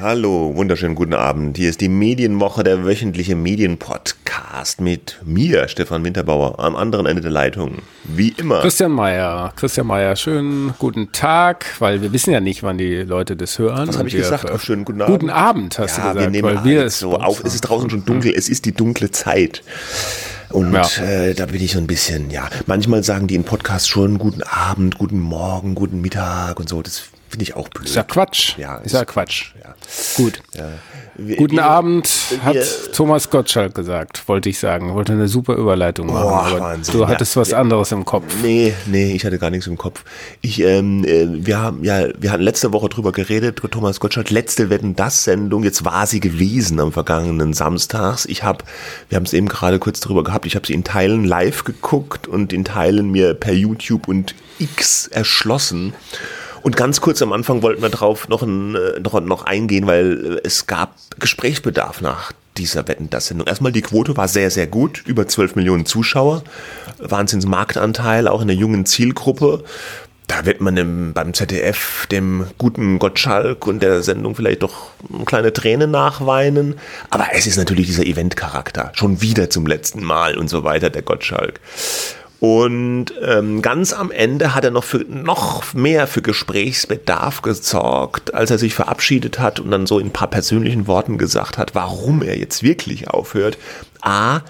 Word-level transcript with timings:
Hallo, 0.00 0.52
wunderschönen 0.54 0.94
guten 0.94 1.14
Abend. 1.14 1.56
Hier 1.56 1.70
ist 1.70 1.80
die 1.80 1.88
Medienwoche, 1.88 2.62
der 2.62 2.84
wöchentliche 2.84 3.34
Medienpodcast 3.34 4.80
mit 4.80 5.18
mir, 5.24 5.66
Stefan 5.66 6.04
Winterbauer, 6.04 6.60
am 6.60 6.76
anderen 6.76 7.06
Ende 7.06 7.20
der 7.22 7.32
Leitung. 7.32 7.78
Wie 8.04 8.28
immer. 8.36 8.60
Christian 8.60 8.92
Mayer. 8.92 9.52
Christian 9.56 9.88
Mayer, 9.88 10.14
schönen 10.14 10.74
guten 10.78 11.10
Tag, 11.10 11.66
weil 11.80 12.00
wir 12.00 12.12
wissen 12.12 12.32
ja 12.32 12.38
nicht, 12.38 12.62
wann 12.62 12.78
die 12.78 12.98
Leute 13.02 13.34
das 13.34 13.58
hören. 13.58 13.88
Was 13.88 13.98
habe 13.98 14.06
ich 14.06 14.14
Wir- 14.14 14.20
gesagt? 14.20 14.48
Ach, 14.54 14.60
schönen 14.60 14.84
guten 14.84 15.02
Abend. 15.02 15.18
Guten 15.18 15.30
Abend, 15.30 15.78
hast 15.80 15.98
ja, 15.98 16.02
du 16.04 16.08
gesagt. 16.10 16.20
wir 16.20 16.30
nehmen 16.30 16.44
weil 16.44 16.64
wir 16.64 16.80
halt 16.82 16.92
so 16.92 17.16
es 17.16 17.20
auf. 17.20 17.42
Es 17.44 17.54
ist 17.56 17.62
draußen 17.62 17.90
schon 17.90 18.04
dunkel. 18.04 18.32
Es 18.36 18.48
ist 18.48 18.66
die 18.66 18.72
dunkle 18.72 19.10
Zeit. 19.10 19.64
Und 20.52 20.72
Ja. 20.72 20.86
äh, 21.02 21.34
da 21.34 21.46
bin 21.46 21.62
ich 21.62 21.72
so 21.72 21.78
ein 21.78 21.86
bisschen, 21.86 22.30
ja, 22.30 22.48
manchmal 22.66 23.02
sagen 23.02 23.26
die 23.26 23.34
in 23.34 23.44
Podcasts 23.44 23.88
schon 23.88 24.18
guten 24.18 24.42
Abend, 24.42 24.98
guten 24.98 25.18
Morgen, 25.18 25.74
guten 25.74 26.00
Mittag 26.00 26.58
und 26.60 26.68
so. 26.68 26.82
Das 26.82 27.02
finde 27.28 27.44
ich 27.44 27.54
auch 27.54 27.68
blöd. 27.68 27.86
Ist 27.88 27.94
ja 27.96 28.02
Quatsch. 28.02 28.58
Ja, 28.58 28.76
ist 28.78 28.92
ja 28.92 29.04
Quatsch. 29.04 29.54
Ja. 29.62 29.74
Gut. 30.16 30.42
Wir- 30.52 30.78
Guten 31.36 31.56
wir- 31.56 31.64
Abend, 31.64 32.08
hat 32.42 32.54
wir- 32.54 32.64
Thomas 32.92 33.28
Gottschalk 33.28 33.74
gesagt, 33.74 34.26
wollte 34.28 34.48
ich 34.48 34.58
sagen. 34.58 34.94
Wollte 34.94 35.12
eine 35.12 35.28
super 35.28 35.54
Überleitung 35.56 36.06
machen, 36.06 36.22
Boah, 36.22 36.42
aber 36.46 36.60
Wahnsinn, 36.60 36.94
du 36.94 37.00
ja. 37.02 37.08
hattest 37.08 37.36
was 37.36 37.52
anderes 37.52 37.92
im 37.92 38.04
Kopf. 38.04 38.24
Nee, 38.42 38.72
nee, 38.86 39.12
ich 39.12 39.24
hatte 39.24 39.38
gar 39.38 39.50
nichts 39.50 39.66
im 39.66 39.76
Kopf. 39.76 40.04
Ich, 40.40 40.60
ähm, 40.62 41.04
äh, 41.04 41.26
wir 41.46 41.58
haben 41.58 41.84
ja, 41.84 42.06
wir 42.18 42.32
hatten 42.32 42.42
letzte 42.42 42.72
Woche 42.72 42.88
drüber 42.88 43.12
geredet, 43.12 43.60
Thomas 43.70 44.00
Gottschalk, 44.00 44.30
letzte 44.30 44.70
Wetten 44.70 44.96
das 44.96 45.24
Sendung, 45.24 45.64
jetzt 45.64 45.84
war 45.84 46.06
sie 46.06 46.20
gewesen 46.20 46.80
am 46.80 46.92
vergangenen 46.92 47.52
Samstags. 47.52 48.24
Ich 48.24 48.42
habe, 48.42 48.64
wir 49.10 49.16
haben 49.16 49.24
es 49.24 49.32
eben 49.34 49.48
gerade 49.48 49.78
kurz 49.78 50.00
drüber 50.00 50.24
gehabt, 50.24 50.46
ich 50.46 50.54
habe 50.56 50.66
sie 50.66 50.72
in 50.74 50.84
Teilen 50.84 51.24
live 51.24 51.64
geguckt 51.64 52.26
und 52.26 52.52
in 52.52 52.64
Teilen 52.64 53.10
mir 53.10 53.34
per 53.34 53.52
YouTube 53.52 54.08
und 54.08 54.34
X 54.58 55.08
erschlossen. 55.08 55.92
Und 56.62 56.76
ganz 56.76 57.00
kurz 57.00 57.20
am 57.22 57.32
Anfang 57.32 57.62
wollten 57.62 57.82
wir 57.82 57.88
drauf 57.88 58.28
noch, 58.28 58.42
ein, 58.42 58.74
äh, 58.74 59.00
noch, 59.00 59.20
noch 59.20 59.44
eingehen, 59.44 59.86
weil 59.86 60.36
äh, 60.36 60.40
es 60.44 60.66
gab 60.66 60.94
Gesprächsbedarf 61.18 62.00
nach 62.00 62.32
dieser 62.56 62.86
Wetten 62.88 63.10
das 63.10 63.26
Sendung. 63.26 63.46
Erstmal 63.46 63.72
die 63.72 63.82
Quote 63.82 64.16
war 64.16 64.28
sehr, 64.28 64.50
sehr 64.50 64.66
gut, 64.66 65.02
über 65.06 65.26
12 65.26 65.56
Millionen 65.56 65.86
Zuschauer, 65.86 66.44
Wahnsinns 66.98 67.46
Marktanteil, 67.46 68.28
auch 68.28 68.42
in 68.42 68.48
der 68.48 68.56
jungen 68.56 68.86
Zielgruppe. 68.86 69.64
Da 70.28 70.46
wird 70.46 70.60
man 70.60 70.76
im, 70.76 71.12
beim 71.12 71.34
ZDF 71.34 72.06
dem 72.06 72.46
guten 72.56 72.98
Gottschalk 72.98 73.66
und 73.66 73.82
der 73.82 74.02
Sendung 74.02 74.34
vielleicht 74.34 74.62
doch 74.62 74.90
eine 75.12 75.24
kleine 75.24 75.52
Träne 75.52 75.86
nachweinen. 75.88 76.76
Aber 77.10 77.26
es 77.32 77.46
ist 77.46 77.56
natürlich 77.56 77.86
dieser 77.86 78.06
Eventcharakter. 78.06 78.92
Schon 78.94 79.20
wieder 79.20 79.50
zum 79.50 79.66
letzten 79.66 80.02
Mal 80.02 80.38
und 80.38 80.48
so 80.48 80.64
weiter, 80.64 80.90
der 80.90 81.02
Gottschalk. 81.02 81.60
Und 82.42 83.14
ähm, 83.22 83.62
ganz 83.62 83.92
am 83.92 84.10
Ende 84.10 84.52
hat 84.52 84.64
er 84.64 84.72
noch 84.72 84.82
für 84.82 85.04
noch 85.08 85.74
mehr 85.74 86.08
für 86.08 86.22
Gesprächsbedarf 86.22 87.40
gesorgt, 87.42 88.34
als 88.34 88.50
er 88.50 88.58
sich 88.58 88.74
verabschiedet 88.74 89.38
hat 89.38 89.60
und 89.60 89.70
dann 89.70 89.86
so 89.86 90.00
in 90.00 90.08
ein 90.08 90.12
paar 90.12 90.26
persönlichen 90.26 90.88
Worten 90.88 91.18
gesagt 91.18 91.56
hat, 91.56 91.76
warum 91.76 92.20
er 92.20 92.36
jetzt 92.36 92.64
wirklich 92.64 93.06
aufhört. 93.06 93.58
A, 94.00 94.40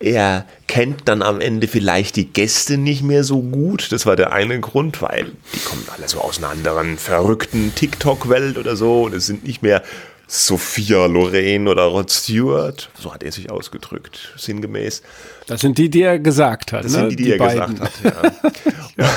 er 0.00 0.46
kennt 0.66 1.08
dann 1.08 1.20
am 1.20 1.42
Ende 1.42 1.68
vielleicht 1.68 2.16
die 2.16 2.24
Gäste 2.24 2.78
nicht 2.78 3.02
mehr 3.02 3.22
so 3.22 3.42
gut. 3.42 3.92
Das 3.92 4.06
war 4.06 4.16
der 4.16 4.32
eine 4.32 4.58
Grund, 4.58 5.02
weil 5.02 5.32
die 5.54 5.60
kommen 5.60 5.86
alle 5.94 6.08
so 6.08 6.22
aus 6.22 6.38
einer 6.38 6.48
anderen 6.48 6.96
verrückten 6.96 7.74
TikTok-Welt 7.74 8.56
oder 8.56 8.76
so 8.76 9.02
und 9.02 9.14
es 9.14 9.26
sind 9.26 9.44
nicht 9.44 9.60
mehr 9.60 9.82
Sophia 10.26 11.04
Loren 11.04 11.68
oder 11.68 11.82
Rod 11.82 12.10
Stewart. 12.10 12.88
So 12.98 13.12
hat 13.12 13.22
er 13.22 13.30
sich 13.30 13.50
ausgedrückt, 13.50 14.32
sinngemäß. 14.38 15.02
Das 15.46 15.60
sind 15.60 15.78
die, 15.78 15.88
die 15.88 16.02
er 16.02 16.18
gesagt 16.18 16.72
hat. 16.72 16.84
Das 16.84 16.92
ne? 16.92 16.98
sind 16.98 17.10
die, 17.10 17.16
die, 17.16 17.32
er 17.32 17.38
beiden. 17.38 17.74
gesagt 17.74 18.04
hat. 18.04 18.54
Ja. 18.98 19.10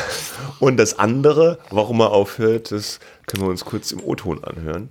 Und 0.59 0.75
das 0.75 0.99
andere, 0.99 1.57
warum 1.69 2.01
er 2.01 2.11
aufhört, 2.11 2.73
das 2.73 2.99
können 3.27 3.43
wir 3.45 3.49
uns 3.49 3.63
kurz 3.63 3.93
im 3.93 4.03
O-Ton 4.03 4.43
anhören. 4.43 4.89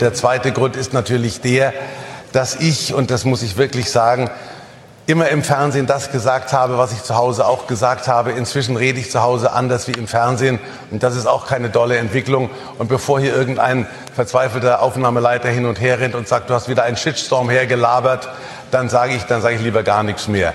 Der 0.00 0.12
zweite 0.12 0.50
Grund 0.50 0.74
ist 0.74 0.92
natürlich 0.92 1.40
der, 1.40 1.72
dass 2.32 2.56
ich, 2.56 2.94
und 2.94 3.12
das 3.12 3.24
muss 3.24 3.42
ich 3.42 3.56
wirklich 3.56 3.90
sagen, 3.90 4.28
immer 5.08 5.30
im 5.30 5.42
Fernsehen 5.42 5.86
das 5.86 6.12
gesagt 6.12 6.52
habe, 6.52 6.76
was 6.76 6.92
ich 6.92 7.02
zu 7.02 7.16
Hause 7.16 7.46
auch 7.46 7.66
gesagt 7.66 8.08
habe. 8.08 8.32
Inzwischen 8.32 8.76
rede 8.76 9.00
ich 9.00 9.10
zu 9.10 9.22
Hause 9.22 9.52
anders 9.52 9.88
wie 9.88 9.92
im 9.92 10.06
Fernsehen 10.06 10.58
und 10.90 11.02
das 11.02 11.16
ist 11.16 11.24
auch 11.24 11.46
keine 11.46 11.70
dolle 11.70 11.96
Entwicklung. 11.96 12.50
Und 12.76 12.88
bevor 12.88 13.18
hier 13.18 13.34
irgendein 13.34 13.86
verzweifelter 14.14 14.82
Aufnahmeleiter 14.82 15.48
hin 15.48 15.64
und 15.64 15.80
her 15.80 15.98
rennt 15.98 16.14
und 16.14 16.28
sagt, 16.28 16.50
du 16.50 16.54
hast 16.54 16.68
wieder 16.68 16.82
einen 16.82 16.98
Shitstorm 16.98 17.48
hergelabert, 17.48 18.28
dann 18.70 18.90
sage 18.90 19.14
ich, 19.14 19.22
dann 19.22 19.40
sage 19.40 19.54
ich 19.54 19.62
lieber 19.62 19.82
gar 19.82 20.02
nichts 20.02 20.28
mehr. 20.28 20.52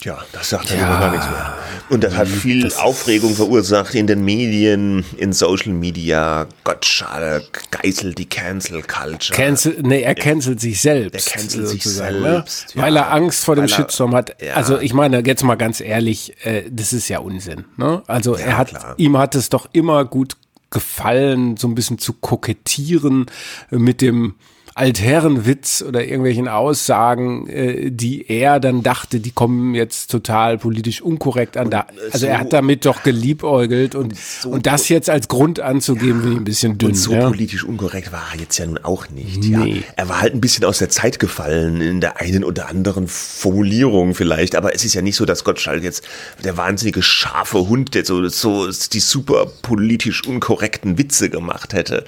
Tja, 0.00 0.18
das 0.32 0.50
sagt 0.50 0.70
er 0.72 0.78
ja. 0.78 1.00
gar 1.00 1.10
nichts 1.12 1.26
mehr. 1.30 1.54
Und 1.88 2.02
das 2.04 2.14
hat 2.16 2.28
viel 2.28 2.70
Aufregung 2.74 3.34
verursacht 3.34 3.94
in 3.94 4.06
den 4.06 4.24
Medien, 4.24 5.04
in 5.16 5.32
Social 5.32 5.72
Media. 5.72 6.46
Gottschalk 6.64 7.62
geißelt 7.70 8.18
die 8.18 8.26
Cancel 8.28 8.82
Culture. 8.82 9.36
Cancel, 9.36 9.76
nee, 9.82 10.02
er 10.02 10.14
cancelt 10.14 10.60
sich 10.60 10.80
selbst. 10.80 11.14
Der 11.14 11.32
cancelt 11.32 11.68
sich 11.68 11.82
sozusagen, 11.84 12.22
selbst, 12.22 12.74
Ne? 12.74 12.80
ja. 12.80 12.86
Weil 12.86 12.96
er 12.96 13.12
Angst 13.12 13.44
vor 13.44 13.54
dem 13.54 13.64
er- 13.64 13.68
Shitstorm 13.68 14.14
hat. 14.14 14.36
ja. 14.42 14.54
Also 14.54 14.78
ich 14.78 14.92
meine, 14.94 15.22
jetzt 15.24 15.44
mal 15.44 15.54
ganz 15.56 15.80
ehrlich, 15.80 16.34
äh, 16.44 16.64
das 16.70 16.92
ist 16.92 17.08
ja 17.08 17.20
Unsinn. 17.20 17.64
Ne? 17.76 18.02
Also 18.06 18.34
er 18.34 18.58
hat, 18.58 18.68
klar. 18.70 18.94
ihm 18.96 19.16
hat 19.16 19.34
es 19.34 19.48
doch 19.48 19.68
immer 19.72 20.04
gut 20.04 20.36
gefallen, 20.70 21.56
so 21.56 21.68
ein 21.68 21.74
bisschen 21.74 21.98
zu 21.98 22.14
kokettieren 22.14 23.26
mit 23.70 24.00
dem 24.00 24.34
Altherrenwitz 24.76 25.84
oder 25.86 26.02
irgendwelchen 26.02 26.48
Aussagen, 26.48 27.46
äh, 27.48 27.92
die 27.92 28.28
er 28.28 28.58
dann 28.58 28.82
dachte, 28.82 29.20
die 29.20 29.30
kommen 29.30 29.74
jetzt 29.76 30.10
total 30.10 30.58
politisch 30.58 31.00
unkorrekt 31.00 31.56
an. 31.56 31.70
Da, 31.70 31.86
also 32.10 32.26
er 32.26 32.34
so- 32.34 32.40
hat 32.40 32.52
damit 32.52 32.84
doch 32.84 33.04
geliebäugelt 33.04 33.94
und, 33.94 34.14
und, 34.44 34.66
das 34.66 34.88
jetzt 34.88 35.08
als 35.08 35.28
Grund 35.28 35.60
anzugeben, 35.60 36.22
finde 36.22 36.32
ich 36.32 36.38
ein 36.38 36.44
bisschen 36.44 36.78
dünn. 36.78 36.88
Und 36.90 36.96
so 36.96 37.12
ja? 37.12 37.28
politisch 37.28 37.62
unkorrekt 37.62 38.10
war 38.10 38.24
er 38.32 38.40
jetzt 38.40 38.58
ja 38.58 38.66
nun 38.66 38.78
auch 38.78 39.08
nicht. 39.10 39.44
Ja. 39.44 39.58
Nee. 39.60 39.84
Er 39.94 40.08
war 40.08 40.20
halt 40.20 40.34
ein 40.34 40.40
bisschen 40.40 40.64
aus 40.64 40.78
der 40.78 40.88
Zeit 40.88 41.20
gefallen 41.20 41.80
in 41.80 42.00
der 42.00 42.20
einen 42.20 42.42
oder 42.42 42.68
anderen 42.68 43.06
Formulierung 43.06 44.16
vielleicht. 44.16 44.56
Aber 44.56 44.74
es 44.74 44.84
ist 44.84 44.94
ja 44.94 45.02
nicht 45.02 45.14
so, 45.14 45.24
dass 45.24 45.44
Gottschalk 45.44 45.84
jetzt 45.84 46.02
der 46.42 46.56
wahnsinnige 46.56 47.02
scharfe 47.02 47.68
Hund, 47.68 47.94
der 47.94 48.04
so, 48.04 48.26
so 48.28 48.68
die 48.92 49.00
super 49.00 49.46
politisch 49.62 50.26
unkorrekten 50.26 50.98
Witze 50.98 51.30
gemacht 51.30 51.74
hätte. 51.74 52.04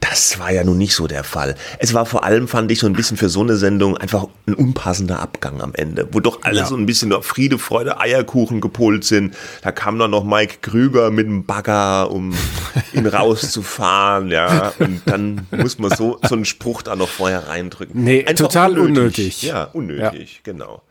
Das 0.00 0.40
war 0.40 0.50
ja 0.52 0.64
nun 0.64 0.78
nicht 0.78 0.94
so 0.94 1.06
der 1.06 1.22
Fall. 1.22 1.54
Es 1.78 1.94
war 1.94 2.07
vor 2.08 2.24
allem, 2.24 2.48
fand 2.48 2.70
ich, 2.72 2.80
so 2.80 2.86
ein 2.86 2.92
bisschen 2.94 3.16
für 3.16 3.28
so 3.28 3.40
eine 3.42 3.56
Sendung 3.56 3.96
einfach 3.96 4.26
ein 4.46 4.54
unpassender 4.54 5.20
Abgang 5.20 5.60
am 5.60 5.74
Ende, 5.74 6.08
wo 6.12 6.20
doch 6.20 6.42
alle 6.42 6.58
Ja. 6.60 6.66
so 6.66 6.76
ein 6.76 6.86
bisschen 6.86 7.12
auf 7.12 7.26
Friede, 7.26 7.58
Freude, 7.58 8.00
Eierkuchen 8.00 8.60
gepolt 8.60 9.04
sind. 9.04 9.34
Da 9.62 9.70
kam 9.72 9.98
dann 9.98 10.10
noch 10.10 10.24
Mike 10.24 10.56
Krüger 10.62 11.10
mit 11.10 11.26
dem 11.26 11.44
Bagger, 11.44 12.10
um 12.10 12.34
ihn 12.92 13.06
rauszufahren, 13.06 14.30
ja. 14.30 14.72
Und 14.78 15.02
dann 15.06 15.46
muss 15.50 15.78
man 15.78 15.90
so, 15.90 16.18
so 16.26 16.34
einen 16.34 16.44
Spruch 16.44 16.82
da 16.82 16.96
noch 16.96 17.08
vorher 17.08 17.48
reindrücken. 17.48 18.02
Nee, 18.02 18.22
total 18.34 18.78
unnötig. 18.78 19.42
Ja, 19.42 19.64
unnötig, 19.64 20.40
genau. 20.42 20.82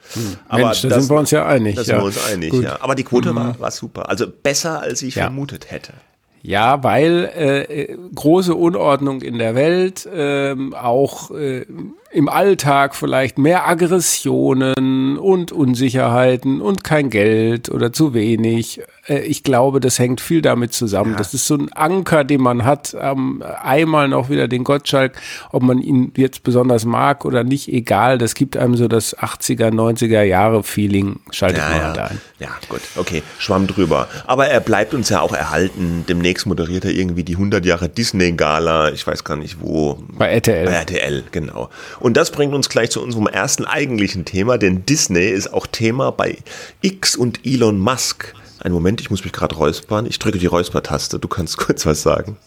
Mensch, 0.52 0.82
da 0.84 1.00
sind 1.00 1.10
wir 1.10 1.20
uns 1.20 1.32
ja 1.32 1.46
einig, 1.46 1.76
Da 1.76 1.84
sind 1.84 1.96
ja. 1.96 2.02
wir 2.02 2.06
uns 2.06 2.24
einig, 2.26 2.52
Gut. 2.52 2.60
Mhm. 2.60 2.66
ja. 2.66 2.78
Aber 2.82 2.96
die 2.96 3.04
Quote 3.04 3.36
war, 3.36 3.60
war 3.60 3.72
super. 3.72 4.10
Also 4.10 4.26
besser, 4.28 4.82
als 4.82 5.02
ich 5.02 5.16
Ja. 5.16 5.24
vermutet 5.24 5.72
hätte. 5.72 5.94
Ja, 6.42 6.84
weil 6.84 7.30
äh, 7.36 7.98
große 8.16 8.56
Unordnung 8.56 9.22
in 9.22 9.38
der 9.38 9.56
Welt, 9.56 10.08
ähm, 10.14 10.74
auch 10.74 11.32
äh, 11.32 11.66
im 12.12 12.30
Alltag 12.30 12.96
vielleicht 12.96 13.38
mehr 13.38 13.68
Aggressionen 13.68 15.18
und 15.18 15.52
Unsicherheiten 15.52 16.62
und 16.62 16.84
kein 16.84 17.10
Geld 17.10 17.70
oder 17.70 17.92
zu 17.92 18.14
wenig. 18.14 18.82
Äh, 19.08 19.20
ich 19.20 19.44
glaube, 19.44 19.80
das 19.80 20.00
hängt 20.00 20.22
viel 20.22 20.42
damit 20.42 20.74
zusammen. 20.74 21.16
Das 21.18 21.34
ist 21.34 21.48
so 21.48 21.56
ein 21.56 21.72
Anker, 21.74 22.24
den 22.24 22.42
man 22.42 22.66
hat. 22.66 22.96
Ähm, 23.00 23.44
einmal 23.62 24.08
noch 24.08 24.30
wieder 24.30 24.48
den 24.48 24.64
Gottschalk, 24.64 25.20
ob 25.52 25.64
man 25.64 25.80
ihn 25.80 26.12
jetzt 26.16 26.44
besonders 26.44 26.86
mag 26.86 27.26
oder 27.26 27.44
nicht, 27.44 27.68
egal. 27.68 28.18
Das 28.18 28.36
gibt 28.36 28.58
einem 28.58 28.76
so 28.76 28.88
das 28.88 29.18
80er, 29.18 29.72
90er 29.72 30.24
Jahre 30.24 30.64
Feeling. 30.64 31.20
Schaltet 31.32 31.60
Ja, 31.60 31.70
mal 31.70 31.78
ja. 31.78 31.94
da 31.94 32.06
ein. 32.06 32.22
ja, 32.40 32.50
gut, 32.70 32.82
okay, 32.96 33.24
schwamm 33.38 33.68
drüber. 33.68 34.08
Aber 34.26 34.48
er 34.48 34.60
bleibt 34.60 34.94
uns 34.94 35.10
ja 35.10 35.22
auch 35.22 35.34
erhalten. 35.34 36.06
Demnächst 36.08 36.28
demnächst 36.28 36.46
moderiert 36.46 36.86
er 36.86 36.92
irgendwie 36.92 37.24
die 37.24 37.34
100 37.34 37.66
Jahre 37.66 37.90
Disney-Gala, 37.90 38.92
ich 38.92 39.08
weiß 39.08 39.24
gar 39.24 39.38
nicht 39.38 39.62
wo. 39.62 40.04
Bei 40.18 40.28
RTL. 40.28 40.66
Bei 40.66 40.74
RTL, 40.74 41.24
genau. 41.32 41.70
Und 42.00 42.18
das 42.18 42.32
bringt 42.32 42.54
uns 42.54 42.70
gleich 42.70 42.92
zu 42.92 43.02
unserem 43.02 43.28
ersten 43.28 43.66
eigentlichen 43.66 44.26
Thema, 44.26 44.58
denn 44.58 44.86
Disney 44.86 45.28
ist 45.30 45.54
auch 45.54 45.68
Thema 45.68 46.12
bei 46.12 46.38
X 46.82 47.16
und 47.16 47.46
Elon 47.46 47.80
Musk. 47.80 48.34
Einen 48.62 48.74
Moment, 48.74 49.02
ich 49.02 49.10
muss 49.10 49.24
mich 49.24 49.34
gerade 49.34 49.56
räuspern. 49.56 50.06
Ich 50.06 50.20
drücke 50.20 50.40
die 50.40 50.46
Räuspertaste, 50.46 51.20
du 51.20 51.28
kannst 51.28 51.58
kurz 51.58 51.86
was 51.86 52.02
sagen. 52.02 52.38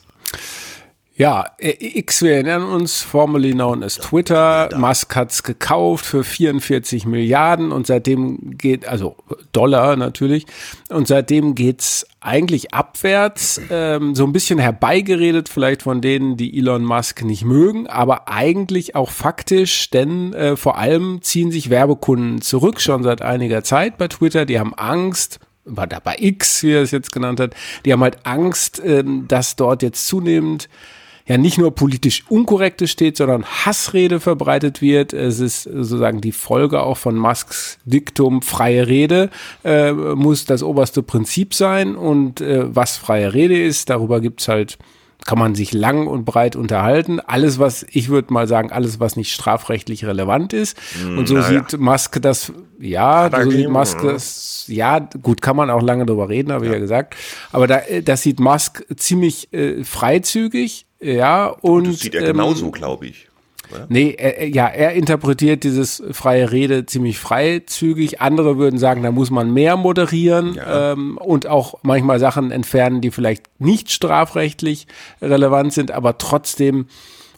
Ja, 1.21 1.49
X, 1.59 2.23
wir 2.23 2.33
erinnern 2.33 2.63
uns, 2.63 3.03
formerly 3.03 3.53
known 3.53 3.83
as 3.83 3.97
Twitter. 3.97 4.71
Musk 4.75 5.15
hat's 5.15 5.43
gekauft 5.43 6.07
für 6.07 6.25
44 6.25 7.05
Milliarden 7.05 7.73
und 7.73 7.87
seitdem 7.87 8.57
geht, 8.57 8.89
also 8.89 9.17
Dollar 9.53 9.97
natürlich, 9.97 10.47
und 10.89 11.07
seitdem 11.07 11.55
geht's 11.55 12.07
eigentlich 12.21 12.73
abwärts, 12.73 13.61
ähm, 13.69 14.15
so 14.15 14.25
ein 14.25 14.33
bisschen 14.33 14.59
herbeigeredet 14.59 15.51
vielleicht 15.51 15.83
von 15.83 16.01
denen, 16.01 16.39
die 16.39 16.57
Elon 16.57 16.87
Musk 16.87 17.23
nicht 17.23 17.45
mögen, 17.45 17.87
aber 17.87 18.27
eigentlich 18.29 18.95
auch 18.97 19.11
faktisch, 19.11 19.91
denn 19.91 20.33
äh, 20.33 20.57
vor 20.57 20.79
allem 20.79 21.21
ziehen 21.21 21.51
sich 21.51 21.69
Werbekunden 21.69 22.41
zurück, 22.41 22.81
schon 22.81 23.03
seit 23.03 23.21
einiger 23.21 23.63
Zeit 23.63 23.99
bei 23.99 24.09
Twitter, 24.09 24.47
die 24.47 24.59
haben 24.59 24.73
Angst, 24.73 25.39
bei, 25.65 25.87
bei 25.87 26.17
X, 26.19 26.63
wie 26.63 26.73
er 26.73 26.83
es 26.83 26.91
jetzt 26.91 27.13
genannt 27.13 27.41
hat, 27.41 27.55
die 27.85 27.93
haben 27.93 28.03
halt 28.03 28.19
Angst, 28.25 28.81
ähm, 28.85 29.27
dass 29.29 29.57
dort 29.57 29.83
jetzt 29.83 30.07
zunehmend 30.07 30.69
ja 31.27 31.39
nicht 31.39 31.59
nur 31.59 31.75
politisch 31.75 32.25
unkorrekte 32.29 32.89
steht, 32.89 33.17
sondern 33.17 33.45
Hassrede 33.45 34.19
verbreitet 34.19 34.83
wird. 34.83 35.13
Es 35.13 35.39
ist 35.39 35.63
sozusagen 35.63 36.21
die 36.21 36.33
Folge 36.33 36.83
auch 36.83 36.97
von 36.97 37.15
Musks 37.15 37.79
Diktum 37.85 38.43
freie 38.43 38.89
Rede 38.89 39.31
äh, 39.63 39.93
muss 39.93 40.45
das 40.45 40.63
oberste 40.63 41.05
Prinzip 41.05 41.55
sein 41.55 41.95
und 41.95 42.41
äh, 42.41 42.75
was 42.75 42.97
freie 42.97 43.33
Rede 43.33 43.63
ist, 43.63 43.91
darüber 43.91 44.21
gibt's 44.21 44.49
halt 44.49 44.77
kann 45.27 45.39
man 45.39 45.55
sich 45.55 45.73
lang 45.73 46.07
und 46.07 46.25
breit 46.25 46.57
unterhalten. 46.57 47.21
Alles, 47.21 47.59
was, 47.59 47.87
ich 47.91 48.09
würde 48.09 48.33
mal 48.33 48.47
sagen, 48.47 48.73
alles, 48.73 49.01
was 49.01 49.17
nicht 49.17 49.33
strafrechtlich 49.33 50.05
relevant 50.05 50.53
ist. 50.53 50.77
Und 51.05 51.29
so 51.29 51.35
naja. 51.35 51.65
sieht 51.69 51.79
Musk 51.79 52.21
das, 52.23 52.53
ja, 52.79 53.31
so 53.31 53.51
sieht 53.51 53.69
Musk 53.69 54.03
das, 54.03 54.65
ja, 54.69 54.99
gut, 54.99 55.43
kann 55.43 55.57
man 55.57 55.71
auch 55.71 55.83
lange 55.83 56.07
drüber 56.07 56.29
reden, 56.29 56.53
habe 56.53 56.67
ich 56.67 56.73
ja 56.73 56.79
gesagt. 56.79 57.15
Aber 57.53 57.67
da, 57.67 57.79
äh, 57.81 58.03
das 58.03 58.23
sieht 58.23 58.41
Musk 58.41 58.85
ziemlich 58.97 59.53
äh, 59.53 59.85
freizügig, 59.85 60.87
ja, 61.01 61.47
und. 61.47 61.87
Das 61.87 62.01
sieht 62.01 62.15
er 62.15 62.23
ähm, 62.23 62.33
genauso, 62.33 62.71
glaube 62.71 63.07
ich. 63.07 63.30
Nee, 63.89 64.15
er, 64.19 64.49
ja, 64.49 64.67
er 64.67 64.93
interpretiert 64.93 65.65
dieses 65.65 66.03
freie 66.13 66.51
Rede 66.53 66.87
ziemlich 66.87 67.19
freizügig. 67.19 68.21
Andere 68.21 68.59
würden 68.59 68.79
sagen, 68.79 69.03
da 69.03 69.11
muss 69.11 69.31
man 69.31 69.53
mehr 69.53 69.77
moderieren 69.77 70.55
Ja. 70.55 70.93
ähm, 70.93 71.17
und 71.19 71.47
auch 71.47 71.75
manchmal 71.83 72.19
Sachen 72.19 72.51
entfernen, 72.51 73.01
die 73.01 73.11
vielleicht 73.11 73.45
nicht 73.59 73.91
strafrechtlich 73.91 74.87
relevant 75.23 75.73
sind, 75.73 75.91
aber 75.91 76.19
trotzdem 76.19 76.87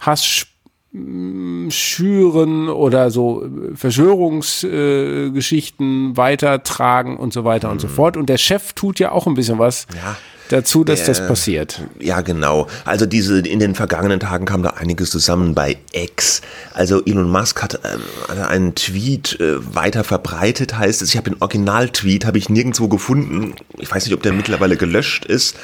Hass 0.00 0.25
sch- 0.25 0.46
m, 0.94 1.69
schüren 1.70 2.69
oder 2.69 3.11
so 3.11 3.44
Verschwörungsgeschichten 3.75 6.12
äh, 6.12 6.17
weitertragen 6.17 7.17
und 7.17 7.32
so 7.32 7.44
weiter 7.44 7.70
und 7.70 7.81
so 7.81 7.88
fort. 7.88 8.17
Und 8.17 8.28
der 8.28 8.38
Chef 8.38 8.73
tut 8.73 8.99
ja 8.99 9.12
auch 9.12 9.26
ein 9.26 9.35
bisschen 9.35 9.58
was 9.58 9.87
Mhm. 9.90 9.96
Ja. 9.96 10.17
Dazu, 10.52 10.84
dass 10.84 11.04
das 11.04 11.19
Der- 11.19 11.26
passiert. 11.26 11.81
Ja, 11.99 12.20
genau. 12.20 12.66
Also 12.84 13.06
diese 13.06 13.40
in 13.40 13.58
den 13.58 13.75
vergangenen 13.75 14.20
Tagen 14.20 14.44
kam 14.44 14.62
da 14.62 14.70
einiges 14.70 15.10
zusammen 15.10 15.54
bei 15.54 15.78
X. 15.93 16.40
Also 16.75 17.04
Elon 17.04 17.31
Musk 17.31 17.62
hat 17.62 17.81
ähm, 17.84 18.43
einen 18.49 18.75
Tweet 18.75 19.40
äh, 19.40 19.75
weiter 19.75 20.04
verbreitet, 20.04 20.76
heißt 20.78 21.02
es. 21.02 21.08
Ich 21.10 21.16
habe 21.16 21.31
den 21.31 21.40
Original-Tweet 21.40 22.25
habe 22.26 22.38
ich 22.38 22.49
nirgendwo 22.49 22.88
gefunden. 22.88 23.54
Ich 23.78 23.90
weiß 23.90 24.04
nicht, 24.04 24.14
ob 24.14 24.22
der 24.22 24.32
mittlerweile 24.32 24.76
gelöscht 24.76 25.25
ist. 25.25 25.56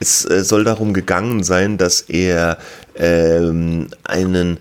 Es 0.00 0.24
äh, 0.28 0.44
soll 0.44 0.64
darum 0.64 0.92
gegangen 0.94 1.42
sein, 1.42 1.78
dass 1.78 2.02
er 2.02 2.58
ähm, 2.96 3.88
einen 4.04 4.56
äh, 4.56 4.60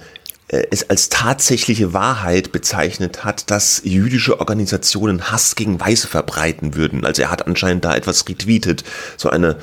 es 0.72 0.90
als 0.90 1.10
tatsächliche 1.10 1.94
Wahrheit 1.94 2.52
bezeichnet 2.52 3.24
hat, 3.24 3.50
dass 3.50 3.82
jüdische 3.84 4.40
Organisationen 4.40 5.32
Hass 5.32 5.56
gegen 5.56 5.80
Weiße 5.80 6.08
verbreiten 6.08 6.76
würden. 6.76 7.06
Also 7.06 7.22
er 7.22 7.32
hat 7.32 7.48
anscheinend 7.48 7.86
da 7.86 7.96
etwas 7.96 8.28
retweetet, 8.28 8.84
so 9.18 9.30
eine 9.30 9.58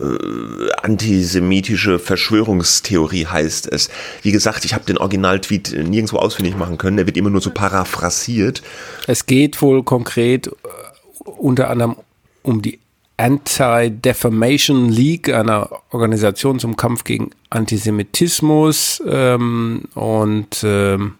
äh, 0.00 0.72
antisemitische 0.82 1.98
Verschwörungstheorie 1.98 3.26
heißt 3.26 3.70
es. 3.72 3.90
Wie 4.22 4.32
gesagt, 4.32 4.64
ich 4.64 4.72
habe 4.72 4.84
den 4.84 4.98
Originaltweet 4.98 5.72
nirgendwo 5.72 6.16
ausfindig 6.16 6.56
machen 6.56 6.78
können, 6.78 6.96
der 6.96 7.06
wird 7.06 7.16
immer 7.16 7.30
nur 7.30 7.40
so 7.40 7.50
paraphrasiert. 7.50 8.62
Es 9.06 9.26
geht 9.26 9.60
wohl 9.60 9.82
konkret 9.82 10.46
äh, 10.46 10.50
unter 11.24 11.70
anderem 11.70 11.96
um 12.42 12.62
die 12.62 12.78
Anti-Defamation 13.20 14.88
League, 14.88 15.32
einer 15.32 15.68
Organisation 15.90 16.58
zum 16.58 16.76
Kampf 16.76 17.04
gegen 17.04 17.30
Antisemitismus. 17.50 19.02
Ähm, 19.06 19.82
und 19.94 20.64
ähm, 20.64 21.14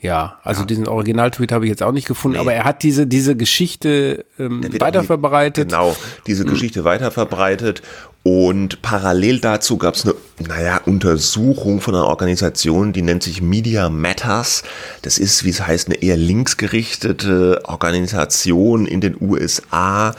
ja, 0.00 0.38
also 0.44 0.64
diesen 0.64 0.86
Originaltweet 0.86 1.50
habe 1.50 1.64
ich 1.64 1.70
jetzt 1.70 1.82
auch 1.82 1.90
nicht 1.90 2.06
gefunden, 2.06 2.38
aber 2.38 2.52
er 2.52 2.64
hat 2.64 2.84
diese, 2.84 3.08
diese 3.08 3.34
Geschichte 3.34 4.24
ähm, 4.38 4.62
weiterverbreitet. 4.78 5.70
Genau, 5.70 5.96
diese 6.26 6.44
Geschichte 6.44 6.84
weiterverbreitet. 6.84 7.82
Und 8.22 8.82
parallel 8.82 9.38
dazu 9.38 9.78
gab 9.78 9.94
es 9.94 10.04
eine, 10.04 10.14
naja, 10.48 10.80
Untersuchung 10.84 11.80
von 11.80 11.94
einer 11.94 12.06
Organisation, 12.06 12.92
die 12.92 13.02
nennt 13.02 13.22
sich 13.22 13.40
Media 13.40 13.88
Matters. 13.88 14.64
Das 15.02 15.18
ist, 15.18 15.44
wie 15.44 15.50
es 15.50 15.64
heißt, 15.64 15.86
eine 15.86 16.02
eher 16.02 16.16
linksgerichtete 16.16 17.60
Organisation 17.66 18.86
in 18.86 19.00
den 19.00 19.16
USA, 19.20 20.12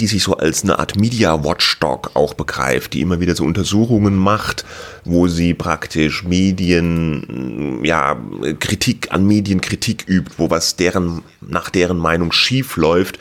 die 0.00 0.06
sich 0.06 0.22
so 0.22 0.36
als 0.36 0.62
eine 0.62 0.78
Art 0.78 0.96
Media 0.96 1.44
Watchdog 1.44 2.12
auch 2.14 2.34
begreift, 2.34 2.92
die 2.92 3.00
immer 3.00 3.20
wieder 3.20 3.34
so 3.34 3.44
Untersuchungen 3.44 4.16
macht, 4.16 4.64
wo 5.04 5.28
sie 5.28 5.54
praktisch 5.54 6.24
Medien, 6.24 7.84
ja, 7.84 8.16
Kritik 8.60 9.08
an 9.10 9.26
Medien 9.26 9.60
Kritik 9.60 10.04
übt, 10.08 10.32
wo 10.38 10.50
was 10.50 10.76
deren, 10.76 11.22
nach 11.40 11.70
deren 11.70 11.98
Meinung 11.98 12.32
schief 12.32 12.76
läuft. 12.76 13.18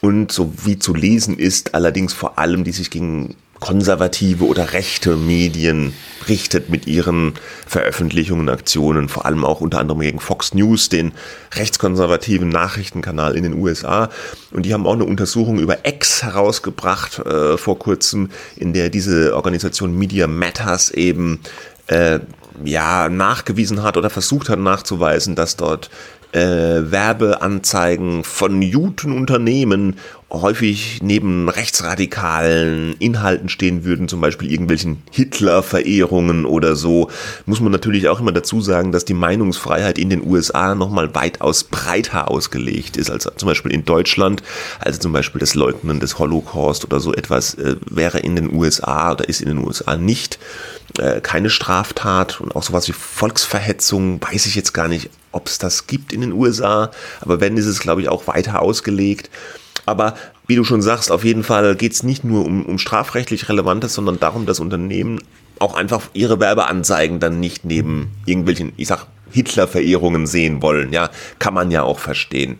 Und 0.00 0.30
so 0.30 0.52
wie 0.64 0.78
zu 0.78 0.94
lesen 0.94 1.38
ist, 1.38 1.74
allerdings 1.74 2.12
vor 2.12 2.38
allem, 2.38 2.62
die 2.62 2.72
sich 2.72 2.90
gegen 2.90 3.36
konservative 3.64 4.44
oder 4.44 4.74
rechte 4.74 5.16
Medien 5.16 5.94
richtet 6.28 6.68
mit 6.68 6.86
ihren 6.86 7.32
Veröffentlichungen, 7.66 8.50
Aktionen, 8.50 9.08
vor 9.08 9.24
allem 9.24 9.42
auch 9.42 9.62
unter 9.62 9.78
anderem 9.78 10.02
gegen 10.02 10.20
Fox 10.20 10.52
News, 10.52 10.90
den 10.90 11.12
rechtskonservativen 11.54 12.50
Nachrichtenkanal 12.50 13.34
in 13.34 13.42
den 13.42 13.54
USA. 13.54 14.10
Und 14.50 14.66
die 14.66 14.74
haben 14.74 14.86
auch 14.86 14.92
eine 14.92 15.06
Untersuchung 15.06 15.58
über 15.60 15.78
X 15.86 16.22
herausgebracht 16.22 17.20
äh, 17.20 17.56
vor 17.56 17.78
kurzem, 17.78 18.28
in 18.54 18.74
der 18.74 18.90
diese 18.90 19.34
Organisation 19.34 19.96
Media 19.96 20.26
Matters 20.26 20.90
eben 20.90 21.40
äh, 21.86 22.18
ja 22.66 23.08
nachgewiesen 23.08 23.82
hat 23.82 23.96
oder 23.96 24.10
versucht 24.10 24.50
hat 24.50 24.58
nachzuweisen, 24.58 25.36
dass 25.36 25.56
dort 25.56 25.88
äh, 26.32 26.90
Werbeanzeigen 26.90 28.24
von 28.24 28.60
guten 28.70 29.12
Unternehmen 29.12 29.96
häufig 30.42 31.00
neben 31.02 31.48
rechtsradikalen 31.48 32.94
Inhalten 32.98 33.48
stehen 33.48 33.84
würden, 33.84 34.08
zum 34.08 34.20
Beispiel 34.20 34.50
irgendwelchen 34.50 35.02
Hitler-Verehrungen 35.10 36.46
oder 36.46 36.76
so, 36.76 37.10
muss 37.46 37.60
man 37.60 37.72
natürlich 37.72 38.08
auch 38.08 38.20
immer 38.20 38.32
dazu 38.32 38.60
sagen, 38.60 38.92
dass 38.92 39.04
die 39.04 39.14
Meinungsfreiheit 39.14 39.98
in 39.98 40.10
den 40.10 40.26
USA 40.26 40.74
nochmal 40.74 41.14
weitaus 41.14 41.64
breiter 41.64 42.30
ausgelegt 42.30 42.96
ist 42.96 43.10
als 43.10 43.28
zum 43.36 43.48
Beispiel 43.48 43.72
in 43.72 43.84
Deutschland. 43.84 44.42
Also 44.78 45.00
zum 45.00 45.12
Beispiel 45.12 45.38
das 45.38 45.54
Leugnen 45.54 46.00
des 46.00 46.18
Holocaust 46.18 46.84
oder 46.84 47.00
so 47.00 47.12
etwas 47.12 47.54
äh, 47.54 47.76
wäre 47.88 48.18
in 48.18 48.36
den 48.36 48.52
USA 48.54 49.12
oder 49.12 49.28
ist 49.28 49.40
in 49.40 49.48
den 49.48 49.58
USA 49.58 49.96
nicht 49.96 50.38
äh, 50.98 51.20
keine 51.20 51.50
Straftat 51.50 52.40
und 52.40 52.54
auch 52.54 52.62
sowas 52.62 52.88
wie 52.88 52.92
Volksverhetzung 52.92 54.20
weiß 54.22 54.46
ich 54.46 54.54
jetzt 54.54 54.74
gar 54.74 54.88
nicht, 54.88 55.10
ob 55.32 55.48
es 55.48 55.58
das 55.58 55.86
gibt 55.86 56.12
in 56.12 56.20
den 56.20 56.32
USA, 56.32 56.90
aber 57.20 57.40
wenn, 57.40 57.56
ist 57.56 57.66
es, 57.66 57.80
glaube 57.80 58.00
ich, 58.00 58.08
auch 58.08 58.26
weiter 58.26 58.62
ausgelegt. 58.62 59.30
Aber 59.86 60.14
wie 60.46 60.56
du 60.56 60.64
schon 60.64 60.82
sagst, 60.82 61.10
auf 61.10 61.24
jeden 61.24 61.44
Fall 61.44 61.76
geht 61.76 61.92
es 61.92 62.02
nicht 62.02 62.24
nur 62.24 62.44
um, 62.44 62.64
um 62.64 62.78
strafrechtlich 62.78 63.48
Relevantes, 63.48 63.94
sondern 63.94 64.18
darum, 64.18 64.46
dass 64.46 64.60
Unternehmen 64.60 65.20
auch 65.58 65.74
einfach 65.74 66.02
ihre 66.12 66.40
Werbeanzeigen 66.40 67.20
dann 67.20 67.40
nicht 67.40 67.64
neben 67.64 68.10
irgendwelchen, 68.26 68.72
ich 68.76 68.88
sag, 68.88 69.06
Hitler-Verehrungen 69.30 70.26
sehen 70.26 70.62
wollen. 70.62 70.92
Ja, 70.92 71.10
kann 71.38 71.54
man 71.54 71.70
ja 71.70 71.82
auch 71.82 71.98
verstehen. 71.98 72.58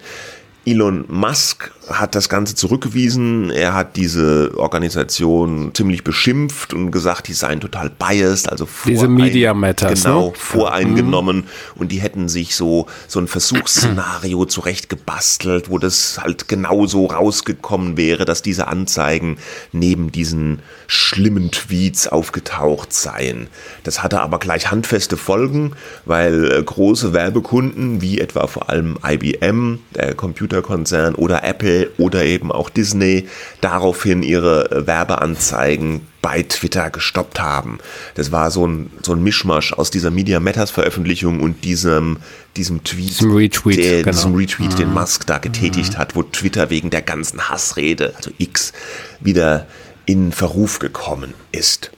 Elon 0.66 1.04
Musk 1.08 1.70
hat 1.88 2.14
das 2.14 2.28
Ganze 2.28 2.54
zurückgewiesen. 2.54 3.50
Er 3.50 3.74
hat 3.74 3.96
diese 3.96 4.52
Organisation 4.56 5.72
ziemlich 5.74 6.02
beschimpft 6.04 6.72
und 6.72 6.90
gesagt, 6.90 7.28
die 7.28 7.34
seien 7.34 7.60
total 7.60 7.90
biased, 7.90 8.50
also 8.50 8.66
Diese 8.86 9.08
Media 9.08 9.52
Matters, 9.52 10.02
genau 10.02 10.28
ne? 10.28 10.32
voreingenommen 10.34 11.44
und 11.74 11.92
die 11.92 12.00
hätten 12.00 12.28
sich 12.28 12.56
so 12.56 12.86
so 13.06 13.20
ein 13.20 13.28
Versuchsszenario 13.28 14.44
zurechtgebastelt, 14.46 15.70
wo 15.70 15.78
das 15.78 16.18
halt 16.22 16.48
genauso 16.48 17.06
rausgekommen 17.06 17.96
wäre, 17.96 18.24
dass 18.24 18.40
diese 18.40 18.66
Anzeigen 18.66 19.36
neben 19.72 20.10
diesen 20.10 20.60
schlimmen 20.86 21.50
Tweets 21.50 22.08
aufgetaucht 22.08 22.92
seien. 22.92 23.48
Das 23.82 24.02
hatte 24.02 24.20
aber 24.20 24.38
gleich 24.38 24.70
handfeste 24.70 25.16
Folgen, 25.16 25.72
weil 26.04 26.50
äh, 26.50 26.62
große 26.62 27.12
Werbekunden 27.12 28.00
wie 28.00 28.20
etwa 28.20 28.46
vor 28.46 28.70
allem 28.70 28.98
IBM, 29.04 29.80
der 29.94 30.14
Computerkonzern 30.14 31.14
oder 31.14 31.44
Apple 31.44 31.73
oder 31.98 32.24
eben 32.24 32.52
auch 32.52 32.70
Disney 32.70 33.28
daraufhin 33.60 34.22
ihre 34.22 34.70
äh, 34.70 34.86
Werbeanzeigen 34.86 36.02
bei 36.22 36.42
Twitter 36.42 36.90
gestoppt 36.90 37.38
haben. 37.38 37.78
Das 38.14 38.32
war 38.32 38.50
so 38.50 38.66
ein, 38.66 38.90
so 39.02 39.12
ein 39.12 39.22
Mischmasch 39.22 39.72
aus 39.74 39.90
dieser 39.90 40.10
Media 40.10 40.40
Matters 40.40 40.70
Veröffentlichung 40.70 41.40
und 41.40 41.64
diesem, 41.64 42.16
diesem 42.56 42.82
Tweet, 42.82 43.10
Diesem 43.10 43.36
Retweet, 43.36 43.78
der, 43.78 44.02
genau. 44.02 44.10
diesem 44.16 44.34
Retweet, 44.34 44.78
den 44.78 44.92
Musk 44.92 45.26
da 45.26 45.38
getätigt 45.38 45.98
hat, 45.98 46.16
wo 46.16 46.22
Twitter 46.22 46.70
wegen 46.70 46.90
der 46.90 47.02
ganzen 47.02 47.48
Hassrede, 47.50 48.14
also 48.16 48.30
X, 48.38 48.72
wieder 49.20 49.66
in 50.06 50.32
Verruf 50.32 50.78
gekommen 50.78 51.34
ist. 51.52 51.90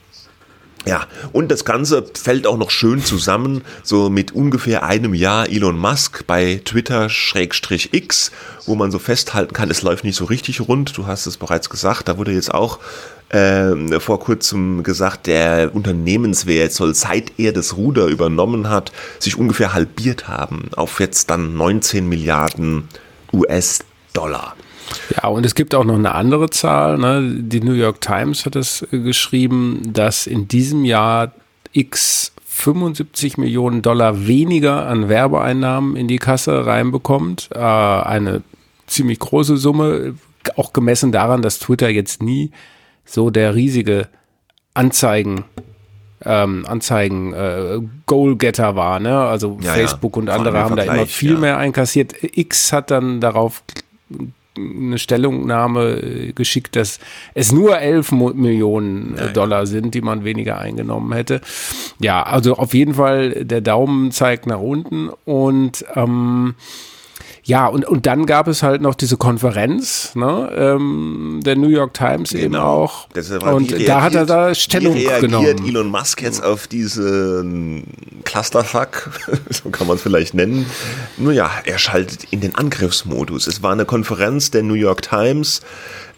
Ja, 0.89 1.09
und 1.33 1.51
das 1.51 1.65
Ganze 1.65 2.05
fällt 2.15 2.47
auch 2.47 2.57
noch 2.57 2.71
schön 2.71 3.05
zusammen, 3.05 3.63
so 3.83 4.09
mit 4.09 4.33
ungefähr 4.33 4.85
einem 4.85 5.15
Jahr 5.15 5.49
Elon 5.49 5.77
Musk 5.77 6.25
bei 6.29 6.61
Twitter-X, 6.65 8.31
wo 8.67 8.77
man 8.77 8.93
so 8.93 9.01
festhalten 9.01 9.53
kann, 9.53 9.69
es 9.69 9.83
läuft 9.83 10.05
nicht 10.05 10.15
so 10.15 10.27
richtig 10.27 10.61
rund. 10.61 10.97
Du 10.97 11.09
hast 11.09 11.27
es 11.27 11.39
bereits 11.39 11.71
gesagt, 11.71 12.07
da 12.07 12.19
wurde 12.19 12.31
jetzt 12.31 12.55
auch 12.55 12.79
ähm, 13.31 14.01
vor 14.01 14.21
kurzem 14.21 14.85
gesagt, 14.85 15.27
der 15.27 15.75
Unternehmenswert 15.75 16.73
soll 16.73 16.95
seit 16.95 17.33
er 17.37 17.53
das 17.53 17.77
Ruder 17.77 18.07
übernommen 18.07 18.71
hat, 18.71 18.93
sich 19.19 19.37
ungefähr 19.37 19.75
halbiert 19.75 20.29
haben 20.29 20.71
auf 20.77 21.01
jetzt 21.01 21.31
dann 21.31 21.57
19 21.57 22.09
Milliarden 22.09 22.89
US-Dollar. 23.33 24.55
Ja, 25.17 25.29
und 25.29 25.45
es 25.45 25.55
gibt 25.55 25.75
auch 25.75 25.85
noch 25.85 25.95
eine 25.95 26.15
andere 26.15 26.51
Zahl. 26.51 26.99
Ne? 26.99 27.39
Die 27.39 27.61
New 27.61 27.73
York 27.73 28.01
Times 28.01 28.47
hat 28.47 28.57
es 28.57 28.83
äh, 28.93 28.99
geschrieben, 28.99 29.83
dass 29.93 30.27
in 30.27 30.49
diesem 30.49 30.85
Jahr 30.85 31.33
X 31.73 32.33
75 32.45 33.37
Millionen 33.37 33.83
Dollar 33.83 34.27
weniger 34.27 34.87
an 34.87 35.09
Werbeeinnahmen 35.09 35.97
in 35.97 36.09
die 36.09 36.19
Kasse 36.19 36.67
reinbekommt. 36.67 37.51
Äh, 37.55 37.59
eine 37.59 38.43
ziemlich 38.87 39.19
große 39.19 39.57
Summe, 39.57 40.15
auch 40.57 40.73
gemessen 40.73 41.13
daran, 41.13 41.43
dass 41.43 41.59
Twitter 41.59 41.89
jetzt 41.89 42.23
nie 42.23 42.51
so 43.05 43.31
der 43.31 43.55
riesige 43.55 44.09
Anzeigen 44.75 45.45
ähm, 46.25 46.65
Anzeigen 46.67 47.33
äh, 47.35 47.79
Goalgetter 48.07 48.75
war, 48.75 48.99
ne? 49.01 49.19
Also 49.19 49.59
Ja, 49.61 49.69
ja. 49.69 49.75
Facebook 49.75 50.17
und 50.17 50.27
Vor 50.27 50.35
allem 50.35 50.47
andere 50.47 50.59
haben 50.59 50.77
da 50.77 50.83
immer 50.83 51.07
viel 51.07 51.35
ja. 51.35 51.39
mehr 51.39 51.59
einkassiert. 51.59 52.15
X 52.21 52.73
hat 52.73 52.91
dann 52.91 53.21
darauf 53.21 53.63
eine 54.57 54.99
Stellungnahme 54.99 56.01
äh, 56.01 56.33
geschickt, 56.33 56.77
dass 56.77 56.99
es 57.35 57.53
nur 57.53 57.79
11 57.79 58.13
Mo 58.13 58.33
Millionen 58.35 59.17
äh, 59.17 59.33
Dollar 59.33 59.67
sind, 59.67 59.95
die 59.95 60.01
man 60.01 60.25
weniger 60.25 60.59
eingenommen 60.59 61.13
hätte. 61.13 61.41
Ja, 62.01 62.23
also 62.23 62.57
auf 62.57 62.75
jeden 62.75 62.95
Fall 62.95 63.45
der 63.45 63.61
Daumen 63.61 64.11
zeigt 64.11 64.47
nach 64.47 64.61
unten 64.61 65.11
und 65.25 65.85
ähm, 65.95 66.55
ja, 67.49 67.67
und, 67.69 67.85
und 67.87 68.07
dann 68.07 68.27
gab 68.27 68.49
es 68.49 68.65
halt 68.65 68.83
noch 68.83 68.97
diese 68.97 69.17
Konferenz, 69.17 70.17
ne, 70.17 70.51
ähm, 70.57 71.41
der 71.45 71.55
New 71.55 71.69
York 71.69 71.95
Times 71.95 72.33
eben 72.33 72.55
Genau. 72.55 72.65
auch. 72.83 73.09
Das 73.15 73.31
war- 73.31 73.55
und 73.55 73.73
wie 73.73 73.85
da 73.85 74.03
hat 74.03 74.15
er 74.17 74.23
reagiert- 74.23 74.31
da 74.31 74.55
Stellung 74.57 74.95
wie 74.97 75.07
reagiert 75.07 75.21
genommen. 75.31 75.65
Elon 75.69 75.89
Musk 75.89 76.23
jetzt 76.23 76.43
auf 76.43 76.67
diesen 76.67 77.85
Clusterfuck, 78.25 79.11
so 79.51 79.71
kann 79.71 79.87
man 79.87 79.95
es 79.97 80.03
vielleicht 80.03 80.35
nennen. 80.35 80.67
Nun 81.19 81.35
ja, 81.35 81.49
er 81.65 81.79
schaltet 81.79 82.25
in 82.33 82.41
den 82.41 82.57
Angriffsmodus. 82.57 83.47
Es 83.47 83.63
war 83.63 83.71
eine 83.73 83.85
Konferenz 83.85 84.51
der 84.51 84.65
New 84.65 84.75
York 84.75 85.03
Times, 85.03 85.61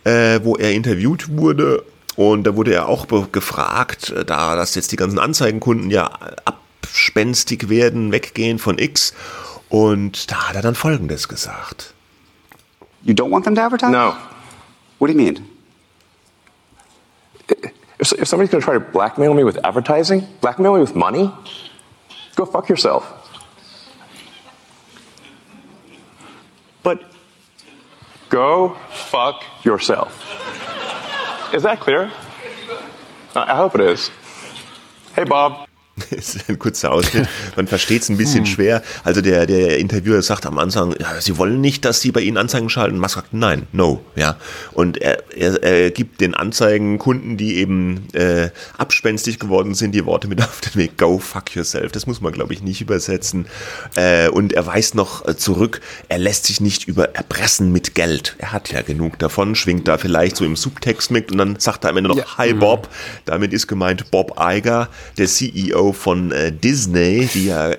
äh, 0.05 0.41
wo 0.43 0.57
er 0.57 0.73
interviewt 0.73 1.29
wurde 1.37 1.85
und 2.17 2.45
da 2.47 2.57
wurde 2.57 2.73
er 2.73 2.89
auch 2.89 3.07
gefragt, 3.33 4.11
äh, 4.17 4.25
da 4.25 4.57
dass 4.57 4.75
jetzt 4.77 4.93
die 4.93 4.97
ganzen 4.97 5.19
Anzeigenkunden 5.19 5.91
ja 5.91 6.11
abspenstig 6.47 7.69
werden, 7.69 8.13
weggehen 8.13 8.59
von 8.59 8.79
X 8.79 9.13
und 9.69 10.31
da 10.31 10.49
hat 10.49 10.57
er 10.57 10.63
dann 10.63 10.75
Folgendes 10.75 11.29
gesagt. 11.29 11.95
You 13.03 13.15
don't 13.15 13.31
want 13.31 13.45
them 13.45 13.55
to 13.55 13.61
advertise? 13.61 13.91
No. 13.91 14.15
What 14.99 15.09
do 15.09 15.13
you 15.13 15.19
mean? 15.19 15.47
If, 17.99 18.13
if 18.13 18.29
somebody's 18.29 18.51
going 18.51 18.61
to 18.61 18.65
try 18.65 18.75
to 18.75 18.81
blackmail 18.81 19.35
me 19.35 19.45
with 19.45 19.59
advertising, 19.65 20.27
blackmail 20.41 20.75
me 20.75 20.81
with 20.81 20.95
money, 20.95 21.31
go 22.37 22.45
fuck 22.45 22.69
yourself. 22.69 23.05
But 26.83 27.03
Go 28.29 28.77
fuck 28.91 29.43
yourself. 29.65 30.13
Is 31.55 31.63
that 31.63 31.81
clear? 31.81 32.13
I 33.35 33.53
I 33.53 33.57
hope 33.57 33.75
it 33.75 33.81
is. 33.81 34.11
Hey, 35.15 35.25
Bob. 35.25 35.68
Das 36.11 36.35
ist 36.35 36.49
ein 36.49 36.59
kurzer 36.59 36.93
Ausschnitt. 36.93 37.29
Man 37.57 37.67
versteht 37.67 38.03
es 38.03 38.09
ein 38.09 38.17
bisschen 38.17 38.47
schwer. 38.47 38.83
Also 39.05 39.21
der, 39.21 39.47
der 39.47 39.79
Interviewer 39.79 40.23
sagt 40.23 40.47
am 40.47 40.59
Anfang, 40.59 40.95
ja, 40.99 41.21
Sie 41.21 41.37
wollen 41.39 41.61
nicht, 41.61 41.85
dass 41.85 42.01
Sie 42.01 42.13
bei 42.13 42.21
Ihnen 42.21 42.37
Anzeigen 42.37 42.69
schalten. 42.71 42.99
Musk 42.99 43.15
sagt, 43.15 43.33
nein, 43.33 43.67
no. 43.73 44.01
Ja. 44.17 44.37
Und 44.73 44.99
er, 44.99 45.23
er, 45.35 45.63
er 45.63 45.91
gibt 45.91 46.21
den 46.21 46.35
Anzeigenkunden, 46.35 47.37
die 47.37 47.57
eben 47.57 48.09
äh, 48.15 48.51
abspenstig 48.77 49.39
geworden 49.39 49.75
sind, 49.75 49.93
die 49.93 50.05
Worte 50.05 50.29
mit 50.29 50.41
auf 50.43 50.61
den 50.61 50.75
Weg, 50.77 50.97
go 50.99 51.19
fuck 51.19 51.55
yourself. 51.55 51.93
Das 51.93 52.07
muss 52.07 52.21
man, 52.21 52.33
glaube 52.33 52.53
ich, 52.53 52.63
nicht 52.63 52.81
übersetzen. 52.81 53.47
Äh, 53.97 54.29
und 54.29 54.53
er 54.53 54.67
weist 54.67 54.95
noch 54.95 55.27
äh, 55.27 55.37
zurück, 55.37 55.81
er 56.09 56.19
lässt 56.19 56.47
sich 56.47 56.61
nicht 56.61 56.87
über 56.87 57.15
erpressen 57.15 57.73
mit 57.73 57.95
Geld. 57.95 58.37
Er 58.39 58.53
hat 58.53 58.73
ja 58.73 58.83
genug 58.83 59.19
davon, 59.19 59.55
schwingt 59.55 59.89
da 59.89 59.99
vielleicht 59.99 60.37
so 60.37 60.45
im 60.45 60.57
Subtext 60.57 61.11
mit 61.11 61.33
und 61.33 61.39
dann 61.39 61.59
sagt 61.59 61.85
er 61.85 61.91
am 61.91 61.97
Ende 61.97 62.11
noch, 62.11 62.39
hi 62.39 62.53
Bob. 62.53 62.89
Damit 63.25 63.53
ist 63.53 63.67
gemeint 63.67 64.11
Bob 64.11 64.39
Iger, 64.41 64.89
der 65.17 65.27
CEO 65.27 65.88
von 65.93 66.33
äh, 66.33 66.53
Disney, 66.53 67.29
die 67.33 67.47
ja 67.47 67.73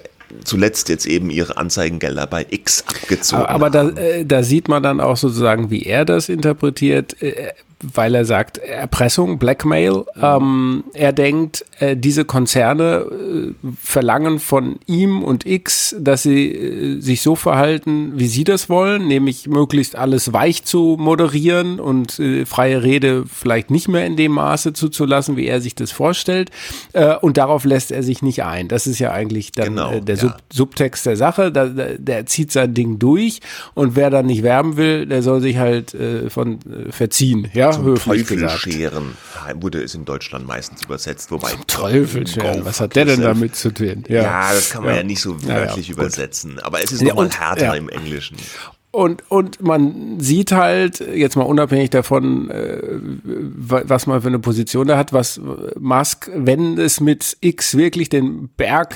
zuletzt 0.43 0.89
jetzt 0.89 1.05
eben 1.05 1.29
ihre 1.29 1.57
Anzeigengelder 1.57 2.27
bei 2.27 2.45
X 2.49 2.83
abgezogen 2.87 3.45
Aber, 3.45 3.67
aber 3.67 3.69
da, 3.69 3.89
äh, 3.89 4.25
da 4.25 4.43
sieht 4.43 4.67
man 4.67 4.83
dann 4.83 4.99
auch 4.99 5.17
sozusagen, 5.17 5.71
wie 5.71 5.83
er 5.83 6.05
das 6.05 6.29
interpretiert, 6.29 7.21
äh, 7.21 7.53
weil 7.81 8.13
er 8.13 8.25
sagt, 8.25 8.57
Erpressung, 8.57 9.39
Blackmail. 9.39 10.03
Ähm, 10.21 10.83
er 10.93 11.13
denkt, 11.13 11.65
äh, 11.79 11.95
diese 11.95 12.25
Konzerne 12.25 13.05
äh, 13.09 13.53
verlangen 13.81 14.39
von 14.39 14.79
ihm 14.85 15.23
und 15.23 15.45
X, 15.45 15.95
dass 15.97 16.23
sie 16.23 16.51
äh, 16.51 16.99
sich 16.99 17.21
so 17.21 17.35
verhalten, 17.35 18.13
wie 18.15 18.27
sie 18.27 18.43
das 18.43 18.69
wollen, 18.69 19.07
nämlich 19.07 19.47
möglichst 19.47 19.95
alles 19.95 20.33
weich 20.33 20.65
zu 20.65 20.97
moderieren 20.99 21.79
und 21.79 22.19
äh, 22.19 22.45
freie 22.45 22.83
Rede 22.83 23.23
vielleicht 23.25 23.71
nicht 23.71 23.87
mehr 23.87 24.05
in 24.05 24.17
dem 24.17 24.33
Maße 24.33 24.73
zuzulassen, 24.73 25.37
wie 25.37 25.47
er 25.47 25.61
sich 25.61 25.75
das 25.75 25.91
vorstellt. 25.91 26.51
Äh, 26.91 27.15
und 27.15 27.37
darauf 27.37 27.63
lässt 27.63 27.91
er 27.91 28.03
sich 28.03 28.21
nicht 28.21 28.43
ein. 28.43 28.67
Das 28.67 28.87
ist 28.87 28.99
ja 28.99 29.11
eigentlich 29.11 29.53
dann 29.53 29.69
Genau, 29.69 29.91
äh, 29.91 30.01
der 30.01 30.15
ja. 30.15 30.21
Sub 30.21 30.33
Subtext 30.51 31.05
der 31.05 31.15
Sache, 31.15 31.51
da, 31.51 31.67
da, 31.67 31.85
der 31.97 32.25
zieht 32.25 32.51
sein 32.51 32.73
Ding 32.73 32.99
durch 32.99 33.39
und 33.73 33.95
wer 33.95 34.09
dann 34.09 34.25
nicht 34.25 34.43
werben 34.43 34.75
will, 34.75 35.05
der 35.05 35.23
soll 35.23 35.39
sich 35.39 35.57
halt 35.57 35.95
von 36.29 36.59
verziehen, 36.89 37.47
ja, 37.53 37.68
Zum 37.71 37.85
höflich 37.85 38.21
Teufel 38.23 38.37
gesagt. 38.37 38.59
scheren 38.61 39.17
wurde 39.55 39.81
es 39.83 39.95
in 39.95 40.05
Deutschland 40.05 40.45
meistens 40.47 40.83
übersetzt, 40.83 41.31
wobei 41.31 41.51
Teufel 41.67 42.27
scheren, 42.27 42.59
Go 42.61 42.65
was 42.65 42.79
hat 42.81 42.95
der 42.95 43.05
denn 43.05 43.21
damit 43.21 43.55
zu 43.55 43.71
tun? 43.73 44.03
Ja, 44.07 44.51
das 44.53 44.69
kann 44.71 44.83
man 44.83 44.95
ja, 44.95 45.03
nicht 45.03 45.21
so 45.21 45.35
Ja, 45.41 45.47
ja, 45.49 45.55
wörtlich 45.67 45.87
gut. 45.87 45.97
übersetzen, 45.97 46.59
aber 46.59 46.83
es 46.83 46.91
ist 46.91 47.01
Ja, 47.01 47.09
nochmal 47.09 47.25
und- 47.25 47.39
härter 47.39 47.65
ja. 47.65 47.73
im 47.75 47.89
Englischen. 47.89 48.37
Und, 48.91 49.23
und 49.29 49.61
man 49.61 50.19
sieht 50.19 50.51
halt, 50.51 50.99
jetzt 50.99 51.35
mal 51.35 51.43
unabhängig 51.43 51.91
davon, 51.91 52.49
äh, 52.49 52.79
wa- 53.23 53.83
was 53.85 54.07
man 54.07 54.21
für 54.23 54.29
eine 54.29 54.39
Position 54.39 54.87
da 54.87 54.97
hat, 54.97 55.13
was 55.13 55.39
Musk, 55.79 56.29
wenn 56.35 56.79
es 56.79 56.99
mit 56.99 57.37
X 57.41 57.77
wirklich 57.77 58.09
den 58.09 58.49
Berg 58.57 58.95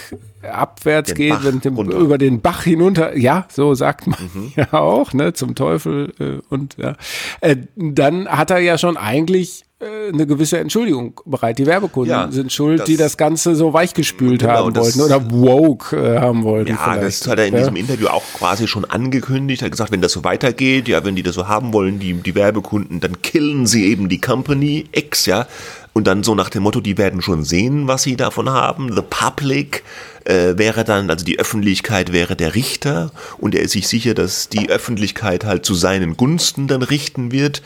abwärts 0.52 1.10
Den 1.10 1.18
geht, 1.18 1.30
Bach 1.32 1.44
wenn 1.44 1.62
dem, 1.62 1.76
runter. 1.76 1.98
über 1.98 2.18
den 2.18 2.42
Bach 2.42 2.64
hinunter, 2.64 3.18
ja, 3.18 3.46
so 3.50 3.74
sagt 3.76 4.08
man 4.08 4.20
Mhm. 4.34 4.52
ja 4.56 4.74
auch, 4.74 5.14
ne, 5.14 5.34
zum 5.34 5.56
Teufel 5.56 6.14
äh, 6.20 6.40
und 6.54 6.76
ja, 6.78 6.96
äh, 7.42 7.56
dann 7.76 8.28
hat 8.28 8.52
er 8.52 8.60
ja 8.60 8.78
schon 8.78 8.98
eigentlich 8.98 9.64
äh, 9.80 10.10
eine 10.14 10.26
gewisse 10.26 10.60
Entschuldigung 10.60 11.20
bereit. 11.26 11.58
Die 11.60 11.66
Werbekunden 11.66 12.10
Ja, 12.12 12.32
sind 12.32 12.52
schuld, 12.54 12.80
das- 12.82 12.86
die 12.88 12.96
das 12.98 13.18
Ganze 13.18 13.56
so 13.56 13.74
weichgespült 13.74 14.42
Genau, 14.42 14.54
haben 14.54 14.74
das- 14.74 14.98
wollten 14.98 15.02
oder 15.02 15.32
woke 15.32 15.96
äh, 15.98 16.20
haben 16.20 16.44
wollten. 16.44 16.72
Ja, 16.72 16.78
vielleicht. 16.78 17.04
das 17.22 17.28
hat 17.28 17.40
er 17.40 17.48
in 17.48 17.54
ja. 17.54 17.60
diesem 17.60 17.76
Interview 17.76 18.08
auch 18.08 18.24
quasi 18.38 18.68
schon 18.68 18.86
angekündigt. 18.86 19.62
Er 19.62 19.66
hat 19.66 19.72
gesagt, 19.72 19.92
wenn 19.92 20.02
das 20.02 20.14
so 20.14 20.24
weitergeht, 20.24 20.88
ja, 20.88 21.04
wenn 21.04 21.16
die 21.16 21.24
das 21.24 21.36
so 21.36 21.48
haben 21.48 21.74
wollen, 21.74 22.00
die, 22.00 22.14
die 22.14 22.36
Werbekunden, 22.36 23.00
dann 23.02 23.22
killen 23.22 23.66
sie 23.66 23.86
eben 23.86 24.08
die 24.10 24.22
Company 24.22 24.86
X, 24.94 25.26
ja. 25.26 25.48
Und 25.96 26.08
dann 26.08 26.24
so 26.24 26.34
nach 26.34 26.50
dem 26.50 26.64
Motto, 26.64 26.82
die 26.82 26.98
werden 26.98 27.22
schon 27.22 27.44
sehen, 27.44 27.88
was 27.88 28.02
sie 28.04 28.16
davon 28.16 28.50
haben. 28.50 28.92
The 28.96 29.04
Public 29.08 29.84
äh, 30.26 30.58
wäre 30.58 30.84
dann, 30.84 31.10
also 31.10 31.26
die 31.26 31.40
Öffentlichkeit 31.40 32.12
wäre 32.14 32.36
der 32.36 32.56
Richter 32.56 33.12
und 33.38 33.56
er 33.56 33.62
ist 33.62 33.72
sich 33.72 33.88
sicher, 33.88 34.14
dass 34.14 34.50
die 34.50 34.70
Öffentlichkeit 34.70 35.46
halt 35.46 35.66
zu 35.66 35.74
seinen 35.74 36.18
Gunsten 36.18 36.68
dann 36.68 36.82
richten 36.82 37.32
wird. 37.32 37.62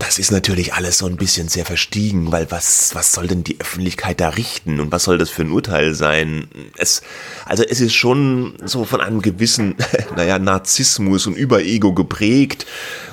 Das 0.00 0.18
ist 0.18 0.32
natürlich 0.32 0.72
alles 0.72 0.96
so 0.96 1.06
ein 1.06 1.16
bisschen 1.16 1.48
sehr 1.48 1.66
verstiegen, 1.66 2.32
weil 2.32 2.50
was, 2.50 2.94
was 2.94 3.12
soll 3.12 3.28
denn 3.28 3.44
die 3.44 3.60
Öffentlichkeit 3.60 4.18
da 4.18 4.30
richten 4.30 4.80
und 4.80 4.90
was 4.90 5.04
soll 5.04 5.18
das 5.18 5.28
für 5.28 5.42
ein 5.42 5.52
Urteil 5.52 5.94
sein? 5.94 6.48
Es, 6.78 7.02
also 7.44 7.62
es 7.62 7.82
ist 7.82 7.94
schon 7.94 8.54
so 8.64 8.86
von 8.86 9.02
einem 9.02 9.20
gewissen, 9.20 9.76
naja, 10.16 10.38
Narzissmus 10.38 11.26
und 11.26 11.36
Überego 11.36 11.92
geprägt 11.92 12.66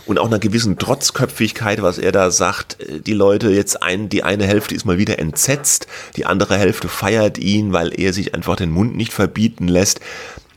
und 0.06 0.18
auch 0.18 0.28
einer 0.28 0.40
gewissen 0.40 0.78
Trotzköpfigkeit, 0.78 1.82
was 1.82 1.98
er 1.98 2.14
da 2.14 2.32
sagt. 2.32 2.78
Die 3.06 3.14
Leute 3.14 3.50
jetzt 3.50 3.84
ein, 3.84 4.08
die 4.08 4.24
eine 4.24 4.48
Hälfte 4.48 4.74
ist 4.74 4.86
mal 4.86 4.98
wieder 4.98 5.20
entsetzt, 5.20 5.88
die 6.16 6.26
andere 6.26 6.58
Hälfte 6.58 6.88
feiert 6.88 7.38
ihn, 7.38 7.74
weil 7.74 8.00
er 8.00 8.14
sich 8.14 8.34
einfach 8.34 8.56
den 8.56 8.72
Mund 8.72 8.96
nicht 8.96 9.12
verbieten 9.12 9.68
lässt. 9.68 10.00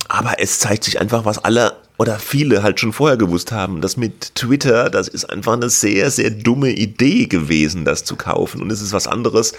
Aber 0.07 0.39
es 0.39 0.61
zeigt 0.61 0.85
sich 0.85 1.01
einfach, 1.01 1.25
was 1.25 1.39
alle 1.39 1.77
oder 2.01 2.19
viele 2.19 2.63
halt 2.63 2.81
schon 2.81 2.95
vorher 2.95 3.19
gewusst 3.19 3.53
haben, 3.53 3.83
dass 3.83 3.99
mit 3.99 4.35
Twitter, 4.35 4.89
das 4.89 5.07
ist 5.07 5.27
einfach 5.27 5.53
eine 5.53 5.69
sehr, 5.69 6.11
sehr 6.11 6.31
dumme 6.31 6.71
Idee 6.71 7.27
gewesen, 7.27 7.85
das 7.85 8.05
zu 8.07 8.17
kaufen. 8.17 8.63
Und 8.63 8.73
es 8.73 8.81
ist 8.81 8.95
was 8.95 9.07
anderes, 9.07 9.53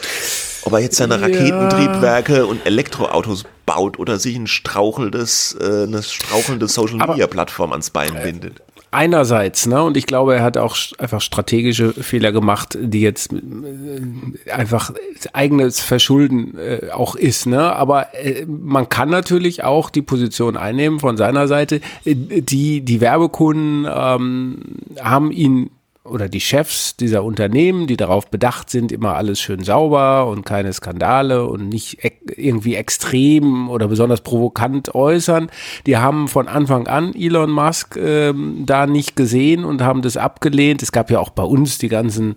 ob 0.64 0.74
er 0.74 0.80
jetzt 0.80 0.96
seine 0.98 1.18
Ja. 1.18 1.22
Raketentriebwerke 1.22 2.48
und 2.48 2.66
Elektroautos 2.66 3.46
baut 3.68 4.00
oder 4.00 4.18
sich 4.18 4.36
ein 4.36 4.48
strauchelndes, 4.48 5.56
äh, 5.62 5.84
eine 5.84 6.02
strauchelnde 6.02 6.68
Social-Media-Plattform 6.68 7.74
ans 7.74 7.92
Bein 7.92 8.16
bindet. 8.24 8.60
Einerseits, 8.94 9.68
ne, 9.68 9.82
und 9.82 9.96
ich 9.96 10.06
glaube, 10.06 10.36
er 10.36 10.44
hat 10.44 10.58
auch 10.58 10.76
einfach 10.98 11.22
strategische 11.22 11.94
Fehler 11.94 12.34
gemacht, 12.34 12.78
die 12.78 13.00
jetzt 13.00 13.32
äh, 13.32 14.52
einfach 14.52 14.92
eigenes 15.32 15.80
Verschulden 15.80 16.58
äh, 16.58 16.90
auch 16.92 17.16
ist, 17.16 17.46
ne, 17.46 17.74
aber 17.74 18.14
äh, 18.14 18.46
man 18.46 18.90
kann 18.90 19.10
natürlich 19.10 19.64
auch 19.64 19.90
die 19.90 20.02
Position 20.02 20.58
einnehmen 20.58 21.00
von 21.00 21.16
seiner 21.16 21.48
Seite, 21.48 21.80
äh, 22.04 22.16
die, 22.16 22.82
die 22.82 23.00
Werbekunden 23.00 23.88
ähm, 23.90 24.58
haben 25.00 25.32
ihn 25.32 25.70
oder 26.04 26.30
die 26.30 26.40
Chefs 26.40 26.96
dieser 26.96 27.24
Unternehmen, 27.24 27.86
die 27.86 27.96
darauf 27.96 28.28
bedacht 28.28 28.72
sind, 28.72 28.92
immer 28.92 29.16
alles 29.16 29.40
schön 29.40 29.64
sauber 29.64 30.26
und 30.28 30.46
keine 30.46 30.74
Skandale 30.74 31.46
und 31.46 31.70
nicht 31.70 32.00
irgendwie 32.36 32.76
extrem 32.76 33.70
oder 33.70 33.88
besonders 33.88 34.22
provokant 34.22 34.96
äußern, 34.96 35.52
die 35.86 35.98
haben 35.98 36.28
von 36.28 36.48
Anfang 36.48 36.88
an 36.88 37.14
Elon 37.14 37.52
Musk 37.52 37.98
ähm, 37.98 38.64
da 38.66 38.88
nicht 38.88 39.16
gesehen 39.16 39.64
und 39.64 39.84
haben 39.84 40.02
das 40.02 40.18
abgelehnt. 40.18 40.82
Es 40.82 40.92
gab 40.92 41.12
ja 41.12 41.20
auch 41.20 41.30
bei 41.30 41.44
uns 41.44 41.78
die 41.78 41.90
ganzen 41.90 42.34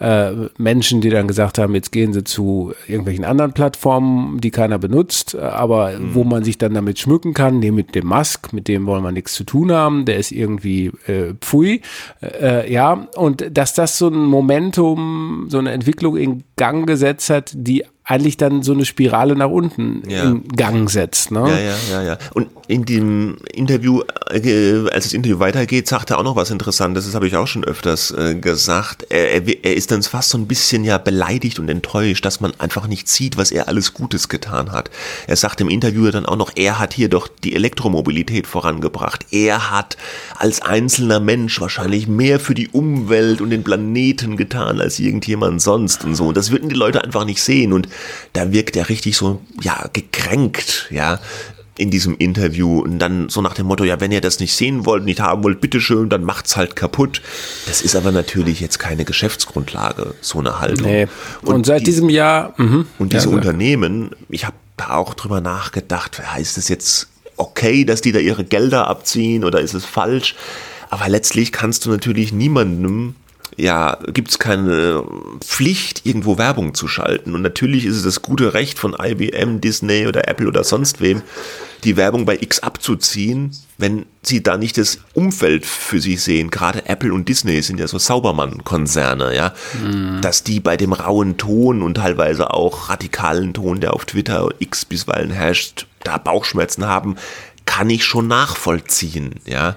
äh, 0.00 0.32
Menschen, 0.58 1.00
die 1.00 1.10
dann 1.10 1.26
gesagt 1.26 1.58
haben, 1.58 1.74
jetzt 1.74 1.92
gehen 1.92 2.12
sie 2.12 2.24
zu 2.24 2.72
irgendwelchen 2.86 3.24
anderen 3.24 3.52
Plattformen, 3.52 4.40
die 4.40 4.50
keiner 4.50 4.78
benutzt, 4.78 5.34
äh, 5.34 5.38
aber 5.38 5.92
wo 6.12 6.24
man 6.24 6.44
sich 6.44 6.58
dann 6.58 6.74
damit 6.74 6.98
schmücken 6.98 7.34
kann, 7.34 7.58
nee, 7.58 7.70
mit 7.70 7.94
dem 7.94 8.06
Musk, 8.06 8.52
mit 8.52 8.68
dem 8.68 8.86
wollen 8.86 9.02
wir 9.02 9.12
nichts 9.12 9.34
zu 9.34 9.44
tun 9.44 9.72
haben, 9.72 10.04
der 10.04 10.16
ist 10.16 10.30
irgendwie 10.30 10.92
äh, 11.06 11.34
pfui. 11.40 11.82
Äh, 12.22 12.72
ja, 12.72 13.08
und 13.16 13.56
dass 13.56 13.74
das 13.74 13.98
so 13.98 14.08
ein 14.08 14.24
Momentum, 14.24 15.46
so 15.48 15.58
eine 15.58 15.72
Entwicklung 15.72 16.16
in 16.16 16.44
Gang 16.56 16.86
gesetzt 16.86 17.30
hat, 17.30 17.52
die 17.54 17.84
eigentlich 18.08 18.38
dann 18.38 18.62
so 18.62 18.72
eine 18.72 18.86
Spirale 18.86 19.36
nach 19.36 19.50
unten 19.50 20.02
Ja. 20.08 20.24
in 20.24 20.48
Gang 20.48 20.88
setzt. 20.90 21.30
Ne? 21.30 21.40
Ja, 21.40 21.58
ja, 21.58 21.74
ja, 21.90 22.02
ja. 22.02 22.18
Und 22.32 22.48
in 22.66 22.86
dem 22.86 23.36
Interview, 23.52 24.00
äh, 24.30 24.88
als 24.90 25.04
das 25.04 25.12
Interview 25.12 25.38
weitergeht, 25.40 25.86
sagt 25.88 26.08
er 26.10 26.18
auch 26.18 26.22
noch 26.22 26.34
was 26.34 26.50
Interessantes. 26.50 27.04
Das 27.04 27.14
habe 27.14 27.26
ich 27.26 27.36
auch 27.36 27.46
schon 27.46 27.64
öfters 27.64 28.10
äh, 28.12 28.34
gesagt. 28.34 29.06
Er, 29.10 29.32
er, 29.32 29.64
er 29.64 29.74
ist 29.76 29.90
dann 29.90 30.02
fast 30.02 30.30
so 30.30 30.38
ein 30.38 30.46
bisschen 30.46 30.84
ja 30.84 30.96
beleidigt 30.96 31.58
und 31.58 31.68
enttäuscht, 31.68 32.24
dass 32.24 32.40
man 32.40 32.52
einfach 32.58 32.86
nicht 32.86 33.08
sieht, 33.08 33.36
was 33.36 33.50
er 33.50 33.68
alles 33.68 33.92
Gutes 33.92 34.30
getan 34.30 34.72
hat. 34.72 34.90
Er 35.26 35.36
sagt 35.36 35.60
im 35.60 35.68
Interview 35.68 36.10
dann 36.10 36.24
auch 36.24 36.36
noch, 36.36 36.52
er 36.56 36.78
hat 36.78 36.94
hier 36.94 37.10
doch 37.10 37.28
die 37.28 37.54
Elektromobilität 37.54 38.46
vorangebracht. 38.46 39.26
Er 39.30 39.70
hat 39.70 39.98
als 40.38 40.62
einzelner 40.62 41.20
Mensch 41.20 41.60
wahrscheinlich 41.60 42.08
mehr 42.08 42.40
für 42.40 42.54
die 42.54 42.68
Umwelt 42.68 43.42
und 43.42 43.50
den 43.50 43.64
Planeten 43.64 44.38
getan 44.38 44.80
als 44.80 44.98
irgendjemand 44.98 45.60
sonst 45.60 46.04
und 46.04 46.14
so. 46.14 46.28
Und 46.28 46.38
das 46.38 46.50
würden 46.50 46.70
die 46.70 46.74
Leute 46.74 47.04
einfach 47.04 47.26
nicht 47.26 47.42
sehen. 47.42 47.74
Und 47.74 47.86
da 48.32 48.52
wirkt 48.52 48.76
er 48.76 48.88
richtig 48.88 49.16
so, 49.16 49.40
ja, 49.62 49.88
gekränkt, 49.92 50.86
ja, 50.90 51.20
in 51.76 51.92
diesem 51.92 52.16
Interview 52.18 52.80
und 52.80 52.98
dann 52.98 53.28
so 53.28 53.40
nach 53.40 53.54
dem 53.54 53.66
Motto, 53.66 53.84
ja, 53.84 54.00
wenn 54.00 54.10
ihr 54.10 54.20
das 54.20 54.40
nicht 54.40 54.52
sehen 54.56 54.84
wollt, 54.84 55.04
nicht 55.04 55.20
haben 55.20 55.44
wollt, 55.44 55.60
bitteschön, 55.60 56.08
dann 56.08 56.24
macht's 56.24 56.56
halt 56.56 56.74
kaputt. 56.74 57.22
Das 57.66 57.82
ist 57.82 57.94
aber 57.94 58.10
natürlich 58.10 58.58
jetzt 58.60 58.78
keine 58.80 59.04
Geschäftsgrundlage, 59.04 60.14
so 60.20 60.40
eine 60.40 60.58
Haltung. 60.58 60.86
Nee. 60.88 61.06
Und, 61.42 61.66
seit 61.66 61.82
die- 61.82 61.84
diesem 61.84 62.08
Jahr, 62.08 62.52
mhm. 62.56 62.86
und 62.98 63.12
diese 63.12 63.28
Ja. 63.28 63.34
Unternehmen, 63.36 64.10
ich 64.28 64.44
habe 64.44 64.56
auch 64.88 65.14
drüber 65.14 65.40
nachgedacht, 65.40 66.20
heißt 66.32 66.58
es 66.58 66.68
jetzt 66.68 67.08
okay, 67.36 67.84
dass 67.84 68.00
die 68.00 68.10
da 68.10 68.18
ihre 68.18 68.42
Gelder 68.44 68.88
abziehen 68.88 69.44
oder 69.44 69.60
ist 69.60 69.74
es 69.74 69.84
falsch? 69.84 70.34
Aber 70.90 71.08
letztlich 71.08 71.52
kannst 71.52 71.86
du 71.86 71.90
natürlich 71.90 72.32
niemandem, 72.32 73.14
ja, 73.58 73.98
gibt 74.06 74.30
es 74.30 74.38
keine 74.38 75.02
Pflicht, 75.40 76.06
irgendwo 76.06 76.38
Werbung 76.38 76.74
zu 76.74 76.86
schalten. 76.86 77.34
Und 77.34 77.42
natürlich 77.42 77.84
ist 77.84 77.96
es 77.96 78.04
das 78.04 78.22
gute 78.22 78.54
Recht 78.54 78.78
von 78.78 78.96
IBM, 78.98 79.60
Disney 79.60 80.06
oder 80.06 80.28
Apple 80.28 80.46
oder 80.46 80.62
sonst 80.62 81.00
wem, 81.00 81.22
die 81.82 81.96
Werbung 81.96 82.24
bei 82.24 82.36
X 82.40 82.60
abzuziehen, 82.60 83.50
wenn 83.76 84.06
sie 84.22 84.42
da 84.42 84.56
nicht 84.56 84.78
das 84.78 84.98
Umfeld 85.12 85.66
für 85.66 86.00
sie 86.00 86.16
sehen. 86.16 86.50
Gerade 86.50 86.86
Apple 86.86 87.12
und 87.12 87.28
Disney 87.28 87.60
sind 87.62 87.80
ja 87.80 87.88
so 87.88 87.98
Saubermann-Konzerne, 87.98 89.34
ja, 89.34 89.52
dass 90.20 90.44
die 90.44 90.60
bei 90.60 90.76
dem 90.76 90.92
rauen 90.92 91.36
Ton 91.36 91.82
und 91.82 91.94
teilweise 91.94 92.52
auch 92.52 92.90
radikalen 92.90 93.54
Ton, 93.54 93.80
der 93.80 93.94
auf 93.94 94.04
Twitter 94.04 94.48
X 94.60 94.84
bisweilen 94.84 95.30
herrscht, 95.30 95.86
da 96.04 96.18
Bauchschmerzen 96.18 96.86
haben, 96.86 97.16
kann 97.66 97.90
ich 97.90 98.04
schon 98.04 98.28
nachvollziehen, 98.28 99.34
ja. 99.44 99.76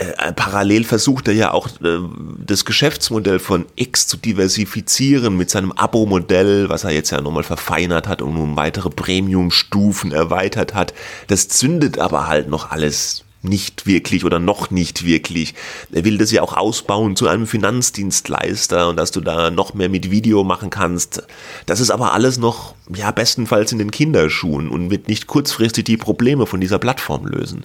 Äh, 0.00 0.32
parallel 0.32 0.84
versucht 0.84 1.28
er 1.28 1.34
ja 1.34 1.52
auch 1.52 1.68
äh, 1.82 1.98
das 2.38 2.64
Geschäftsmodell 2.64 3.38
von 3.38 3.66
X 3.76 4.06
zu 4.06 4.16
diversifizieren 4.16 5.36
mit 5.36 5.50
seinem 5.50 5.72
Abo-Modell, 5.72 6.70
was 6.70 6.84
er 6.84 6.90
jetzt 6.90 7.10
ja 7.10 7.20
nochmal 7.20 7.42
verfeinert 7.42 8.08
hat 8.08 8.22
und 8.22 8.34
um 8.36 8.56
weitere 8.56 8.88
Premium-Stufen 8.88 10.12
erweitert 10.12 10.74
hat. 10.74 10.94
Das 11.26 11.48
zündet 11.48 11.98
aber 11.98 12.28
halt 12.28 12.48
noch 12.48 12.70
alles 12.70 13.24
nicht 13.42 13.86
wirklich 13.86 14.24
oder 14.24 14.38
noch 14.38 14.70
nicht 14.70 15.04
wirklich. 15.04 15.54
Er 15.92 16.04
will 16.04 16.18
das 16.18 16.30
ja 16.30 16.42
auch 16.42 16.56
ausbauen 16.56 17.16
zu 17.16 17.26
einem 17.26 17.46
Finanzdienstleister 17.46 18.88
und 18.88 18.96
dass 18.96 19.10
du 19.10 19.20
da 19.20 19.50
noch 19.50 19.74
mehr 19.74 19.88
mit 19.88 20.10
Video 20.10 20.44
machen 20.44 20.70
kannst. 20.70 21.22
Das 21.66 21.80
ist 21.80 21.90
aber 21.90 22.12
alles 22.12 22.38
noch, 22.38 22.74
ja, 22.94 23.10
bestenfalls 23.10 23.72
in 23.72 23.78
den 23.78 23.90
Kinderschuhen 23.90 24.68
und 24.68 24.90
wird 24.90 25.08
nicht 25.08 25.26
kurzfristig 25.26 25.84
die 25.84 25.96
Probleme 25.96 26.46
von 26.46 26.60
dieser 26.60 26.78
Plattform 26.78 27.26
lösen. 27.26 27.64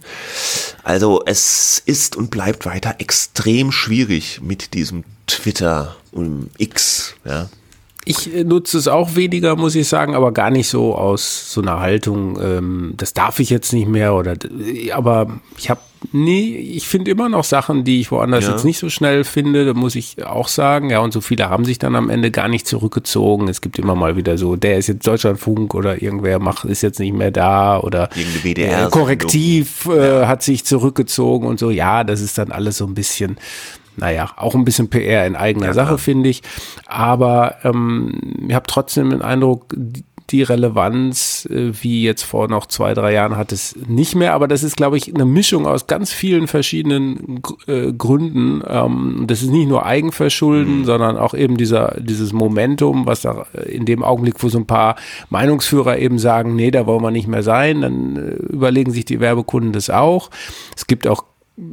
Also 0.83 1.21
es 1.25 1.81
ist 1.85 2.15
und 2.15 2.31
bleibt 2.31 2.65
weiter 2.65 2.95
extrem 2.99 3.71
schwierig 3.71 4.39
mit 4.41 4.73
diesem 4.73 5.03
Twitter 5.27 5.95
und 6.11 6.49
X, 6.57 7.15
ja. 7.25 7.49
Ich 8.05 8.33
äh, 8.33 8.43
nutze 8.43 8.77
es 8.77 8.87
auch 8.87 9.15
weniger, 9.15 9.55
muss 9.55 9.75
ich 9.75 9.87
sagen, 9.87 10.13
aber 10.15 10.31
gar 10.31 10.51
nicht 10.51 10.69
so 10.69 10.95
aus 10.95 11.51
so 11.51 11.61
einer 11.61 11.79
Haltung, 11.79 12.39
ähm, 12.41 12.93
das 12.97 13.13
darf 13.13 13.39
ich 13.39 13.49
jetzt 13.49 13.73
nicht 13.73 13.87
mehr 13.87 14.13
oder 14.13 14.33
äh, 14.33 14.91
aber 14.91 15.39
ich 15.57 15.69
habe 15.71 15.81
nee, 16.11 16.55
ich 16.55 16.87
finde 16.87 17.09
immer 17.09 17.29
noch 17.29 17.43
Sachen, 17.43 17.83
die 17.83 17.99
ich 17.99 18.11
woanders 18.11 18.45
Ja. 18.45 18.51
jetzt 18.51 18.63
nicht 18.63 18.77
so 18.77 18.89
schnell 18.89 19.23
finde, 19.23 19.65
da 19.65 19.73
muss 19.73 19.95
ich 19.95 20.23
auch 20.23 20.47
sagen, 20.47 20.91
ja, 20.91 20.99
und 20.99 21.11
so 21.13 21.19
viele 21.19 21.49
haben 21.49 21.65
sich 21.65 21.79
dann 21.79 21.95
am 21.95 22.11
Ende 22.11 22.29
gar 22.29 22.47
nicht 22.47 22.67
zurückgezogen. 22.67 23.47
Es 23.47 23.59
gibt 23.59 23.79
immer 23.79 23.95
mal 23.95 24.15
wieder 24.15 24.37
so, 24.37 24.55
der 24.55 24.77
ist 24.77 24.85
jetzt 24.85 25.07
Deutschlandfunk 25.07 25.73
oder 25.73 26.03
irgendwer 26.03 26.37
macht 26.37 26.65
ist 26.65 26.83
jetzt 26.83 26.99
nicht 26.99 27.13
mehr 27.15 27.31
da 27.31 27.79
oder 27.79 28.09
WDR 28.43 28.85
äh, 28.85 28.89
Korrektiv 28.91 29.87
äh, 29.87 30.27
hat 30.27 30.43
sich 30.43 30.63
zurückgezogen 30.63 31.47
und 31.47 31.57
so. 31.57 31.71
Ja, 31.71 32.03
das 32.03 32.21
ist 32.21 32.37
dann 32.37 32.51
alles 32.51 32.77
so 32.77 32.85
ein 32.85 32.93
bisschen 32.93 33.37
naja, 33.97 34.31
auch 34.37 34.55
ein 34.55 34.65
bisschen 34.65 34.89
PR 34.89 35.25
in 35.25 35.35
eigener 35.35 35.73
Sache, 35.73 35.97
finde 35.97 36.29
ich. 36.29 36.41
Aber 36.87 37.55
ähm, 37.63 38.19
ich 38.47 38.53
habe 38.53 38.67
trotzdem 38.67 39.09
den 39.09 39.21
Eindruck, 39.21 39.73
die- 39.75 40.03
Relevanz, 40.41 41.47
äh, 41.51 41.71
wie 41.81 42.03
jetzt 42.03 42.23
vor 42.23 42.47
noch 42.47 42.65
zwei, 42.65 42.93
drei 42.93 43.13
Jahren, 43.13 43.37
hat 43.37 43.51
es 43.51 43.75
nicht 43.87 44.15
mehr. 44.15 44.33
Aber 44.33 44.47
das 44.47 44.63
ist, 44.63 44.75
glaube 44.75 44.97
ich, 44.97 45.13
eine 45.13 45.23
Mischung 45.23 45.65
aus 45.67 45.87
ganz 45.87 46.11
vielen 46.11 46.47
verschiedenen 46.47 47.41
äh, 47.67 47.93
Gründen. 47.93 48.61
Ähm, 48.67 49.25
das 49.27 49.43
ist 49.43 49.51
nicht 49.51 49.67
nur 49.69 49.85
Eigenverschulden, 49.85 50.83
sondern 50.83 51.17
auch 51.17 51.33
eben 51.35 51.57
dieser, 51.57 51.95
dieses 52.01 52.33
Momentum, 52.33 53.05
was 53.05 53.21
da 53.21 53.45
äh, 53.53 53.71
in 53.71 53.85
dem 53.85 54.03
Augenblick, 54.03 54.41
wo 54.43 54.49
so 54.49 54.57
ein 54.57 54.65
paar 54.67 54.95
Meinungsführer 55.29 55.99
eben 55.99 56.19
sagen, 56.19 56.55
nee, 56.55 56.71
da 56.71 56.85
wollen 56.85 57.03
wir 57.03 57.11
nicht 57.11 57.27
mehr 57.27 57.43
sein, 57.43 57.81
dann 57.81 58.15
äh, 58.17 58.31
überlegen 58.51 58.91
sich 58.91 59.05
die 59.05 59.19
Werbekunden 59.19 59.71
das 59.73 59.89
auch. 59.89 60.31
Es 60.75 60.87
gibt 60.87 61.07
auch 61.07 61.23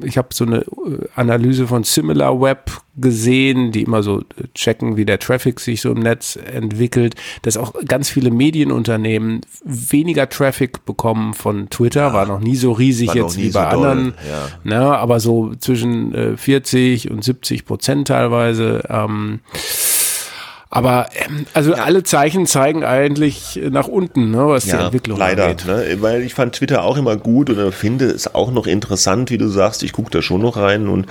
ich 0.05 0.16
habe 0.16 0.29
so 0.33 0.45
eine 0.45 0.59
äh, 0.59 1.09
Analyse 1.16 1.66
von 1.66 1.83
SimilarWeb 1.83 2.71
gesehen, 2.97 3.73
die 3.73 3.83
immer 3.83 4.03
so 4.03 4.21
äh, 4.21 4.45
checken, 4.55 4.97
wie 4.97 5.05
der 5.05 5.18
Traffic 5.18 5.59
sich 5.59 5.81
so 5.81 5.90
im 5.90 6.01
Netz 6.01 6.37
entwickelt, 6.37 7.16
dass 7.42 7.57
auch 7.57 7.73
ganz 7.87 8.09
viele 8.09 8.31
Medienunternehmen 8.31 9.40
weniger 9.64 10.29
Traffic 10.29 10.85
bekommen 10.85 11.35
von 11.35 11.68
Twitter, 11.71 12.12
war 12.12 12.27
noch 12.27 12.40
nie 12.40 12.57
so 12.57 12.73
riesig 12.73 13.14
jetzt 13.14 13.37
wie 13.38 13.51
so 13.51 13.59
bei 13.59 13.71
doll, 13.71 13.87
anderen, 13.87 14.14
ja. 14.29 14.49
ne, 14.62 14.97
aber 14.97 15.18
so 15.18 15.55
zwischen 15.57 16.14
äh, 16.14 16.37
40 16.37 17.11
und 17.11 17.25
70 17.25 17.64
Prozent 17.64 18.09
teilweise. 18.09 18.85
Ähm, 18.88 19.40
aber 20.74 21.11
ähm, 21.14 21.44
also 21.52 21.74
alle 21.74 22.02
Zeichen 22.02 22.46
zeigen 22.46 22.82
eigentlich 22.82 23.61
nach 23.70 23.88
unten, 23.88 24.30
ne, 24.30 24.48
was 24.48 24.64
die 24.64 24.70
Entwicklung 24.70 25.18
leider, 25.18 25.48
angeht. 25.48 25.66
ne? 25.66 25.98
weil 26.00 26.22
ich 26.22 26.32
fand 26.32 26.54
Twitter 26.54 26.82
auch 26.82 26.96
immer 26.96 27.18
gut 27.18 27.50
und 27.50 27.74
finde 27.74 28.06
es 28.06 28.35
auch 28.35 28.50
noch 28.50 28.66
interessant, 28.66 29.30
wie 29.30 29.37
du 29.37 29.48
sagst, 29.48 29.82
ich 29.82 29.92
gucke 29.92 30.11
da 30.11 30.22
schon 30.22 30.40
noch 30.40 30.56
rein 30.56 30.88
und 30.88 31.04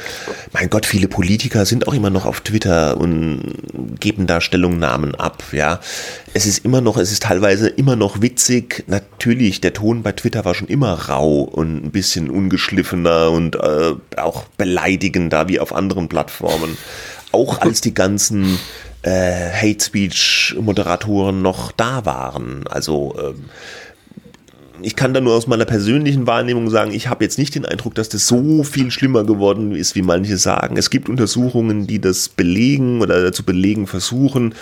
mein 0.52 0.72
Gott, 0.72 0.88
viele 0.88 1.08
Politiker 1.08 1.68
sind 1.68 1.88
auch 1.88 1.94
immer 1.94 2.10
noch 2.10 2.26
auf 2.26 2.42
Twitter 2.42 2.98
und 2.98 3.54
geben 4.00 4.26
da 4.26 4.42
Stellungnahmen 4.42 5.14
ab, 5.14 5.44
ja. 5.52 5.80
Es 6.34 6.48
ist 6.48 6.66
immer 6.66 6.82
noch, 6.82 6.98
es 6.98 7.12
ist 7.12 7.22
teilweise 7.22 7.70
immer 7.70 7.96
noch 7.96 8.20
witzig, 8.20 8.84
natürlich, 8.88 9.62
der 9.62 9.74
Ton 9.74 10.02
bei 10.02 10.14
Twitter 10.14 10.44
war 10.44 10.56
schon 10.56 10.70
immer 10.70 10.94
rau 10.94 11.42
und 11.42 11.86
ein 11.86 11.92
bisschen 11.92 12.32
ungeschliffener 12.32 13.30
und 13.30 13.58
äh, 13.58 13.94
auch 14.18 14.46
beleidigender 14.58 15.50
wie 15.50 15.60
auf 15.60 15.76
anderen 15.76 16.10
Plattformen. 16.10 16.80
Auch 17.32 17.62
als 17.62 17.80
die 17.80 17.94
ganzen 17.94 18.58
äh, 19.04 19.52
Hate 19.52 19.84
Speech 19.84 20.56
Moderatoren 20.60 21.42
noch 21.42 21.72
da 21.72 22.06
waren. 22.06 22.66
Also 22.68 23.16
ähm, 23.20 23.46
ich 24.84 24.96
kann 24.96 25.14
da 25.14 25.22
nur 25.22 25.36
aus 25.36 25.48
meiner 25.48 25.66
persönlichen 25.66 26.28
Wahrnehmung 26.28 26.70
sagen, 26.70 26.92
ich 26.92 27.08
habe 27.08 27.24
jetzt 27.24 27.38
nicht 27.38 27.56
den 27.56 27.66
Eindruck, 27.66 27.96
dass 27.96 28.10
das 28.10 28.28
so 28.28 28.64
viel 28.64 28.92
schlimmer 28.92 29.24
geworden 29.24 29.76
ist, 29.76 29.96
wie 29.96 30.02
manche 30.02 30.38
sagen. 30.38 30.78
Es 30.78 30.90
gibt 30.90 31.10
Untersuchungen, 31.10 31.88
die 31.88 32.00
das 32.00 32.30
belegen 32.30 33.02
oder 33.02 33.32
zu 33.32 33.44
belegen 33.44 33.88
versuchen. 33.88 34.56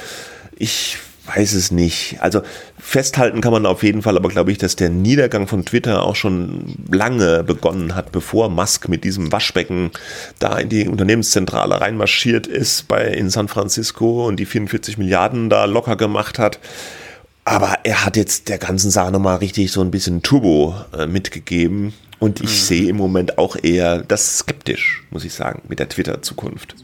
Ich 0.58 0.97
weiß 1.25 1.53
es 1.53 1.71
nicht. 1.71 2.17
Also 2.19 2.41
festhalten 2.77 3.41
kann 3.41 3.51
man 3.51 3.65
auf 3.65 3.84
jeden 3.84 4.01
Fall, 4.01 4.17
aber 4.17 4.29
glaube 4.29 4.51
ich, 4.51 4.58
dass 4.58 4.75
der 4.75 4.89
Niedergang 4.89 5.47
von 5.47 5.65
Twitter 5.65 6.03
auch 6.03 6.15
schon 6.15 6.75
lange 6.91 7.43
begonnen 7.43 7.95
hat, 7.95 8.12
bevor 8.12 8.49
Musk 8.49 8.89
mit 8.89 9.03
diesem 9.03 9.32
Waschbecken 9.32 9.91
da 10.39 10.58
in 10.58 10.69
die 10.69 10.88
Unternehmenszentrale 10.88 11.79
reinmarschiert 11.82 12.47
ist 12.47 12.88
bei 12.88 13.08
in 13.08 13.29
San 13.29 13.47
Francisco 13.47 14.27
und 14.27 14.38
die 14.38 14.45
44 14.45 14.97
Milliarden 14.97 15.49
da 15.49 15.65
locker 15.65 15.95
gemacht 15.95 16.39
hat. 16.39 16.60
Aber 17.45 17.79
er 17.84 18.05
hat 18.05 18.15
jetzt 18.15 18.49
der 18.49 18.58
ganzen 18.58 18.91
Sache 18.91 19.12
nochmal 19.12 19.38
richtig 19.38 19.71
so 19.71 19.82
ein 19.82 19.91
bisschen 19.91 20.21
Turbo 20.21 20.75
äh, 20.97 21.08
mitgegeben. 21.08 21.93
Und 22.19 22.41
ich 22.41 22.49
mhm. 22.49 22.63
sehe 22.63 22.89
im 22.89 22.97
Moment 22.97 23.38
auch 23.38 23.55
eher 23.62 23.99
das 23.99 24.39
skeptisch, 24.39 25.03
muss 25.10 25.23
ich 25.23 25.34
sagen, 25.34 25.62
mit 25.67 25.79
der 25.79 25.89
Twitter-Zukunft. 25.89 26.75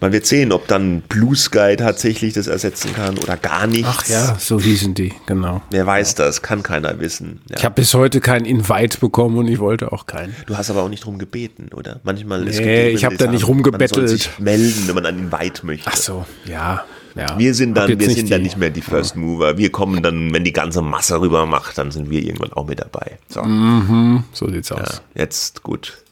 Man 0.00 0.12
wird 0.12 0.26
sehen, 0.26 0.52
ob 0.52 0.68
dann 0.68 1.02
Blue 1.02 1.36
Sky 1.36 1.76
tatsächlich 1.76 2.34
das 2.34 2.46
ersetzen 2.46 2.94
kann 2.94 3.18
oder 3.18 3.36
gar 3.36 3.66
nichts. 3.66 3.88
Ach 3.88 4.06
ja, 4.06 4.36
so 4.38 4.60
hießen 4.60 4.94
die, 4.94 5.12
genau. 5.26 5.62
Wer 5.70 5.86
weiß 5.86 6.14
das, 6.14 6.42
kann 6.42 6.62
keiner 6.62 6.98
wissen. 7.00 7.40
Ja. 7.48 7.56
Ich 7.58 7.64
habe 7.64 7.74
bis 7.74 7.94
heute 7.94 8.20
keinen 8.20 8.44
Invite 8.44 8.98
bekommen 8.98 9.38
und 9.38 9.48
ich 9.48 9.58
wollte 9.58 9.92
auch 9.92 10.06
keinen. 10.06 10.34
Du 10.46 10.56
hast 10.56 10.70
aber 10.70 10.82
auch 10.82 10.88
nicht 10.88 11.04
drum 11.04 11.18
gebeten, 11.18 11.70
oder? 11.74 12.00
Manchmal 12.04 12.44
nee, 12.44 12.50
es 12.50 12.58
ich 12.98 13.04
habe 13.04 13.16
da 13.16 13.26
nicht 13.26 13.46
rumgebettelt. 13.46 13.96
Man 13.96 14.08
soll 14.08 14.16
sich 14.16 14.38
melden, 14.38 14.82
wenn 14.86 14.94
man 14.94 15.06
einen 15.06 15.18
Invite 15.30 15.66
möchte. 15.66 15.90
Ach 15.92 15.96
so, 15.96 16.24
ja. 16.46 16.84
Ja, 17.16 17.38
wir 17.38 17.54
sind 17.54 17.74
dann, 17.74 17.96
wir 17.96 18.10
sind 18.10 18.28
dann 18.30 18.42
nicht 18.42 18.56
mehr 18.56 18.70
die 18.70 18.80
First 18.80 19.14
Mover. 19.14 19.56
Wir 19.56 19.70
kommen 19.70 20.02
dann, 20.02 20.34
wenn 20.34 20.42
die 20.42 20.52
ganze 20.52 20.82
Masse 20.82 21.20
rüber 21.20 21.46
macht, 21.46 21.78
dann 21.78 21.92
sind 21.92 22.10
wir 22.10 22.20
irgendwann 22.20 22.52
auch 22.54 22.66
mit 22.66 22.80
dabei. 22.80 23.18
So, 23.28 23.42
mhm, 23.44 24.24
so 24.32 24.50
sieht's 24.50 24.72
aus. 24.72 25.02
Ja, 25.14 25.22
jetzt 25.22 25.62
gut. 25.62 26.02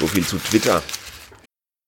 So 0.00 0.08
viel 0.08 0.26
zu 0.26 0.38
Twitter. 0.38 0.82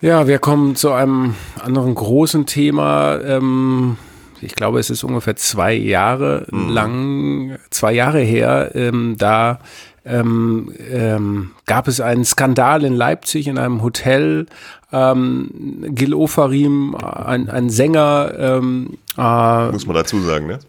Ja, 0.00 0.28
wir 0.28 0.38
kommen 0.38 0.76
zu 0.76 0.92
einem 0.92 1.34
anderen 1.60 1.92
großen 1.92 2.46
Thema. 2.46 3.18
Ähm, 3.20 3.96
ich 4.40 4.54
glaube, 4.54 4.78
es 4.78 4.90
ist 4.90 5.02
ungefähr 5.02 5.34
zwei 5.34 5.74
Jahre 5.74 6.46
mhm. 6.52 6.68
lang, 6.68 7.58
zwei 7.70 7.94
Jahre 7.94 8.20
her, 8.20 8.70
ähm, 8.76 9.16
da 9.18 9.58
ähm, 10.04 10.72
ähm, 10.88 11.50
gab 11.66 11.88
es 11.88 12.00
einen 12.00 12.24
Skandal 12.24 12.84
in 12.84 12.94
Leipzig 12.94 13.48
in 13.48 13.58
einem 13.58 13.82
Hotel. 13.82 14.46
Ähm, 14.92 15.84
Gil 15.88 16.14
Ofarim, 16.14 16.94
ein, 16.94 17.50
ein 17.50 17.68
Sänger. 17.68 18.32
Ähm, 18.38 18.98
äh, 19.16 19.72
Muss 19.72 19.86
man 19.86 19.96
dazu 19.96 20.20
sagen, 20.20 20.46
ne? 20.46 20.60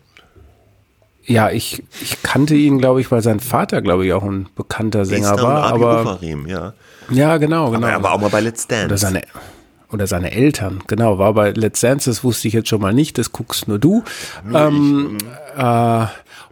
Ja, 1.30 1.52
ich, 1.52 1.84
ich 2.02 2.24
kannte 2.24 2.56
ihn, 2.56 2.80
glaube 2.80 3.02
ich, 3.02 3.12
weil 3.12 3.22
sein 3.22 3.40
Vater, 3.40 3.82
glaube 3.82 4.06
ich, 4.06 4.14
auch 4.14 4.24
ein 4.24 4.48
bekannter 4.56 5.06
Sänger 5.06 5.42
war. 5.42 5.64
Aber 5.72 6.02
Ofarim, 6.02 6.48
ja. 6.48 6.74
Ja, 7.12 7.38
genau, 7.38 7.70
genau. 7.70 7.88
Aber, 7.88 7.96
aber 7.96 8.12
auch 8.14 8.20
mal 8.20 8.30
bei 8.30 8.42
Let's 8.42 8.68
Dance. 8.68 8.86
Oder 8.86 8.98
seine, 8.98 9.22
oder 9.92 10.08
seine 10.08 10.32
Eltern, 10.32 10.82
genau, 10.88 11.20
war 11.20 11.34
bei 11.34 11.52
Let's 11.52 11.82
Dance, 11.82 12.10
das 12.10 12.24
wusste 12.24 12.48
ich 12.48 12.56
jetzt 12.56 12.70
schon 12.70 12.82
mal 12.82 12.94
nicht, 12.94 13.18
das 13.18 13.32
guckst 13.32 13.68
nur 13.68 13.78
du. 13.78 14.04
Nur 14.44 14.60
ähm, 14.60 15.18
äh, 15.56 16.06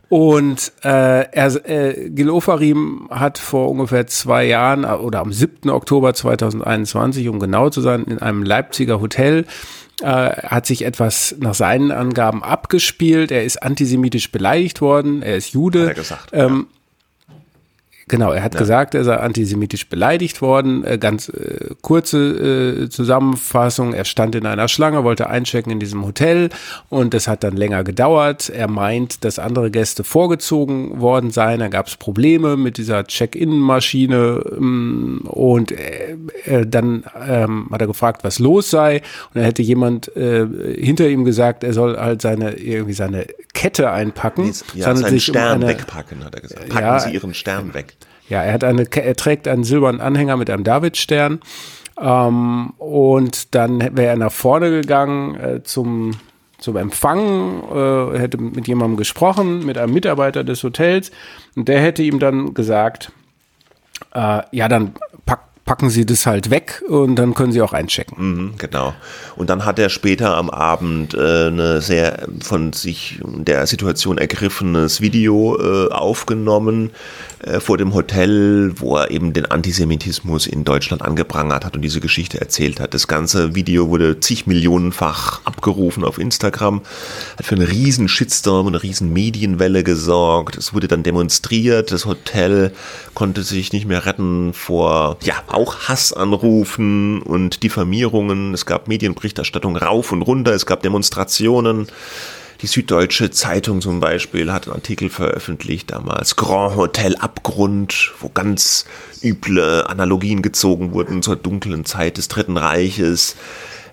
und 0.09 0.71
äh, 0.83 1.25
er, 1.31 1.69
äh, 1.69 2.09
Gil 2.09 2.29
Ofarim 2.29 3.07
hat 3.09 3.37
vor 3.39 3.69
ungefähr 3.69 4.07
zwei 4.07 4.45
Jahren 4.45 4.83
äh, 4.83 4.87
oder 4.87 5.19
am 5.19 5.33
7. 5.33 5.69
Oktober 5.69 6.13
2021, 6.13 7.27
um 7.27 7.39
genau 7.39 7.69
zu 7.69 7.81
sein, 7.81 8.05
in 8.05 8.19
einem 8.19 8.43
Leipziger 8.43 9.01
Hotel 9.01 9.45
äh, 10.01 10.05
hat 10.05 10.65
sich 10.65 10.85
etwas 10.85 11.35
nach 11.39 11.55
seinen 11.55 11.91
Angaben 11.91 12.43
abgespielt. 12.43 13.31
Er 13.31 13.43
ist 13.43 13.63
antisemitisch 13.63 14.31
beleidigt 14.31 14.81
worden. 14.81 15.21
Er 15.21 15.37
ist 15.37 15.53
Jude. 15.53 15.81
Hat 15.81 15.87
er 15.89 15.93
gesagt. 15.95 16.29
Ähm, 16.33 16.67
Genau, 18.09 18.31
er 18.31 18.41
hat 18.41 18.53
ja. 18.53 18.59
gesagt, 18.59 18.95
er 18.95 19.03
sei 19.03 19.17
antisemitisch 19.17 19.89
beleidigt 19.89 20.41
worden. 20.41 20.85
Äh, 20.85 20.97
ganz 20.97 21.27
äh, 21.27 21.75
kurze 21.81 22.85
äh, 22.85 22.89
Zusammenfassung. 22.89 23.93
Er 23.93 24.05
stand 24.05 24.33
in 24.35 24.45
einer 24.45 24.69
Schlange, 24.69 25.03
wollte 25.03 25.29
einchecken 25.29 25.73
in 25.73 25.79
diesem 25.79 26.05
Hotel 26.05 26.49
und 26.87 27.13
es 27.13 27.27
hat 27.27 27.43
dann 27.43 27.57
länger 27.57 27.83
gedauert. 27.83 28.49
Er 28.49 28.69
meint, 28.69 29.25
dass 29.25 29.39
andere 29.39 29.71
Gäste 29.71 30.05
vorgezogen 30.05 31.01
worden 31.01 31.31
seien. 31.31 31.59
Da 31.59 31.67
gab 31.67 31.87
es 31.87 31.97
Probleme 31.97 32.55
mit 32.55 32.77
dieser 32.77 33.05
Check-in-Maschine 33.05 34.41
ähm, 34.57 35.21
und 35.25 35.73
äh, 35.73 36.65
dann 36.65 37.03
ähm, 37.27 37.67
hat 37.71 37.81
er 37.81 37.87
gefragt, 37.87 38.23
was 38.23 38.39
los 38.39 38.69
sei. 38.69 38.97
Und 39.27 39.35
dann 39.35 39.43
hätte 39.43 39.63
jemand 39.63 40.15
äh, 40.15 40.47
hinter 40.77 41.09
ihm 41.09 41.25
gesagt, 41.25 41.65
er 41.65 41.73
soll 41.73 41.97
halt 41.97 42.21
seine 42.21 42.53
irgendwie 42.53 42.93
seine 42.93 43.27
Kette 43.53 43.91
einpacken. 43.91 44.53
Ja, 44.75 44.95
seinen 44.95 45.19
Stern 45.19 45.57
um 45.57 45.63
eine, 45.63 45.77
wegpacken, 45.77 46.23
hat 46.23 46.35
er 46.35 46.41
gesagt. 46.41 46.69
Packen 46.69 46.85
ja, 46.85 46.99
Sie 46.99 47.11
Ihren 47.11 47.33
Stern 47.33 47.73
weg. 47.73 47.96
Ja, 48.29 48.43
er 48.43 48.53
hat 48.53 48.63
eine, 48.63 48.83
er 48.83 49.15
trägt 49.15 49.47
einen 49.47 49.63
silbernen 49.63 50.01
Anhänger 50.01 50.37
mit 50.37 50.49
einem 50.49 50.63
Davidstern. 50.63 51.39
Ähm, 51.99 52.73
und 52.77 53.55
dann 53.55 53.79
wäre 53.79 54.07
er 54.07 54.15
nach 54.17 54.31
vorne 54.31 54.69
gegangen 54.69 55.35
äh, 55.35 55.63
zum, 55.63 56.11
zum 56.59 56.77
Empfang, 56.77 57.63
äh, 57.73 58.19
hätte 58.19 58.37
mit 58.37 58.67
jemandem 58.67 58.97
gesprochen, 58.97 59.65
mit 59.65 59.77
einem 59.77 59.93
Mitarbeiter 59.93 60.43
des 60.43 60.63
Hotels. 60.63 61.11
Und 61.55 61.67
der 61.67 61.81
hätte 61.81 62.03
ihm 62.03 62.19
dann 62.19 62.53
gesagt, 62.53 63.11
äh, 64.13 64.41
ja, 64.51 64.67
dann 64.67 64.93
packen 65.67 65.89
Sie 65.89 66.05
das 66.05 66.25
halt 66.25 66.49
weg 66.49 66.81
und 66.87 67.17
dann 67.17 67.33
können 67.35 67.51
Sie 67.51 67.61
auch 67.61 67.73
einchecken. 67.73 68.17
Mhm, 68.17 68.53
genau. 68.57 68.95
Und 69.35 69.49
dann 69.51 69.65
hat 69.65 69.77
er 69.77 69.89
später 69.89 70.35
am 70.35 70.49
Abend 70.49 71.13
äh, 71.13 71.47
eine 71.47 71.81
sehr 71.81 72.27
von 72.41 72.73
sich 72.73 73.19
der 73.23 73.67
Situation 73.67 74.17
ergriffenes 74.17 75.01
Video 75.01 75.59
äh, 75.59 75.91
aufgenommen 75.91 76.91
äh, 77.39 77.59
vor 77.59 77.77
dem 77.77 77.93
Hotel, 77.93 78.71
wo 78.77 78.95
er 78.95 79.11
eben 79.11 79.33
den 79.33 79.45
Antisemitismus 79.45 80.47
in 80.47 80.63
Deutschland 80.63 81.01
angeprangert 81.01 81.65
hat 81.65 81.75
und 81.75 81.81
diese 81.81 81.99
Geschichte 81.99 82.39
erzählt 82.39 82.79
hat. 82.79 82.93
Das 82.93 83.07
ganze 83.07 83.53
Video 83.53 83.89
wurde 83.89 84.19
zig 84.21 84.47
Millionenfach 84.47 85.41
abgerufen 85.43 86.05
auf 86.05 86.17
Instagram, 86.17 86.81
hat 87.37 87.45
für 87.45 87.55
einen 87.55 87.67
riesen 87.67 88.07
Shitstorm, 88.07 88.67
eine 88.67 88.81
riesen 88.81 89.11
Medienwelle 89.11 89.83
gesorgt. 89.83 90.57
Es 90.57 90.73
wurde 90.73 90.87
dann 90.87 91.03
demonstriert, 91.03 91.91
das 91.91 92.05
Hotel 92.05 92.71
konnte 93.13 93.43
sich 93.43 93.73
nicht 93.73 93.85
mehr 93.85 94.05
retten 94.05 94.53
vor, 94.53 95.17
ja, 95.23 95.35
auch 95.57 95.87
Hassanrufen 95.89 97.21
und 97.23 97.63
Diffamierungen. 97.63 98.53
Es 98.53 98.67
gab 98.67 98.87
Medienberichterstattung 98.87 99.75
rauf 99.75 100.11
und 100.11 100.21
runter, 100.21 100.53
es 100.53 100.67
gab 100.67 100.83
Demonstrationen. 100.83 101.87
Die 102.61 102.67
Süddeutsche 102.67 103.31
Zeitung 103.31 103.81
zum 103.81 103.99
Beispiel 103.99 104.51
hat 104.51 104.67
einen 104.67 104.75
Artikel 104.75 105.09
veröffentlicht 105.09 105.89
damals, 105.91 106.35
Grand 106.35 106.75
Hotel 106.75 107.15
Abgrund, 107.15 108.13
wo 108.19 108.29
ganz 108.29 108.85
üble 109.23 109.83
Analogien 109.87 110.43
gezogen 110.43 110.91
wurden 110.91 111.23
zur 111.23 111.35
dunklen 111.35 111.85
Zeit 111.85 112.17
des 112.17 112.27
Dritten 112.27 112.57
Reiches. 112.57 113.35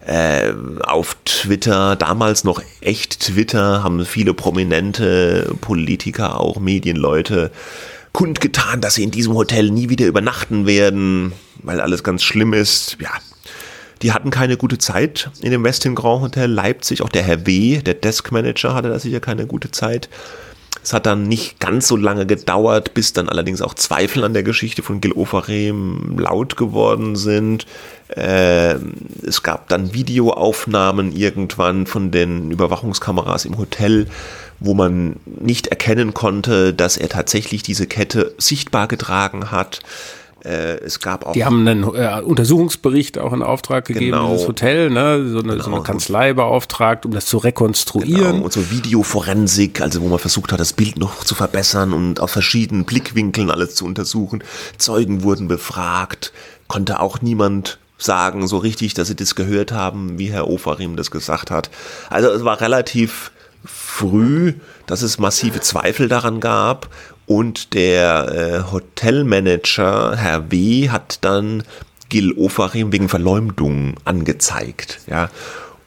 Äh, 0.07 0.53
auf 0.83 1.17
Twitter, 1.25 1.97
damals 1.97 2.45
noch 2.45 2.63
echt 2.83 3.21
Twitter, 3.21 3.83
haben 3.83 4.05
viele 4.05 4.35
prominente 4.35 5.55
Politiker, 5.63 6.41
auch 6.41 6.61
Medienleute, 6.61 7.51
kundgetan, 8.15 8.81
dass 8.81 8.95
sie 8.95 9.03
in 9.03 9.11
diesem 9.11 9.35
Hotel 9.35 9.71
nie 9.71 9.91
wieder 9.91 10.07
übernachten 10.07 10.67
werden, 10.67 11.33
weil 11.63 11.81
alles 11.81 12.03
ganz 12.03 12.23
schlimm 12.23 12.55
ist. 12.55 12.97
Ja, 13.01 13.11
die 14.01 14.13
hatten 14.13 14.31
keine 14.31 14.57
gute 14.57 14.79
Zeit 14.79 15.31
in 15.43 15.51
dem 15.51 15.65
Westin 15.65 15.95
Grand 15.95 16.23
Hotel 16.23 16.51
Leipzig. 16.51 17.03
Auch 17.03 17.09
der 17.11 17.25
Herr 17.25 17.45
W., 17.47 17.83
der 17.83 17.95
Desk 17.95 18.31
Manager, 18.33 18.73
hatte 18.73 18.89
da 18.89 18.99
sicher 18.99 19.21
keine 19.21 19.47
gute 19.47 19.71
Zeit. 19.71 20.09
Es 20.85 20.93
hat 20.93 21.07
dann 21.07 21.23
nicht 21.23 21.61
ganz 21.61 21.89
so 21.89 21.97
lange 21.97 22.27
gedauert, 22.27 22.93
bis 22.93 23.15
dann 23.15 23.31
allerdings 23.31 23.63
auch 23.63 23.73
Zweifel 23.73 24.23
an 24.23 24.35
der 24.35 24.43
Geschichte 24.43 24.83
von 24.83 25.01
Gil 25.01 25.13
Ofarim 25.13 26.19
laut 26.19 26.59
geworden 26.59 27.17
sind. 27.17 27.65
Äh, 28.09 28.75
es 29.27 29.43
gab 29.43 29.71
dann 29.71 29.95
Videoaufnahmen 29.95 31.17
irgendwann 31.17 31.87
von 31.87 32.11
den 32.11 32.51
Überwachungskameras 32.51 33.47
im 33.47 33.57
Hotel, 33.57 34.09
wo 34.61 34.75
man 34.75 35.17
nicht 35.25 35.69
erkennen 35.69 36.13
konnte, 36.13 36.75
dass 36.75 36.99
er 36.99 37.09
tatsächlich 37.09 37.63
diese 37.63 37.87
Kette 37.87 38.35
sichtbar 38.37 38.87
getragen 38.87 39.51
hat. 39.51 39.81
Äh, 40.45 40.79
es 40.85 41.01
gab 41.01 41.25
auch. 41.27 41.33
Die 41.33 41.45
haben 41.45 41.67
einen 41.67 41.85
äh, 41.85 42.21
Untersuchungsbericht 42.23 43.19
auch 43.19 43.33
in 43.33 43.43
Auftrag 43.43 43.87
gegeben, 43.87 44.13
Genau. 44.13 44.33
dieses 44.33 44.47
Hotel, 44.47 44.91
ne? 44.91 45.27
so, 45.29 45.39
eine, 45.39 45.57
so 45.57 45.65
Genau. 45.65 45.77
eine 45.77 45.83
Kanzlei 45.85 46.35
beauftragt, 46.35 47.07
um 47.07 47.13
das 47.13 47.27
zu 47.27 47.39
rekonstruieren. 47.39 48.33
Genau, 48.33 48.45
und 48.45 48.53
so 48.53 48.71
Videoforensik, 48.71 49.81
also 49.81 50.03
wo 50.03 50.09
man 50.09 50.19
versucht 50.19 50.53
hat, 50.53 50.61
das 50.61 50.75
Bild 50.75 50.99
noch 50.99 51.25
zu 51.25 51.35
verbessern 51.35 51.93
und 51.95 52.21
aus 52.21 52.33
verschiedenen 52.33 52.85
Blickwinkeln 52.85 53.51
alles 53.51 53.75
zu 53.75 53.87
untersuchen. 53.87 54.45
Zeugen 54.77 55.23
wurden 55.23 55.49
befragt, 55.49 56.33
konnte 56.69 57.01
auch 57.01 57.23
niemand 57.23 57.79
sagen 57.97 58.47
so 58.47 58.59
richtig, 58.59 58.93
dass 58.93 59.09
sie 59.09 59.17
das 59.17 59.35
gehört 59.37 59.73
haben, 59.73 60.19
wie 60.19 60.31
Herr 60.31 60.49
Ofarim 60.49 60.97
das 60.97 61.11
gesagt 61.11 61.51
hat. 61.51 61.71
Also 62.11 62.29
es 62.29 62.45
war 62.45 62.61
relativ 62.61 63.31
früh, 63.65 64.55
dass 64.87 65.01
es 65.01 65.19
massive 65.19 65.61
Zweifel 65.61 66.09
daran 66.09 66.41
gab 66.41 66.91
und 67.27 67.75
der 67.75 68.65
äh, 68.67 68.73
Hotelmanager, 68.73 70.17
Herr 70.17 70.51
W., 70.51 70.91
hat 70.91 71.19
dann 71.23 71.63
Gil 72.09 72.33
Ofarim 72.37 72.93
wegen 72.93 73.09
Verleumdung 73.09 73.95
angezeigt. 74.05 75.01
Ja. 75.07 75.31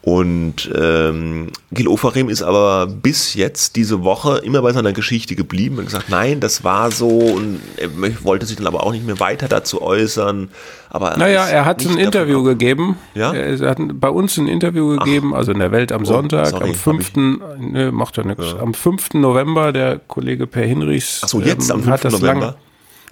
Und 0.08 0.70
ähm, 0.74 1.48
Gil 1.70 1.86
Ofarim 1.86 2.30
ist 2.30 2.40
aber 2.40 2.86
bis 2.86 3.34
jetzt 3.34 3.76
diese 3.76 4.04
Woche 4.04 4.38
immer 4.38 4.62
bei 4.62 4.72
seiner 4.72 4.94
Geschichte 4.94 5.36
geblieben 5.36 5.76
und 5.76 5.84
gesagt, 5.84 6.08
nein, 6.08 6.40
das 6.40 6.64
war 6.64 6.90
so 6.90 7.08
und 7.08 7.60
er 7.76 7.90
wollte 8.24 8.46
sich 8.46 8.56
dann 8.56 8.66
aber 8.66 8.84
auch 8.84 8.92
nicht 8.92 9.04
mehr 9.04 9.20
weiter 9.20 9.48
dazu 9.48 9.82
äußern. 9.82 10.48
Aber 10.88 11.14
Naja, 11.18 11.44
ist 11.44 11.52
er 11.52 11.66
hat 11.66 11.84
ein 11.84 11.98
Interview 11.98 12.42
gegeben. 12.42 12.96
Ja? 13.14 13.34
Er 13.34 13.68
hat 13.68 13.78
bei 14.00 14.08
uns 14.08 14.38
ein 14.38 14.48
Interview 14.48 14.96
gegeben, 14.96 15.34
also 15.34 15.52
in 15.52 15.58
der 15.58 15.72
Welt 15.72 15.92
am 15.92 16.06
Sonntag, 16.06 16.46
sorry, 16.48 16.64
am 16.64 16.70
hab 16.70 16.76
5. 16.76 17.12
Ne, 17.58 17.92
macht 17.92 18.16
ja 18.16 18.24
nichts. 18.24 18.54
Am 18.58 18.72
5. 18.72 19.12
November, 19.12 19.72
der 19.72 19.98
Kollege 19.98 20.46
Per 20.46 20.64
Hinrichs. 20.64 21.20
Ach 21.22 21.28
so, 21.28 21.42
jetzt 21.42 21.70
am 21.70 21.84
hat 21.84 22.00
5. 22.00 22.12
das 22.14 22.22
November? 22.22 22.46
Lang, 22.46 22.54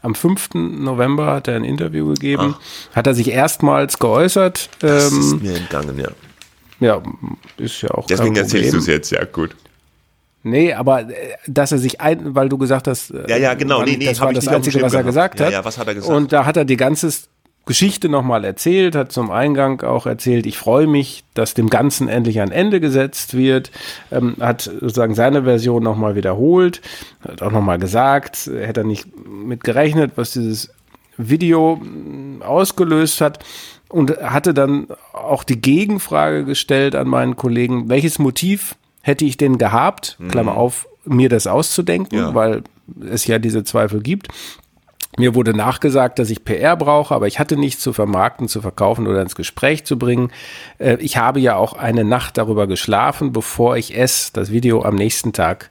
am 0.00 0.14
5. 0.14 0.54
November 0.54 1.26
hat 1.26 1.48
er 1.48 1.56
ein 1.56 1.64
Interview 1.64 2.08
gegeben. 2.14 2.54
Hat 2.94 3.06
er 3.06 3.14
sich 3.14 3.30
erstmals 3.32 3.98
geäußert. 3.98 4.70
Das 4.78 5.12
ist 5.12 5.32
Ähm, 5.32 5.40
mir 5.42 5.56
entgangen, 5.56 5.98
ja. 5.98 6.08
Ja, 6.80 7.02
ist 7.56 7.82
ja 7.82 7.90
auch 7.90 8.06
Deswegen 8.06 8.36
erzählst 8.36 8.72
du 8.74 8.78
es 8.78 8.86
jetzt, 8.86 9.10
ja 9.10 9.24
gut. 9.24 9.56
Nee, 10.42 10.72
aber 10.74 11.00
äh, 11.00 11.36
dass 11.48 11.72
er 11.72 11.78
sich 11.78 12.00
ein, 12.00 12.34
weil 12.34 12.48
du 12.48 12.56
gesagt 12.56 12.86
hast, 12.86 13.10
äh, 13.10 13.24
Ja, 13.28 13.36
ja, 13.36 13.54
genau. 13.54 13.82
Nee, 13.82 13.96
nee, 13.96 14.04
das 14.06 14.20
war 14.20 14.32
das 14.32 14.46
Einzige, 14.46 14.80
was 14.80 14.92
er 14.94 15.02
gehabt. 15.02 15.06
gesagt 15.06 15.40
Ja, 15.40 15.46
hat. 15.46 15.52
ja, 15.52 15.64
was 15.64 15.76
hat 15.78 15.88
er 15.88 15.94
gesagt? 15.94 16.14
Und 16.16 16.32
da 16.32 16.44
hat 16.46 16.56
er 16.56 16.64
die 16.64 16.76
ganze 16.76 17.10
Geschichte 17.66 18.08
nochmal 18.08 18.44
erzählt, 18.44 18.94
hat 18.94 19.10
zum 19.10 19.32
Eingang 19.32 19.82
auch 19.82 20.06
erzählt, 20.06 20.46
ich 20.46 20.56
freue 20.56 20.86
mich, 20.86 21.24
dass 21.34 21.54
dem 21.54 21.68
Ganzen 21.68 22.08
endlich 22.08 22.40
ein 22.40 22.52
Ende 22.52 22.78
gesetzt 22.80 23.36
wird, 23.36 23.72
ähm, 24.12 24.36
hat 24.38 24.62
sozusagen 24.62 25.16
seine 25.16 25.42
Version 25.42 25.82
nochmal 25.82 26.14
wiederholt, 26.14 26.80
hat 27.26 27.42
auch 27.42 27.50
nochmal 27.50 27.80
gesagt, 27.80 28.48
hätte 28.56 28.82
er 28.82 28.86
nicht 28.86 29.08
mit 29.26 29.64
gerechnet, 29.64 30.12
was 30.14 30.30
dieses 30.30 30.70
Video 31.16 31.80
mh, 31.82 32.44
ausgelöst 32.46 33.20
hat 33.20 33.40
und 33.88 34.16
hatte 34.18 34.52
dann 34.54 34.88
auch 35.12 35.44
die 35.44 35.60
Gegenfrage 35.60 36.44
gestellt 36.44 36.94
an 36.94 37.08
meinen 37.08 37.36
Kollegen, 37.36 37.88
welches 37.88 38.18
Motiv 38.18 38.74
hätte 39.02 39.24
ich 39.24 39.36
denn 39.36 39.58
gehabt, 39.58 40.18
Klammer 40.28 40.56
auf, 40.56 40.86
mir 41.04 41.28
das 41.28 41.46
auszudenken, 41.46 42.18
Ja. 42.18 42.34
weil 42.34 42.62
es 43.08 43.26
ja 43.26 43.38
diese 43.38 43.62
Zweifel 43.64 44.00
gibt. 44.02 44.28
Mir 45.18 45.34
wurde 45.34 45.54
nachgesagt, 45.54 46.18
dass 46.18 46.28
ich 46.30 46.44
PR 46.44 46.76
brauche, 46.76 47.14
aber 47.14 47.26
ich 47.26 47.38
hatte 47.38 47.56
nichts 47.56 47.80
zu 47.82 47.92
vermarkten, 47.94 48.48
zu 48.48 48.60
verkaufen 48.60 49.06
oder 49.06 49.22
ins 49.22 49.34
Gespräch 49.36 49.84
zu 49.84 49.98
bringen. 49.98 50.30
Äh, 50.78 50.96
Ich 51.00 51.16
habe 51.16 51.40
ja 51.40 51.56
auch 51.56 51.72
eine 51.72 52.04
Nacht 52.04 52.36
darüber 52.36 52.66
geschlafen, 52.66 53.32
bevor 53.32 53.76
ich 53.76 53.96
es, 53.96 54.32
das 54.32 54.50
Video, 54.50 54.82
am 54.82 54.94
nächsten 54.96 55.32
Tag 55.32 55.70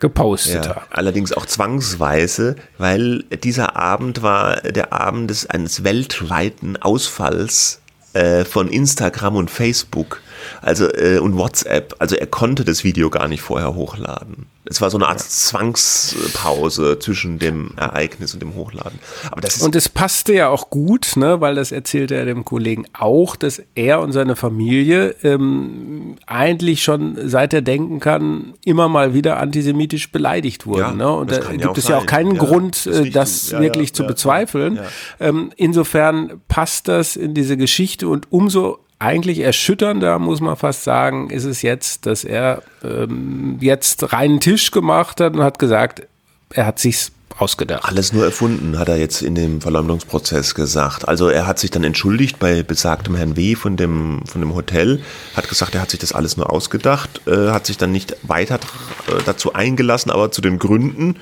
gepostet 0.00 0.64
Ja, 0.66 0.76
habe. 0.76 0.82
allerdings 0.90 1.32
auch 1.32 1.46
zwangsweise, 1.46 2.56
weil 2.78 3.22
dieser 3.44 3.76
Abend 3.76 4.22
war 4.22 4.56
der 4.62 4.92
Abend 4.92 5.30
des, 5.30 5.48
eines 5.48 5.84
weltweiten 5.84 6.76
Ausfalls 6.76 7.80
äh, 8.14 8.44
von 8.44 8.68
Instagram 8.68 9.36
und 9.36 9.50
Facebook 9.50 10.20
also 10.62 10.88
äh, 10.92 11.18
und 11.18 11.36
WhatsApp. 11.36 11.94
Also 11.98 12.16
er 12.16 12.26
konnte 12.26 12.64
das 12.64 12.84
Video 12.84 13.10
gar 13.10 13.28
nicht 13.28 13.42
vorher 13.42 13.74
hochladen. 13.74 14.46
Es 14.64 14.80
war 14.80 14.90
so 14.90 14.98
eine 14.98 15.08
Art 15.08 15.20
Zwangspause 15.20 16.98
zwischen 16.98 17.38
dem 17.38 17.72
Ereignis 17.76 18.34
und 18.34 18.40
dem 18.40 18.54
Hochladen. 18.54 18.98
Aber 19.30 19.40
das 19.40 19.60
Und 19.62 19.74
es 19.74 19.88
passte 19.88 20.32
ja 20.34 20.48
auch 20.48 20.70
gut, 20.70 21.16
ne, 21.16 21.40
weil 21.40 21.54
das 21.54 21.72
erzählte 21.72 22.14
er 22.14 22.24
dem 22.24 22.44
Kollegen 22.44 22.84
auch, 22.92 23.36
dass 23.36 23.62
er 23.74 24.00
und 24.00 24.12
seine 24.12 24.36
Familie 24.36 25.14
ähm, 25.22 26.16
eigentlich 26.26 26.82
schon 26.82 27.16
seit 27.28 27.52
er 27.54 27.62
denken 27.62 28.00
kann, 28.00 28.54
immer 28.64 28.88
mal 28.88 29.14
wieder 29.14 29.38
antisemitisch 29.38 30.12
beleidigt 30.12 30.66
wurden. 30.66 30.80
Ja, 30.80 30.92
ne? 30.92 31.10
Und 31.10 31.30
da 31.30 31.40
ja 31.40 31.56
gibt 31.56 31.78
es 31.78 31.88
ja 31.88 31.98
auch 31.98 32.06
keinen 32.06 32.34
Ja, 32.36 32.42
Grund, 32.44 32.86
das 32.86 32.98
äh, 33.00 33.10
das 33.10 33.50
Ja, 33.50 33.58
ja, 33.58 33.64
wirklich 33.64 33.94
zu 33.94 34.02
ja, 34.02 34.08
bezweifeln. 34.08 34.76
ja. 34.76 34.82
Ähm, 35.20 35.50
insofern 35.56 36.40
passt 36.48 36.86
das 36.88 37.16
in 37.16 37.34
diese 37.34 37.56
Geschichte 37.56 38.08
und 38.08 38.30
umso 38.30 38.78
eigentlich 39.00 39.40
erschütternder, 39.40 40.18
muss 40.18 40.40
man 40.40 40.56
fast 40.56 40.84
sagen, 40.84 41.30
ist 41.30 41.44
es 41.44 41.62
jetzt, 41.62 42.06
dass 42.06 42.22
er 42.22 42.62
ähm, 42.84 43.56
jetzt 43.60 44.12
reinen 44.12 44.40
Tisch 44.40 44.70
gemacht 44.70 45.20
hat 45.20 45.34
und 45.34 45.42
hat 45.42 45.58
gesagt, 45.58 46.06
er 46.50 46.66
hat 46.66 46.78
sich's 46.78 47.10
ausgedacht. 47.38 47.84
Alles 47.84 48.12
nur 48.12 48.24
erfunden, 48.24 48.78
hat 48.78 48.88
er 48.88 48.98
jetzt 48.98 49.22
in 49.22 49.34
dem 49.34 49.62
Verleumdungsprozess 49.62 50.54
gesagt. 50.54 51.08
Also 51.08 51.28
er 51.28 51.46
hat 51.46 51.58
sich 51.58 51.70
dann 51.70 51.82
entschuldigt 51.82 52.38
bei 52.38 52.62
besagtem 52.62 53.14
Herrn 53.14 53.36
W. 53.36 53.54
von 53.54 53.78
dem, 53.78 54.20
von 54.26 54.42
dem 54.42 54.54
Hotel, 54.54 55.00
hat 55.34 55.48
gesagt, 55.48 55.74
er 55.74 55.80
hat 55.80 55.90
sich 55.90 56.00
das 56.00 56.12
alles 56.12 56.36
nur 56.36 56.50
ausgedacht, 56.50 57.22
äh, 57.26 57.48
hat 57.48 57.66
sich 57.66 57.78
dann 57.78 57.92
nicht 57.92 58.16
weiter 58.22 58.56
äh, 58.56 59.22
dazu 59.24 59.54
eingelassen, 59.54 60.10
aber 60.10 60.30
zu 60.30 60.42
den 60.42 60.58
Gründen. 60.58 61.16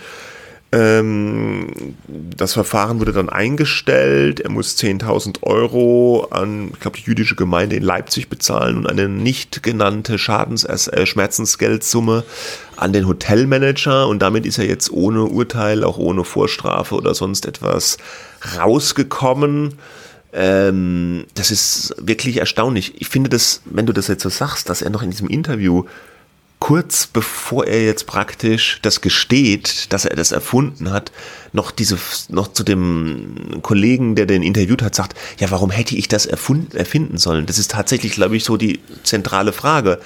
Ähm, 0.71 1.97
das 2.07 2.53
Verfahren 2.53 3.01
wurde 3.01 3.13
dann 3.13 3.31
eingestellt. 3.31 4.41
Er 4.41 4.51
muss 4.51 4.77
10.000 4.77 5.43
Euro 5.43 6.29
an, 6.31 6.71
ich 6.75 6.81
glaube, 6.81 6.99
die 6.99 7.05
jüdische 7.05 7.37
Gemeinde 7.37 7.77
in 7.77 7.83
Leipzig 7.83 8.29
bezahlen 8.29 8.77
und 8.77 8.87
eine 8.87 9.09
nicht 9.09 9.63
genannte 9.63 10.19
Schadens 10.19 10.65
äh, 10.65 11.07
Schmerzensgeldsumme 11.07 12.23
an 12.77 12.93
den 12.93 13.07
Hotelmanager. 13.07 14.09
Und 14.09 14.21
damit 14.21 14.45
ist 14.45 14.59
er 14.59 14.67
jetzt 14.67 14.91
ohne 14.93 15.25
Urteil, 15.25 15.85
auch 15.85 15.97
ohne 15.97 16.25
Vorstrafe 16.25 16.95
oder 16.95 17.15
sonst 17.15 17.47
etwas 17.47 17.97
rausgekommen. 18.59 19.75
Ähm, 20.35 21.25
das 21.33 21.51
ist 21.51 21.95
wirklich 21.99 22.37
erstaunlich. 22.37 23.01
Ich 23.01 23.09
finde 23.09 23.31
das, 23.31 23.63
wenn 23.65 23.87
du 23.87 23.95
das 23.95 24.09
jetzt 24.09 24.23
so 24.23 24.29
sagst, 24.29 24.69
dass 24.69 24.83
er 24.83 24.91
noch 24.91 25.03
in 25.03 25.11
diesem 25.11 25.29
Interview 25.29 25.85
kurz 26.69 27.07
bevor 27.07 27.67
er 27.67 27.83
jetzt 27.83 28.07
praktisch 28.07 28.79
das 28.83 29.01
gesteht, 29.01 29.91
dass 29.91 30.05
er 30.05 30.15
das 30.17 30.33
erfunden 30.33 30.91
hat, 30.91 31.13
noch 31.55 31.71
diese, 31.71 31.97
noch 32.29 32.53
zu 32.53 32.63
dem 32.63 33.61
Kollegen, 33.63 34.17
der 34.17 34.27
den 34.27 34.43
interviewt 34.43 34.83
hat, 34.83 34.95
sagt, 34.95 35.17
ja, 35.39 35.51
warum 35.51 35.71
hätte 35.71 35.97
ich 35.97 36.09
das 36.09 36.27
erfunden, 36.27 36.77
erfinden 36.77 37.17
sollen? 37.17 37.47
Das 37.47 37.57
ist 37.57 37.71
tatsächlich, 37.71 38.13
glaube 38.13 38.37
ich, 38.37 38.45
so 38.45 38.59
die 38.59 38.81
zentrale 39.03 39.55
Frage. 39.55 39.99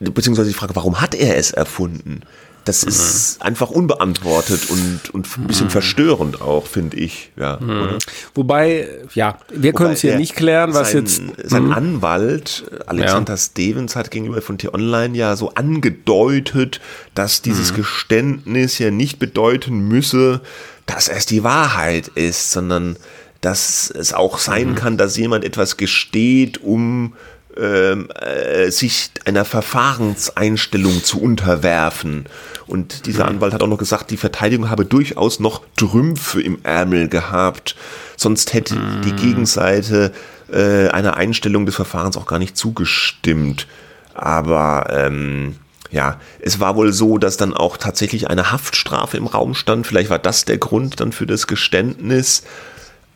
Beziehungsweise 0.00 0.48
die 0.48 0.56
Frage, 0.56 0.74
warum 0.74 1.00
hat 1.00 1.14
er 1.14 1.36
es 1.36 1.52
erfunden? 1.52 2.22
Das 2.64 2.82
ist 2.82 3.42
einfach 3.42 3.68
unbeantwortet 3.70 4.70
und, 4.70 5.10
und 5.12 5.38
ein 5.38 5.46
bisschen 5.46 5.68
verstörend 5.68 6.40
auch, 6.40 6.66
finde 6.66 6.96
ich. 6.96 7.30
Ja, 7.36 7.58
oder? 7.58 7.98
Wobei, 8.34 8.88
ja, 9.14 9.38
wir 9.52 9.72
können 9.74 9.92
es 9.92 10.00
hier 10.00 10.16
nicht 10.16 10.34
klären, 10.34 10.72
was 10.72 10.92
sein, 10.92 11.02
jetzt. 11.02 11.22
Sein 11.44 11.64
Mhm. 11.66 11.72
Anwalt, 11.72 12.64
Alexander 12.86 13.36
Stevens, 13.36 13.96
hat 13.96 14.10
gegenüber 14.10 14.40
von 14.40 14.56
T-Online 14.58 15.16
ja 15.16 15.36
so 15.36 15.50
angedeutet, 15.54 16.80
dass 17.14 17.42
dieses 17.42 17.72
Mhm. 17.72 17.76
Geständnis 17.76 18.78
ja 18.78 18.90
nicht 18.90 19.18
bedeuten 19.18 19.86
müsse, 19.88 20.40
dass 20.86 21.08
es 21.08 21.26
die 21.26 21.44
Wahrheit 21.44 22.08
ist, 22.08 22.50
sondern 22.52 22.96
dass 23.40 23.90
es 23.90 24.14
auch 24.14 24.38
sein 24.38 24.70
Mhm. 24.70 24.74
kann, 24.74 24.96
dass 24.96 25.16
jemand 25.16 25.44
etwas 25.44 25.76
gesteht, 25.76 26.62
um 26.62 27.14
äh, 27.56 28.70
sich 28.70 29.10
einer 29.24 29.44
Verfahrenseinstellung 29.44 31.02
zu 31.04 31.20
unterwerfen. 31.20 32.26
Und 32.66 32.94
Mhm. 32.98 33.02
dieser 33.04 33.28
Anwalt 33.28 33.52
hat 33.54 33.62
auch 33.62 33.68
noch 33.68 33.78
gesagt, 33.78 34.10
die 34.10 34.16
Verteidigung 34.16 34.70
habe 34.70 34.84
durchaus 34.84 35.40
noch 35.40 35.62
Trümpfe 35.76 36.40
im 36.42 36.58
Ärmel 36.64 37.08
gehabt. 37.08 37.76
Sonst 38.16 38.54
hätte 38.54 38.74
die 39.04 39.12
Mhm. 39.12 39.16
Gegenseite 39.16 40.12
äh, 40.52 40.88
einer 40.88 41.16
Einstellung 41.16 41.64
des 41.66 41.74
Verfahrens 41.74 42.16
auch 42.16 42.26
gar 42.26 42.38
nicht 42.38 42.56
zugestimmt. 42.56 43.66
Aber 44.12 44.86
ähm, 44.90 45.56
ja, 45.90 46.20
es 46.40 46.60
war 46.60 46.76
wohl 46.76 46.92
so, 46.92 47.18
dass 47.18 47.36
dann 47.36 47.54
auch 47.54 47.76
tatsächlich 47.76 48.28
eine 48.28 48.52
Haftstrafe 48.52 49.16
im 49.16 49.26
Raum 49.26 49.54
stand. 49.54 49.86
Vielleicht 49.86 50.10
war 50.10 50.18
das 50.18 50.44
der 50.44 50.58
Grund 50.58 51.00
dann 51.00 51.12
für 51.12 51.26
das 51.26 51.46
Geständnis. 51.46 52.42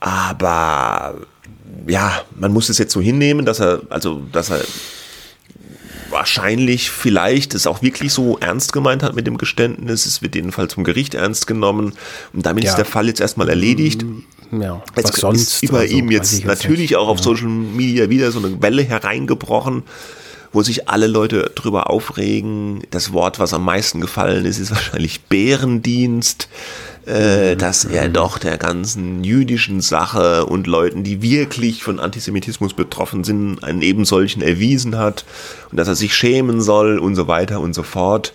Aber 0.01 1.17
ja, 1.89 2.23
man 2.39 2.53
muss 2.53 2.69
es 2.69 2.79
jetzt 2.79 2.93
so 2.93 3.01
hinnehmen, 3.01 3.45
dass 3.45 3.61
er, 3.61 3.83
also, 3.91 4.23
dass 4.33 4.51
er 4.51 4.61
wahrscheinlich 6.11 6.91
vielleicht 6.91 7.55
es 7.55 7.67
auch 7.67 7.83
wirklich 7.83 8.13
so 8.13 8.39
ernst 8.39 8.73
gemeint 8.73 9.03
hat 9.03 9.15
mit 9.15 9.27
dem 9.27 9.39
Geständnis. 9.39 10.07
Es 10.07 10.23
wird 10.23 10.35
jedenfalls 10.35 10.75
vom 10.75 10.85
Gericht 10.85 11.15
ernst 11.15 11.47
genommen. 11.47 11.93
Und 12.33 12.47
damit 12.47 12.65
Ja. 12.65 12.71
ist 12.71 12.77
der 12.77 12.85
Fall 12.85 13.09
jetzt 13.09 13.21
erstmal 13.21 13.49
erledigt. 13.49 14.05
Ja, 14.51 14.83
Jetzt 14.97 15.13
was 15.13 15.21
sonst 15.21 15.41
ist 15.55 15.63
über 15.63 15.79
oder 15.81 15.89
so, 15.89 15.95
ihm 15.95 16.11
jetzt 16.11 16.33
ich 16.33 16.45
natürlich 16.45 16.97
auch 16.97 17.09
auf 17.09 17.21
Social 17.21 17.49
Media 17.49 18.09
wieder 18.09 18.33
so 18.33 18.39
eine 18.39 18.63
Welle 18.63 18.83
hereingebrochen, 18.83 19.83
wo 20.53 20.63
sich 20.63 20.89
alle 20.89 21.07
Leute 21.07 21.53
drüber 21.55 21.91
aufregen. 21.91 22.83
Das 22.91 23.13
Wort, 23.13 23.39
was 23.39 23.53
am 23.53 23.65
meisten 23.65 24.01
gefallen 24.01 24.47
ist, 24.47 24.59
ist 24.59 24.71
wahrscheinlich 24.71 25.21
Bärendienst. 25.25 26.49
Äh, 27.09 27.57
dass 27.57 27.85
er 27.85 28.09
doch 28.09 28.39
der 28.39 28.59
ganzen 28.59 29.25
jüdischen 29.25 29.81
Sache 29.81 30.45
und 30.45 30.67
Leuten, 30.67 31.05
die 31.05 31.23
wirklich 31.23 31.83
von 31.83 31.99
Antisemitismus 32.01 32.75
betroffen 32.75 33.25
sind, 33.25 33.65
einen 33.65 33.81
eben 33.83 34.05
solchen 34.05 34.43
erwiesen 34.43 34.99
hat 34.99 35.25
und 35.71 35.79
dass 35.79 35.89
er 35.89 35.95
sich 35.95 36.15
schämen 36.15 36.61
soll 36.61 36.99
und 36.99 37.15
so 37.15 37.27
weiter 37.27 37.61
und 37.61 37.75
so 37.75 37.83
fort. 37.83 38.35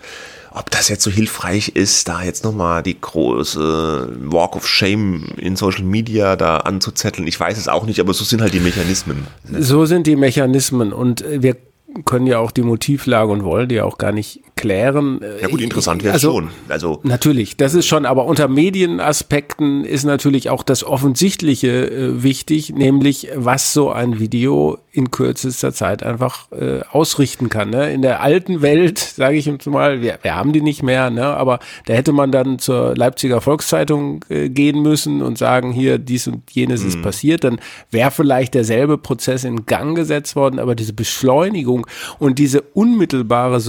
Ob 0.56 0.70
das 0.70 0.88
jetzt 0.90 1.04
so 1.04 1.10
hilfreich 1.10 1.70
ist, 1.70 2.08
da 2.08 2.24
jetzt 2.24 2.44
nochmal 2.44 2.84
die 2.84 3.00
große 3.00 4.18
Walk 4.26 4.56
of 4.56 4.68
Shame 4.68 5.26
in 5.38 5.56
Social 5.56 5.84
Media 5.84 6.36
da 6.36 6.58
anzuzetteln, 6.58 7.28
ich 7.28 7.40
weiß 7.40 7.58
es 7.58 7.68
auch 7.68 7.86
nicht, 7.86 8.00
aber 8.00 8.14
so 8.14 8.24
sind 8.24 8.42
halt 8.42 8.54
die 8.54 8.60
Mechanismen. 8.60 9.28
So 9.60 9.86
sind 9.86 10.08
die 10.08 10.16
Mechanismen 10.16 10.94
und 10.94 11.24
wir 11.28 11.58
können 12.06 12.28
ja 12.28 12.40
auch 12.40 12.52
die 12.52 12.64
Motivlage 12.64 13.32
und 13.32 13.44
wollen 13.44 13.70
die 13.70 13.82
auch 13.82 13.98
gar 13.98 14.12
nicht 14.12 14.42
klären. 14.64 15.20
Ja 15.42 15.50
gut, 15.50 15.60
interessant 15.60 16.06
wäre 16.06 16.14
also, 16.14 16.32
schon. 16.32 16.50
Also 16.70 17.02
natürlich, 17.04 17.58
das 17.58 17.74
ist 17.74 17.86
schon, 17.86 18.06
aber 18.06 18.24
unter 18.24 18.48
Medienaspekten 18.48 19.84
ist 19.84 20.06
natürlich 20.06 20.50
auch 20.50 20.64
das 20.64 20.86
Offensichtliche 20.86 21.92
äh, 21.92 22.24
wichtig, 22.24 22.74
nämlich 22.74 23.28
was 23.36 23.74
so 23.74 23.92
ein 23.92 24.20
Video 24.22 24.78
in 24.94 25.12
kürzester 25.12 25.74
Zeit 25.74 26.04
einfach 26.04 26.50
äh, 26.52 26.82
ausrichten 26.90 27.50
kann. 27.50 27.72
Ne? 27.72 27.92
In 27.92 28.02
der 28.04 28.22
alten 28.22 28.62
Welt, 28.62 29.00
sage 29.18 29.36
ich 29.36 29.48
jetzt 29.48 29.68
mal, 29.68 30.02
wir, 30.02 30.20
wir 30.22 30.36
haben 30.36 30.54
die 30.54 30.62
nicht 30.62 30.82
mehr, 30.82 31.10
ne? 31.10 31.26
aber 31.26 31.60
da 31.88 31.94
hätte 31.94 32.14
man 32.14 32.32
dann 32.32 32.58
zur 32.58 32.96
Leipziger 32.96 33.42
Volkszeitung 33.42 34.24
äh, 34.30 34.48
gehen 34.48 34.82
müssen 34.82 35.22
und 35.22 35.38
sagen, 35.38 35.74
hier, 35.74 35.98
dies 35.98 36.28
und 36.28 36.50
jenes 36.52 36.84
mhm. 36.84 36.88
ist 36.88 37.02
passiert, 37.02 37.44
dann 37.44 37.60
wäre 37.92 38.12
vielleicht 38.12 38.54
derselbe 38.54 38.98
Prozess 38.98 39.44
in 39.44 39.66
Gang 39.66 39.96
gesetzt 39.96 40.38
worden, 40.38 40.60
aber 40.60 40.76
diese 40.76 40.94
Beschleunigung 40.94 41.86
und 42.20 42.40
diese 42.40 42.62
unmittelbare 42.62 43.60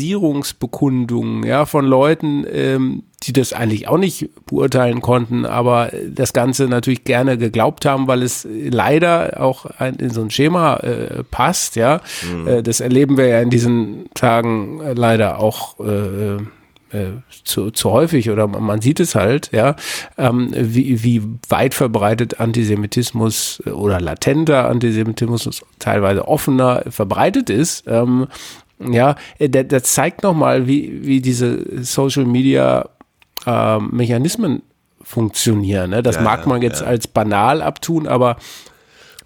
Solidarisierungsbekundung 0.00 1.44
ja, 1.44 1.66
von 1.66 1.84
Leuten, 1.84 2.44
ähm, 2.50 3.02
die 3.22 3.32
das 3.32 3.52
eigentlich 3.52 3.86
auch 3.88 3.98
nicht 3.98 4.30
beurteilen 4.46 5.00
konnten, 5.00 5.44
aber 5.44 5.90
das 6.08 6.32
Ganze 6.32 6.66
natürlich 6.68 7.04
gerne 7.04 7.36
geglaubt 7.36 7.84
haben, 7.84 8.06
weil 8.06 8.22
es 8.22 8.46
leider 8.50 9.40
auch 9.40 9.66
in 9.98 10.10
so 10.10 10.22
ein 10.22 10.30
Schema 10.30 10.76
äh, 10.76 11.22
passt, 11.30 11.76
ja. 11.76 12.00
Mhm. 12.22 12.48
Äh, 12.48 12.62
das 12.62 12.80
erleben 12.80 13.18
wir 13.18 13.26
ja 13.26 13.40
in 13.40 13.50
diesen 13.50 14.08
Tagen 14.14 14.80
leider 14.94 15.38
auch 15.38 15.78
äh, 15.80 16.36
äh, 16.92 17.12
zu, 17.44 17.70
zu 17.70 17.90
häufig 17.90 18.30
oder 18.30 18.48
man 18.48 18.80
sieht 18.80 19.00
es 19.00 19.14
halt, 19.14 19.52
ja, 19.52 19.76
ähm, 20.18 20.50
wie, 20.52 21.04
wie 21.04 21.22
weit 21.48 21.74
verbreitet 21.74 22.40
Antisemitismus 22.40 23.62
oder 23.66 24.00
latenter 24.00 24.68
Antisemitismus 24.68 25.62
teilweise 25.78 26.26
offener 26.26 26.84
verbreitet 26.88 27.50
ist. 27.50 27.84
Ähm, 27.86 28.26
ja, 28.80 29.16
der, 29.38 29.64
der 29.64 29.82
zeigt 29.82 30.22
nochmal, 30.22 30.66
wie, 30.66 31.06
wie 31.06 31.20
diese 31.20 31.82
Social 31.84 32.24
Media 32.24 32.88
äh, 33.46 33.78
Mechanismen 33.78 34.62
funktionieren. 35.02 35.90
Ne? 35.90 36.02
Das 36.02 36.16
ja, 36.16 36.22
mag 36.22 36.46
man 36.46 36.62
jetzt 36.62 36.80
ja. 36.80 36.86
als 36.86 37.06
banal 37.06 37.62
abtun, 37.62 38.06
aber 38.06 38.36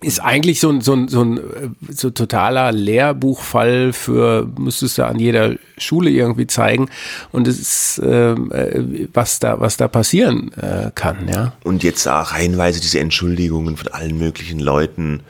ist 0.04 0.20
eigentlich 0.20 0.60
so 0.60 0.70
ein, 0.70 0.80
so 0.80 0.92
ein, 0.92 1.08
so 1.08 1.24
ein 1.24 1.40
so 1.88 2.10
totaler 2.10 2.72
Lehrbuchfall 2.72 3.92
für, 3.92 4.46
müsstest 4.58 4.98
du 4.98 5.06
an 5.06 5.18
jeder 5.18 5.54
Schule 5.78 6.10
irgendwie 6.10 6.46
zeigen. 6.46 6.90
Und 7.32 7.48
es 7.48 7.58
ist, 7.58 8.02
ähm, 8.04 8.52
äh, 8.52 9.08
was 9.14 9.38
da, 9.38 9.60
was 9.60 9.76
da 9.76 9.88
passieren 9.88 10.52
äh, 10.54 10.90
kann, 10.94 11.28
ja. 11.28 11.52
Und 11.64 11.82
jetzt 11.82 12.06
auch 12.06 12.32
reihenweise 12.32 12.80
diese 12.80 13.00
Entschuldigungen 13.00 13.76
von 13.76 13.88
allen 13.88 14.18
möglichen 14.18 14.60
Leuten. 14.60 15.20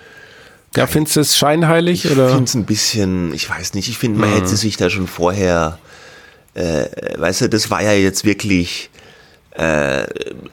Ja, 0.76 0.86
findest 0.86 1.16
du 1.16 1.20
es 1.20 1.36
scheinheilig? 1.36 2.04
Ich 2.04 2.10
finde 2.10 2.44
es 2.44 2.54
ein 2.54 2.64
bisschen, 2.64 3.32
ich 3.32 3.48
weiß 3.48 3.74
nicht, 3.74 3.88
ich 3.88 3.98
finde, 3.98 4.18
man 4.18 4.30
mhm. 4.30 4.34
hätte 4.34 4.56
sich 4.56 4.76
da 4.76 4.90
schon 4.90 5.06
vorher 5.06 5.78
äh, 6.54 6.86
weißt 7.18 7.42
du, 7.42 7.48
das 7.48 7.70
war 7.70 7.82
ja 7.82 7.92
jetzt 7.92 8.24
wirklich 8.24 8.90
äh, 9.50 10.04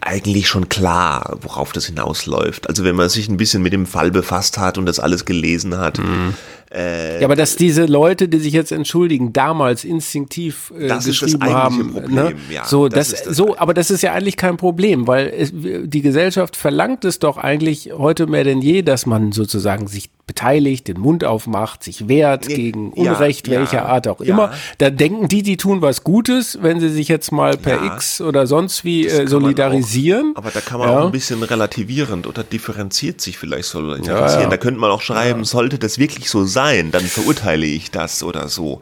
eigentlich 0.01 0.47
schon 0.47 0.69
klar, 0.69 1.37
worauf 1.41 1.71
das 1.71 1.85
hinausläuft. 1.85 2.67
Also 2.67 2.83
wenn 2.83 2.95
man 2.95 3.09
sich 3.09 3.29
ein 3.29 3.37
bisschen 3.37 3.63
mit 3.63 3.73
dem 3.73 3.85
Fall 3.85 4.11
befasst 4.11 4.57
hat 4.57 4.77
und 4.77 4.85
das 4.85 4.99
alles 4.99 5.25
gelesen 5.25 5.77
hat, 5.77 5.99
mhm. 5.99 6.35
Äh, 6.73 7.19
ja, 7.19 7.27
aber 7.27 7.35
dass 7.35 7.57
diese 7.57 7.85
Leute, 7.85 8.29
die 8.29 8.39
sich 8.39 8.53
jetzt 8.53 8.71
entschuldigen, 8.71 9.33
damals 9.33 9.83
instinktiv 9.83 10.71
äh, 10.77 10.87
das 10.87 11.05
geschrieben 11.05 11.41
ist 11.41 11.41
das 11.41 11.53
haben, 11.53 11.91
Problem, 11.91 12.15
ne? 12.15 12.33
ja, 12.49 12.63
so, 12.63 12.87
das, 12.87 13.09
das, 13.09 13.23
das 13.23 13.35
so, 13.35 13.57
aber 13.57 13.73
das 13.73 13.91
ist 13.91 14.03
ja 14.03 14.13
eigentlich 14.13 14.37
kein 14.37 14.55
Problem, 14.55 15.05
weil 15.05 15.27
es, 15.37 15.51
die 15.53 16.01
Gesellschaft 16.01 16.55
verlangt 16.55 17.03
es 17.03 17.19
doch 17.19 17.37
eigentlich 17.37 17.91
heute 17.97 18.25
mehr 18.25 18.45
denn 18.45 18.61
je, 18.61 18.83
dass 18.83 19.05
man 19.05 19.33
sozusagen 19.33 19.87
sich 19.87 20.09
beteiligt, 20.31 20.87
den 20.87 20.97
Mund 20.97 21.25
aufmacht, 21.25 21.83
sich 21.83 22.07
wehrt 22.07 22.47
gegen 22.47 22.93
Unrecht, 22.93 23.49
ja, 23.49 23.59
welcher 23.59 23.79
ja, 23.79 23.85
Art 23.87 24.07
auch 24.07 24.21
immer. 24.21 24.53
Da 24.77 24.89
denken 24.89 25.27
die, 25.27 25.43
die 25.43 25.57
tun 25.57 25.81
was 25.81 26.05
Gutes, 26.05 26.59
wenn 26.61 26.79
sie 26.79 26.87
sich 26.87 27.09
jetzt 27.09 27.33
mal 27.33 27.57
per 27.57 27.83
X 27.83 28.21
oder 28.21 28.47
sonst 28.47 28.85
wie 28.85 29.07
äh, 29.07 29.27
solidarisieren. 29.27 30.31
Auch, 30.33 30.37
aber 30.37 30.51
da 30.51 30.61
kann 30.61 30.79
man 30.79 30.89
auch 30.89 31.05
ein 31.07 31.11
bisschen 31.11 31.43
relativierend 31.43 32.27
oder 32.27 32.45
differenziert 32.45 33.19
sich 33.19 33.37
vielleicht 33.37 33.67
solidarisieren. 33.67 34.49
Da 34.49 34.55
könnte 34.55 34.79
man 34.79 34.89
auch 34.89 35.01
schreiben, 35.01 35.43
sollte 35.43 35.77
das 35.77 35.97
wirklich 35.97 36.29
so 36.29 36.45
sein, 36.45 36.60
sein, 36.61 36.91
dann 36.91 37.05
verurteile 37.05 37.65
ich 37.65 37.89
das 37.89 38.21
oder 38.21 38.47
so. 38.47 38.81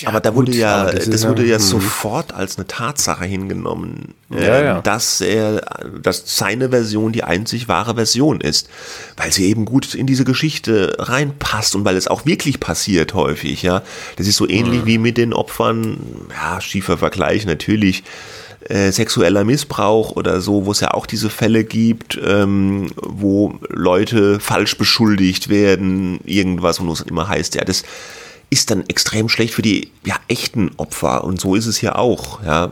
Ja, 0.00 0.08
aber 0.08 0.20
da 0.20 0.34
wurde 0.34 0.52
gut, 0.52 0.60
ja, 0.60 0.90
das, 0.90 1.26
wurde 1.26 1.42
ja, 1.42 1.52
ja 1.52 1.56
hm. 1.56 1.62
sofort 1.62 2.34
als 2.34 2.56
eine 2.56 2.66
Tatsache 2.66 3.24
hingenommen, 3.24 4.14
äh, 4.30 4.82
dass 4.82 5.20
er, 5.22 5.62
dass 6.02 6.22
seine 6.26 6.68
Version 6.68 7.12
die 7.12 7.24
einzig 7.24 7.66
wahre 7.66 7.94
Version 7.94 8.40
ist, 8.40 8.68
weil 9.16 9.32
sie 9.32 9.46
eben 9.46 9.64
gut 9.64 9.94
in 9.94 10.06
diese 10.06 10.24
Geschichte 10.24 10.96
reinpasst 10.98 11.74
und 11.74 11.84
weil 11.84 11.96
es 11.96 12.08
auch 12.08 12.26
wirklich 12.26 12.60
passiert 12.60 13.14
häufig, 13.14 13.62
ja. 13.62 13.82
Das 14.16 14.26
ist 14.26 14.36
so 14.36 14.46
ähnlich 14.46 14.82
mhm. 14.82 14.86
wie 14.86 14.98
mit 14.98 15.16
den 15.16 15.32
Opfern, 15.32 15.98
ja, 16.30 16.60
schiefer 16.60 16.98
Vergleich 16.98 17.46
natürlich, 17.46 18.04
äh, 18.68 18.92
sexueller 18.92 19.44
Missbrauch 19.44 20.12
oder 20.16 20.40
so, 20.40 20.66
wo 20.66 20.72
es 20.72 20.80
ja 20.80 20.92
auch 20.92 21.06
diese 21.06 21.30
Fälle 21.30 21.64
gibt, 21.64 22.18
ähm, 22.24 22.90
wo 22.96 23.58
Leute 23.68 24.40
falsch 24.40 24.78
beschuldigt 24.78 25.48
werden, 25.48 26.20
irgendwas, 26.24 26.78
und 26.78 26.88
es 26.88 27.00
immer 27.00 27.28
heißt, 27.28 27.54
ja, 27.54 27.64
das 27.64 27.82
ist 28.50 28.70
dann 28.70 28.84
extrem 28.88 29.28
schlecht 29.28 29.54
für 29.54 29.62
die 29.62 29.90
ja, 30.04 30.16
echten 30.28 30.70
Opfer 30.76 31.24
und 31.24 31.40
so 31.40 31.54
ist 31.54 31.66
es 31.66 31.80
ja 31.80 31.96
auch, 31.96 32.42
ja. 32.42 32.70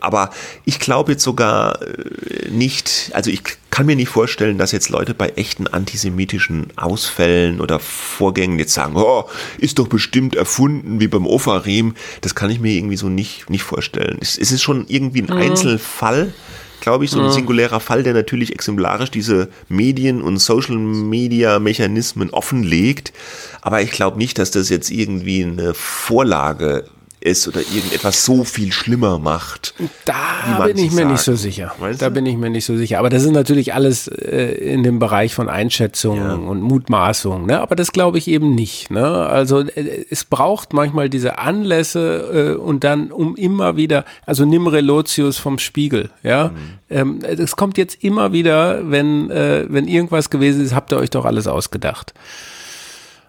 Aber 0.00 0.30
ich 0.64 0.78
glaube 0.78 1.12
jetzt 1.12 1.24
sogar 1.24 1.80
äh, 1.82 2.48
nicht, 2.50 3.10
also 3.14 3.30
ich 3.30 3.42
kann 3.70 3.86
mir 3.86 3.96
nicht 3.96 4.08
vorstellen, 4.08 4.58
dass 4.58 4.72
jetzt 4.72 4.88
Leute 4.88 5.14
bei 5.14 5.28
echten 5.30 5.66
antisemitischen 5.66 6.68
Ausfällen 6.76 7.60
oder 7.60 7.78
Vorgängen 7.78 8.58
jetzt 8.58 8.72
sagen, 8.72 8.94
oh, 8.96 9.24
ist 9.58 9.78
doch 9.78 9.88
bestimmt 9.88 10.34
erfunden 10.34 11.00
wie 11.00 11.08
beim 11.08 11.26
Ofarim. 11.26 11.94
Das 12.22 12.34
kann 12.34 12.50
ich 12.50 12.60
mir 12.60 12.72
irgendwie 12.72 12.96
so 12.96 13.08
nicht, 13.08 13.50
nicht 13.50 13.64
vorstellen. 13.64 14.18
Es, 14.20 14.38
es 14.38 14.52
ist 14.52 14.62
schon 14.62 14.86
irgendwie 14.88 15.22
ein 15.22 15.34
mhm. 15.34 15.42
Einzelfall, 15.42 16.32
glaube 16.80 17.04
ich, 17.04 17.10
so 17.10 17.18
ein 17.18 17.26
mhm. 17.26 17.32
singulärer 17.32 17.80
Fall, 17.80 18.02
der 18.02 18.14
natürlich 18.14 18.52
exemplarisch 18.52 19.10
diese 19.10 19.48
Medien- 19.68 20.22
und 20.22 20.38
Social-Media-Mechanismen 20.38 22.30
offenlegt. 22.30 23.12
Aber 23.60 23.82
ich 23.82 23.90
glaube 23.90 24.18
nicht, 24.18 24.38
dass 24.38 24.52
das 24.52 24.68
jetzt 24.68 24.90
irgendwie 24.90 25.44
eine 25.44 25.74
Vorlage 25.74 26.84
ist 27.26 27.48
oder 27.48 27.60
irgendetwas 27.60 28.24
so 28.24 28.44
viel 28.44 28.72
schlimmer 28.72 29.18
macht. 29.18 29.74
Da 30.04 30.66
bin 30.66 30.78
ich 30.78 30.92
mir 30.92 30.98
sagen. 30.98 31.12
nicht 31.12 31.22
so 31.22 31.34
sicher. 31.34 31.74
Weißt 31.78 32.00
da 32.00 32.08
bin 32.08 32.24
ich 32.24 32.36
mir 32.36 32.50
nicht 32.50 32.64
so 32.64 32.76
sicher. 32.76 32.98
Aber 32.98 33.10
das 33.10 33.24
ist 33.24 33.32
natürlich 33.32 33.74
alles 33.74 34.08
äh, 34.08 34.52
in 34.52 34.82
dem 34.82 34.98
Bereich 34.98 35.34
von 35.34 35.48
Einschätzungen 35.48 36.42
ja. 36.42 36.48
und 36.48 36.62
Mutmaßungen. 36.62 37.46
Ne? 37.46 37.60
Aber 37.60 37.74
das 37.74 37.92
glaube 37.92 38.18
ich 38.18 38.28
eben 38.28 38.54
nicht. 38.54 38.90
Ne? 38.90 39.04
Also 39.04 39.60
äh, 39.60 40.04
es 40.08 40.24
braucht 40.24 40.72
manchmal 40.72 41.10
diese 41.10 41.38
Anlässe 41.38 42.56
äh, 42.56 42.60
und 42.60 42.84
dann 42.84 43.10
um 43.10 43.34
immer 43.36 43.76
wieder, 43.76 44.04
also 44.24 44.44
nimm 44.44 44.66
Relotius 44.66 45.36
vom 45.36 45.58
Spiegel. 45.58 46.10
Ja, 46.22 46.48
mhm. 46.48 47.20
ähm, 47.26 47.46
kommt 47.56 47.78
jetzt 47.78 48.04
immer 48.04 48.32
wieder, 48.32 48.90
wenn 48.90 49.30
äh, 49.30 49.66
wenn 49.68 49.88
irgendwas 49.88 50.30
gewesen 50.30 50.64
ist, 50.64 50.74
habt 50.74 50.92
ihr 50.92 50.98
euch 50.98 51.10
doch 51.10 51.24
alles 51.24 51.46
ausgedacht. 51.46 52.14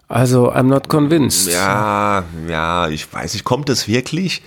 Also, 0.09 0.51
I'm 0.53 0.63
not 0.63 0.87
convinced. 0.87 1.51
Ja, 1.51 2.23
ja, 2.47 2.87
ich 2.87 3.11
weiß 3.11 3.33
nicht, 3.33 3.43
kommt 3.43 3.69
es 3.69 3.87
wirklich? 3.87 4.41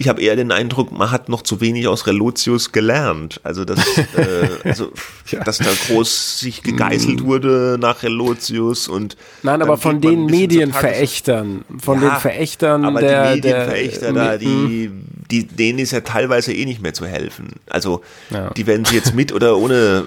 Ich 0.00 0.06
habe 0.06 0.22
eher 0.22 0.36
den 0.36 0.52
Eindruck, 0.52 0.92
man 0.92 1.10
hat 1.10 1.28
noch 1.28 1.42
zu 1.42 1.60
wenig 1.60 1.88
aus 1.88 2.06
Relotius 2.06 2.70
gelernt. 2.72 3.40
Also, 3.42 3.64
dass, 3.64 3.78
äh, 3.98 4.48
also, 4.64 4.92
ja. 5.28 5.42
dass 5.42 5.58
da 5.58 5.70
groß 5.88 6.38
sich 6.38 6.62
gegeißelt 6.62 7.24
wurde 7.24 7.78
nach 7.80 8.02
Relotius 8.02 8.86
und. 8.86 9.16
Nein, 9.42 9.62
aber 9.62 9.78
von 9.78 10.00
den 10.00 10.26
Medienverächtern, 10.26 11.64
von 11.80 12.02
ja, 12.02 12.10
den 12.10 12.20
Verächtern 12.20 12.84
aber 12.84 13.00
der. 13.00 13.34
Die 13.34 13.40
Medienverächter 13.40 14.12
der, 14.12 14.24
da, 14.24 14.36
die, 14.36 14.90
die, 15.30 15.46
denen 15.46 15.78
ist 15.80 15.92
ja 15.92 16.00
teilweise 16.00 16.52
eh 16.52 16.64
nicht 16.64 16.82
mehr 16.82 16.94
zu 16.94 17.06
helfen. 17.06 17.54
Also, 17.66 18.02
ja. 18.30 18.50
die 18.50 18.66
werden 18.66 18.84
sie 18.84 18.94
jetzt 18.94 19.14
mit 19.14 19.32
oder 19.38 19.56
ohne 19.56 20.04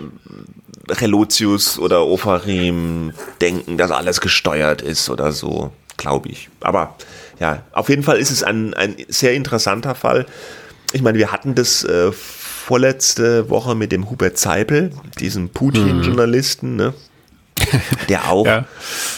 Relotius 0.89 1.77
oder 1.79 2.05
Ofarim 2.05 3.13
denken, 3.39 3.77
dass 3.77 3.91
alles 3.91 4.21
gesteuert 4.21 4.81
ist 4.81 5.09
oder 5.09 5.31
so, 5.31 5.71
glaube 5.97 6.29
ich. 6.29 6.49
Aber 6.59 6.95
ja, 7.39 7.63
auf 7.71 7.89
jeden 7.89 8.03
Fall 8.03 8.17
ist 8.17 8.32
es 8.32 8.43
ein, 8.43 8.73
ein 8.73 8.95
sehr 9.07 9.34
interessanter 9.34 9.95
Fall. 9.95 10.25
Ich 10.93 11.01
meine, 11.01 11.17
wir 11.17 11.32
hatten 11.32 11.55
das 11.55 11.84
äh, 11.84 12.11
vorletzte 12.11 13.49
Woche 13.49 13.75
mit 13.75 13.91
dem 13.91 14.09
Hubert 14.09 14.38
Zeipel, 14.38 14.91
diesem 15.19 15.49
Putin-Journalisten, 15.49 16.75
ne? 16.75 16.93
der 18.09 18.29
auch, 18.29 18.45
ja. 18.45 18.65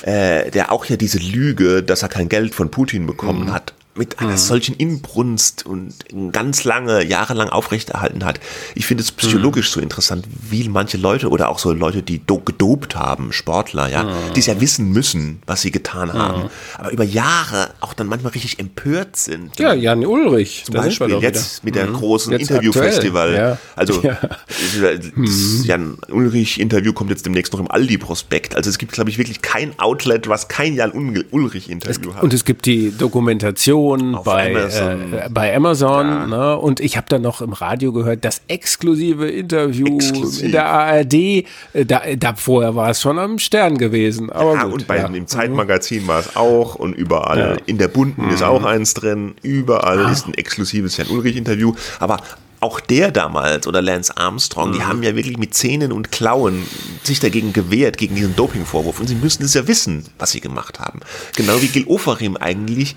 äh, 0.03 0.51
der 0.51 0.71
auch 0.71 0.85
ja 0.85 0.97
diese 0.97 1.19
Lüge, 1.19 1.81
dass 1.83 2.03
er 2.03 2.09
kein 2.09 2.29
Geld 2.29 2.53
von 2.53 2.71
Putin 2.71 3.07
bekommen 3.07 3.45
mhm. 3.45 3.53
hat, 3.53 3.73
mit 3.95 4.19
einer 4.19 4.37
solchen 4.37 4.75
Inbrunst 4.75 5.65
und 5.65 5.93
ganz 6.31 6.63
lange, 6.63 7.03
jahrelang 7.05 7.49
aufrechterhalten 7.49 8.25
hat. 8.25 8.39
Ich 8.75 8.85
finde 8.87 9.03
es 9.03 9.11
psychologisch 9.11 9.69
so 9.69 9.79
interessant, 9.79 10.25
wie 10.49 10.67
manche 10.67 10.97
Leute 10.97 11.29
oder 11.29 11.49
auch 11.49 11.59
so 11.59 11.71
Leute, 11.73 12.01
die 12.01 12.19
do 12.25 12.39
gedopt 12.39 12.95
haben, 12.95 13.31
Sportler, 13.31 13.89
ja, 13.89 14.07
die 14.35 14.39
es 14.39 14.47
ja 14.47 14.59
wissen 14.59 14.91
müssen, 14.91 15.41
was 15.45 15.61
sie 15.61 15.71
getan 15.71 16.11
haben, 16.13 16.49
aber 16.77 16.91
über 16.91 17.03
Jahre 17.03 17.69
auch 17.81 17.93
dann 17.93 18.07
manchmal 18.07 18.31
richtig 18.33 18.59
empört 18.59 19.15
sind. 19.15 19.59
Ja, 19.59 19.73
Jan 19.73 20.05
Ulrich. 20.05 20.63
Zum 20.65 20.73
Beispiel 20.75 21.19
jetzt 21.19 21.63
mit 21.63 21.75
der 21.75 21.87
Mhm. 21.87 21.93
großen 21.93 22.33
Interviewfestival. 22.33 23.33
ja. 23.35 23.57
Also 23.75 24.01
Ja. 24.01 24.17
Jan 25.63 25.97
Ulrich 26.09 26.59
Interview 26.59 26.93
kommt 26.93 27.09
jetzt 27.09 27.25
demnächst 27.25 27.53
noch 27.53 27.59
im 27.59 27.69
Aldi 27.69 27.97
Prospekt. 27.97 28.55
Also 28.55 28.69
es 28.69 28.77
gibt 28.77 28.91
glaube 28.93 29.09
ich 29.09 29.17
wirklich 29.17 29.41
kein 29.41 29.77
Outlet, 29.79 30.27
was 30.27 30.47
kein 30.47 30.75
Jan 30.75 30.91
Ul- 30.93 31.25
Ulrich 31.31 31.69
Interview 31.69 32.13
hat. 32.13 32.23
Und 32.23 32.33
es 32.33 32.45
gibt 32.45 32.65
die 32.65 32.91
Dokumentation 32.97 33.82
Auf 33.91 34.23
bei 34.25 34.49
Amazon. 34.51 35.13
Äh, 35.13 35.29
bei 35.29 35.55
Amazon. 35.55 36.29
Ne? 36.29 36.57
Und 36.57 36.79
ich 36.79 36.97
habe 36.97 37.07
dann 37.09 37.21
noch 37.21 37.41
im 37.41 37.53
Radio 37.53 37.91
gehört, 37.93 38.23
das 38.25 38.41
exklusive 38.47 39.27
Interview 39.29 39.95
Exklusiv. 39.95 40.43
in 40.45 40.51
der 40.51 40.65
ARD. 40.67 41.13
Äh, 41.13 41.45
da, 41.85 42.01
da 42.17 42.35
vorher 42.35 42.75
war 42.75 42.89
es 42.89 43.01
schon 43.01 43.19
am 43.19 43.39
Stern 43.39 43.77
gewesen. 43.77 44.31
Aber 44.31 44.53
ja, 44.55 44.63
gut, 44.63 44.73
und 44.73 44.87
bei 44.87 44.97
ja. 44.97 45.05
im 45.07 45.27
Zeitmagazin 45.27 46.07
war 46.07 46.19
es 46.19 46.35
auch 46.35 46.75
und 46.75 46.93
überall. 46.93 47.37
Ja. 47.39 47.57
In 47.65 47.77
der 47.77 47.87
Bunten 47.87 48.29
ist 48.29 48.39
Mhm. 48.41 48.45
auch 48.47 48.63
eins 48.63 48.93
drin. 48.93 49.35
Überall 49.41 50.11
ist 50.11 50.27
ein 50.27 50.33
exklusives 50.33 50.97
Jan 50.97 51.07
Ulrich 51.07 51.35
Interview. 51.35 51.73
Aber 51.99 52.17
auch 52.59 52.79
der 52.79 53.11
damals 53.11 53.67
oder 53.67 53.81
Lance 53.81 54.15
Armstrong, 54.15 54.69
Mhm. 54.69 54.73
die 54.73 54.83
haben 54.83 55.03
ja 55.03 55.15
wirklich 55.17 55.37
mit 55.37 55.53
Zähnen 55.53 55.91
und 55.91 56.13
Klauen 56.13 56.63
sich 57.03 57.19
dagegen 57.19 57.51
gewehrt, 57.51 57.97
gegen 57.97 58.15
diesen 58.15 58.35
Dopingvorwurf. 58.37 59.01
Und 59.01 59.07
sie 59.07 59.15
müssen 59.15 59.43
es 59.43 59.53
ja 59.53 59.67
wissen, 59.67 60.05
was 60.17 60.31
sie 60.31 60.39
gemacht 60.39 60.79
haben. 60.79 61.01
Genau 61.35 61.61
wie 61.61 61.67
Gil 61.67 61.85
Ofarim 61.87 62.37
eigentlich 62.37 62.95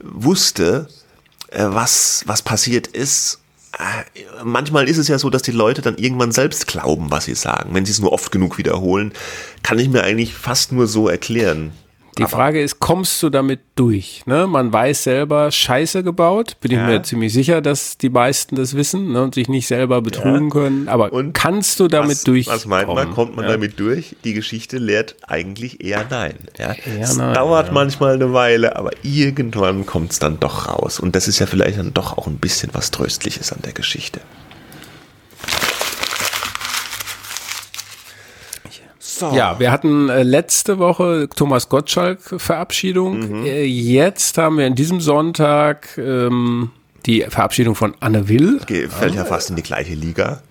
wusste, 0.00 0.88
äh, 1.48 1.64
was, 1.66 2.22
was 2.26 2.42
passiert 2.42 2.86
ist. 2.86 3.40
Äh, 3.78 4.44
Manchmal 4.44 4.88
ist 4.88 4.98
es 4.98 5.08
ja 5.08 5.18
so, 5.18 5.30
dass 5.30 5.42
die 5.42 5.52
Leute 5.52 5.82
dann 5.82 5.98
irgendwann 5.98 6.32
selbst 6.32 6.66
glauben, 6.66 7.10
was 7.10 7.26
sie 7.26 7.34
sagen. 7.34 7.74
Wenn 7.74 7.84
sie 7.84 7.92
es 7.92 8.00
nur 8.00 8.12
oft 8.12 8.32
genug 8.32 8.58
wiederholen, 8.58 9.12
kann 9.62 9.78
ich 9.78 9.88
mir 9.88 10.02
eigentlich 10.02 10.34
fast 10.34 10.72
nur 10.72 10.86
so 10.86 11.08
erklären. 11.08 11.72
Die 12.18 12.24
Frage 12.26 12.62
ist, 12.62 12.80
kommst 12.80 13.22
du 13.22 13.28
damit 13.28 13.60
durch? 13.74 14.22
Ne? 14.26 14.46
Man 14.46 14.72
weiß 14.72 15.04
selber, 15.04 15.50
Scheiße 15.50 16.02
gebaut. 16.02 16.56
Bin 16.60 16.70
ich 16.72 16.78
Ja. 16.78 16.86
mir 16.86 17.02
ziemlich 17.02 17.32
sicher, 17.32 17.60
dass 17.60 17.98
die 17.98 18.08
meisten 18.08 18.56
das 18.56 18.74
wissen 18.74 19.12
ne? 19.12 19.22
und 19.22 19.34
sich 19.34 19.48
nicht 19.48 19.66
selber 19.66 20.00
betrügen 20.00 20.50
können. 20.50 20.88
Aber 20.88 21.12
Und 21.12 21.34
kannst 21.34 21.78
du 21.78 21.88
damit 21.88 22.16
was, 22.16 22.24
durch? 22.24 22.46
Was 22.46 22.64
meint 22.66 22.88
man? 22.88 23.10
Kommt 23.12 23.36
man 23.36 23.44
ja. 23.44 23.52
damit 23.52 23.78
durch? 23.78 24.16
Die 24.24 24.32
Geschichte 24.32 24.78
lehrt 24.78 25.16
eigentlich 25.26 25.84
eher 25.84 26.06
nein. 26.08 26.36
Ja? 26.58 26.74
es 27.00 27.16
nein, 27.16 27.34
dauert 27.34 27.66
ja. 27.66 27.72
manchmal 27.72 28.14
eine 28.14 28.32
Weile, 28.32 28.76
aber 28.76 28.90
irgendwann 29.02 29.84
kommt 29.84 30.12
es 30.12 30.18
dann 30.18 30.40
doch 30.40 30.68
raus. 30.68 30.98
Und 30.98 31.14
das 31.14 31.28
ist 31.28 31.38
ja 31.38 31.46
vielleicht 31.46 31.78
dann 31.78 31.92
doch 31.92 32.16
auch 32.16 32.26
ein 32.26 32.38
bisschen 32.38 32.70
was 32.72 32.90
Tröstliches 32.90 33.52
an 33.52 33.58
der 33.64 33.72
Geschichte. 33.72 34.20
So. 39.18 39.32
Ja, 39.34 39.58
wir 39.58 39.70
hatten 39.72 40.08
äh, 40.08 40.22
letzte 40.22 40.78
Woche 40.78 41.28
Thomas 41.34 41.68
Gottschalk 41.68 42.20
Verabschiedung. 42.38 43.40
Mhm. 43.40 43.46
Äh, 43.46 43.64
jetzt 43.64 44.36
haben 44.38 44.58
wir 44.58 44.66
in 44.66 44.74
diesem 44.74 45.00
Sonntag 45.00 45.88
ähm, 45.98 46.70
die 47.06 47.22
Verabschiedung 47.22 47.74
von 47.74 47.94
Anne 48.00 48.28
Will. 48.28 48.60
Ge- 48.66 48.88
Fällt 48.88 49.14
ja 49.14 49.24
fast 49.24 49.50
in 49.50 49.56
die 49.56 49.62
gleiche 49.62 49.94
Liga. 49.94 50.42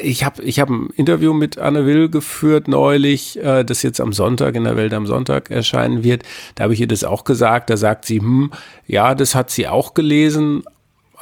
ich 0.00 0.24
habe 0.24 0.42
ich 0.42 0.60
hab 0.60 0.70
ein 0.70 0.88
Interview 0.96 1.34
mit 1.34 1.58
Anne 1.58 1.84
Will 1.84 2.08
geführt 2.08 2.68
neulich, 2.68 3.38
äh, 3.38 3.64
das 3.64 3.82
jetzt 3.82 4.00
am 4.00 4.12
Sonntag 4.12 4.54
in 4.54 4.64
der 4.64 4.76
Welt 4.76 4.94
am 4.94 5.06
Sonntag 5.06 5.50
erscheinen 5.50 6.02
wird. 6.02 6.22
Da 6.54 6.64
habe 6.64 6.74
ich 6.74 6.80
ihr 6.80 6.88
das 6.88 7.04
auch 7.04 7.24
gesagt. 7.24 7.68
Da 7.68 7.76
sagt 7.76 8.06
sie, 8.06 8.20
hm, 8.20 8.52
ja, 8.86 9.14
das 9.14 9.34
hat 9.34 9.50
sie 9.50 9.68
auch 9.68 9.92
gelesen, 9.92 10.64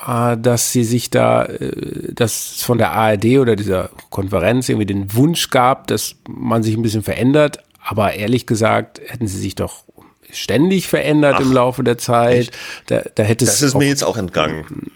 äh, 0.07 0.37
dass 0.37 0.73
sie 0.73 0.85
sich 0.85 1.11
da, 1.11 1.45
äh, 1.45 2.13
dass 2.15 2.57
es 2.57 2.63
von 2.63 2.79
der 2.79 2.93
ARD 2.93 3.39
oder 3.39 3.57
dieser 3.57 3.91
Konferenz 4.11 4.69
irgendwie 4.69 4.87
den 4.87 5.13
Wunsch 5.15 5.51
gab, 5.51 5.89
dass 5.89 6.15
man 6.29 6.63
sich 6.63 6.77
ein 6.77 6.83
bisschen 6.83 7.03
verändert. 7.03 7.59
Aber 7.83 8.15
ehrlich 8.15 8.47
gesagt, 8.47 9.01
hätten 9.05 9.27
sie 9.27 9.39
sich 9.39 9.57
doch 9.57 9.85
ständig 10.33 10.89
verändert 10.89 11.41
im 11.41 11.53
Laufe 11.53 11.83
der 11.83 11.99
Zeit. 11.99 12.51
Da, 12.87 13.03
da 13.15 13.23
hätte 13.23 13.45
Das 13.45 13.63
ist 13.63 13.75
auch 13.75 13.79
mir 13.79 13.89
jetzt 13.89 14.05
auch 14.05 14.17
entgangen. 14.17 14.91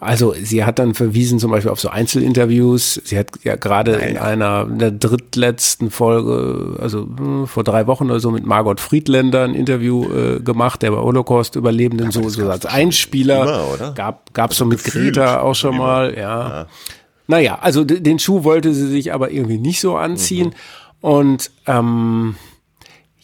also 0.00 0.34
sie 0.40 0.64
hat 0.64 0.78
dann 0.78 0.94
verwiesen 0.94 1.38
zum 1.38 1.50
Beispiel 1.50 1.70
auf 1.70 1.80
so 1.80 1.88
Einzelinterviews. 1.88 3.00
Sie 3.04 3.18
hat 3.18 3.28
ja 3.42 3.56
gerade 3.56 3.92
in 3.92 4.18
einer 4.18 4.66
der 4.66 4.90
drittletzten 4.90 5.90
Folge, 5.90 6.78
also 6.80 7.06
hm, 7.16 7.46
vor 7.46 7.64
drei 7.64 7.86
Wochen 7.86 8.10
oder 8.10 8.20
so, 8.20 8.30
mit 8.30 8.44
Margot 8.44 8.80
Friedländer 8.80 9.44
ein 9.44 9.54
Interview 9.54 10.04
äh, 10.12 10.40
gemacht, 10.40 10.82
der 10.82 10.90
bei 10.90 10.98
Holocaust-Überlebenden 10.98 12.10
so, 12.10 12.28
so 12.28 12.48
als 12.50 12.66
Einspieler. 12.66 13.42
immer, 13.42 13.72
oder? 13.72 13.92
Gab 13.92 14.34
gab's 14.34 14.56
so 14.56 14.64
mit 14.64 14.84
gefühlt 14.84 15.14
Greta 15.14 15.40
auch 15.40 15.54
schon 15.54 15.74
immer. 15.74 15.84
mal, 15.84 16.18
ja. 16.18 16.66
Naja, 17.26 17.58
also 17.60 17.84
den 17.84 18.18
Schuh 18.18 18.44
wollte 18.44 18.74
sie 18.74 18.86
sich 18.86 19.12
aber 19.12 19.30
irgendwie 19.30 19.58
nicht 19.58 19.80
so 19.80 19.96
anziehen. 19.96 20.48
Mhm. 20.48 20.52
Und 21.00 21.50
ähm, 21.66 22.36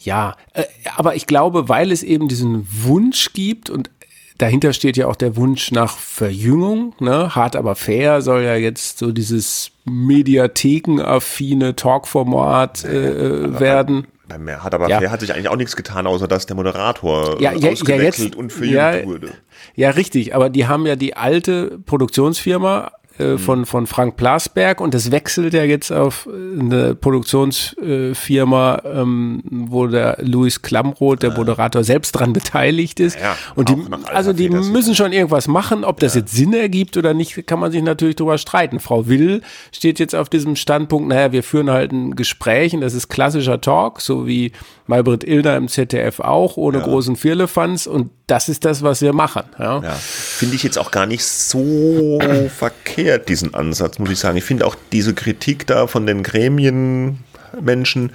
ja, 0.03 0.35
äh, 0.53 0.63
aber 0.95 1.15
ich 1.15 1.25
glaube, 1.27 1.69
weil 1.69 1.91
es 1.91 2.03
eben 2.03 2.27
diesen 2.27 2.67
Wunsch 2.83 3.33
gibt 3.33 3.69
und 3.69 3.89
dahinter 4.37 4.73
steht 4.73 4.97
ja 4.97 5.07
auch 5.07 5.15
der 5.15 5.35
Wunsch 5.35 5.71
nach 5.71 5.97
Verjüngung, 5.97 6.93
ne? 6.99 7.35
Hart 7.35 7.55
aber 7.55 7.75
fair 7.75 8.21
soll 8.21 8.41
ja 8.43 8.55
jetzt 8.55 8.97
so 8.97 9.11
dieses 9.11 9.71
mediathekenaffine 9.85 11.75
Talkformat 11.75 12.83
äh, 12.85 13.59
werden. 13.59 14.07
Beim 14.27 14.49
hat 14.63 14.73
aber 14.73 14.87
Ja. 14.87 14.99
fair 14.99 15.11
hat 15.11 15.19
sich 15.19 15.33
eigentlich 15.33 15.49
auch 15.49 15.57
nichts 15.57 15.75
getan, 15.75 16.07
außer 16.07 16.27
dass 16.27 16.45
der 16.45 16.55
Moderator 16.55 17.41
Ja, 17.41 17.51
ja, 17.51 17.59
ja, 17.59 17.71
ausgewechselt 17.71 18.29
jetzt, 18.29 18.35
und 18.35 18.51
verjüngt 18.51 18.75
ja, 18.77 19.05
wurde. 19.05 19.31
ja, 19.75 19.89
richtig, 19.91 20.33
aber 20.33 20.49
die 20.49 20.67
haben 20.67 20.85
ja 20.85 20.95
die 20.95 21.15
alte 21.15 21.79
Produktionsfirma 21.85 22.91
äh, 23.21 23.37
von, 23.37 23.65
von 23.65 23.87
Frank 23.87 24.17
Plasberg 24.17 24.81
und 24.81 24.93
das 24.93 25.11
wechselt 25.11 25.53
ja 25.53 25.63
jetzt 25.63 25.91
auf 25.91 26.27
eine 26.27 26.95
Produktionsfirma, 26.95 28.81
ähm, 28.85 29.43
wo 29.49 29.87
der 29.87 30.17
Louis 30.21 30.61
Klamroth, 30.61 31.23
der 31.23 31.31
Moderator, 31.31 31.83
selbst 31.83 32.11
dran 32.13 32.33
beteiligt 32.33 32.99
ist. 32.99 33.17
Ja, 33.19 33.37
und 33.55 33.69
die, 33.69 33.75
also 34.13 34.33
die 34.33 34.49
müssen 34.49 34.95
schon 34.95 35.13
irgendwas 35.13 35.47
machen. 35.47 35.83
Ob 35.83 35.99
das 35.99 36.15
jetzt 36.15 36.33
Sinn 36.33 36.53
ergibt 36.53 36.97
oder 36.97 37.13
nicht, 37.13 37.47
kann 37.47 37.59
man 37.59 37.71
sich 37.71 37.81
natürlich 37.81 38.15
drüber 38.15 38.37
streiten. 38.37 38.79
Frau 38.79 39.07
Will 39.07 39.41
steht 39.71 39.99
jetzt 39.99 40.15
auf 40.15 40.29
diesem 40.29 40.55
Standpunkt, 40.55 41.09
naja, 41.09 41.31
wir 41.31 41.43
führen 41.43 41.69
halt 41.69 41.91
ein 41.91 42.15
Gespräch 42.15 42.73
und 42.73 42.81
das 42.81 42.93
ist 42.93 43.07
klassischer 43.07 43.61
Talk, 43.61 44.01
so 44.01 44.27
wie 44.27 44.51
Maybrit 44.87 45.23
Illner 45.23 45.55
im 45.55 45.67
ZDF 45.67 46.19
auch, 46.19 46.57
ohne 46.57 46.81
großen 46.81 47.15
Firlefanz 47.15 47.87
und 47.87 48.11
das 48.27 48.49
ist 48.49 48.63
das, 48.63 48.81
was 48.81 49.01
wir 49.01 49.13
machen. 49.13 49.43
Ja. 49.59 49.81
Ja, 49.81 49.91
finde 49.91 50.55
ich 50.55 50.63
jetzt 50.63 50.77
auch 50.77 50.91
gar 50.91 51.05
nicht 51.05 51.23
so 51.23 52.19
verkehrt, 52.57 53.10
diesen 53.17 53.53
Ansatz, 53.53 53.99
muss 53.99 54.09
ich 54.09 54.19
sagen. 54.19 54.37
Ich 54.37 54.43
finde 54.43 54.65
auch 54.65 54.75
diese 54.91 55.13
Kritik 55.13 55.67
da 55.67 55.87
von 55.87 56.05
den 56.05 56.23
Gremienmenschen, 56.23 58.11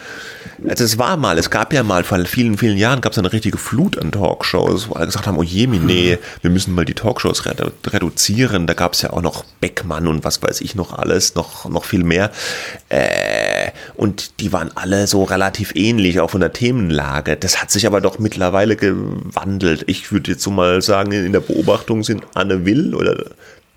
also 0.68 0.84
es 0.84 0.99
war 0.99 1.16
mal, 1.16 1.38
es 1.38 1.51
gab 1.51 1.72
ja 1.72 1.82
mal 1.82 2.03
vor 2.03 2.18
vielen, 2.24 2.57
vielen 2.57 2.78
Jahren 2.78 3.01
gab 3.01 3.12
es 3.12 3.18
eine 3.18 3.32
richtige 3.32 3.59
Flut 3.59 3.99
an 3.99 4.11
Talkshows, 4.11 4.88
wo 4.88 4.94
alle 4.94 5.07
gesagt 5.07 5.26
haben, 5.26 5.36
oh 5.36 5.42
je, 5.42 5.66
nee, 5.66 6.18
wir 6.40 6.51
müssen 6.51 6.74
mal 6.74 6.84
die 6.84 6.94
Talkshows 6.94 7.44
redu 7.44 7.70
reduzieren. 7.86 8.66
Da 8.66 8.74
gab 8.74 8.94
es 8.94 9.03
ja 9.03 9.11
auch 9.11 9.22
noch 9.22 9.44
Beckmann 9.61 10.07
und 10.07 10.24
was 10.24 10.42
weiß 10.42 10.61
ich 10.62 10.74
noch 10.74 10.97
alles, 10.97 11.34
noch, 11.34 11.68
noch 11.68 11.84
viel 11.84 12.05
mehr. 12.05 12.30
Äh, 12.88 13.70
und 13.94 14.40
die 14.40 14.53
waren 14.53 14.70
alle 14.74 15.07
so 15.07 15.24
relativ 15.24 15.74
ähnlich, 15.74 16.20
auch 16.20 16.30
von 16.30 16.40
der 16.40 16.53
Themenlage. 16.53 17.36
Das 17.36 17.61
hat 17.61 17.70
sich 17.70 17.86
aber 17.86 18.01
doch 18.01 18.18
mittlerweile 18.18 18.76
gewandelt. 18.76 19.84
Ich 19.86 20.11
würde 20.12 20.32
jetzt 20.32 20.42
so 20.42 20.51
mal 20.51 20.80
sagen, 20.80 21.12
in 21.12 21.32
der 21.32 21.40
Beobachtung 21.40 22.03
sind 22.03 22.24
Anne 22.34 22.64
Will 22.64 22.94
oder 22.94 23.16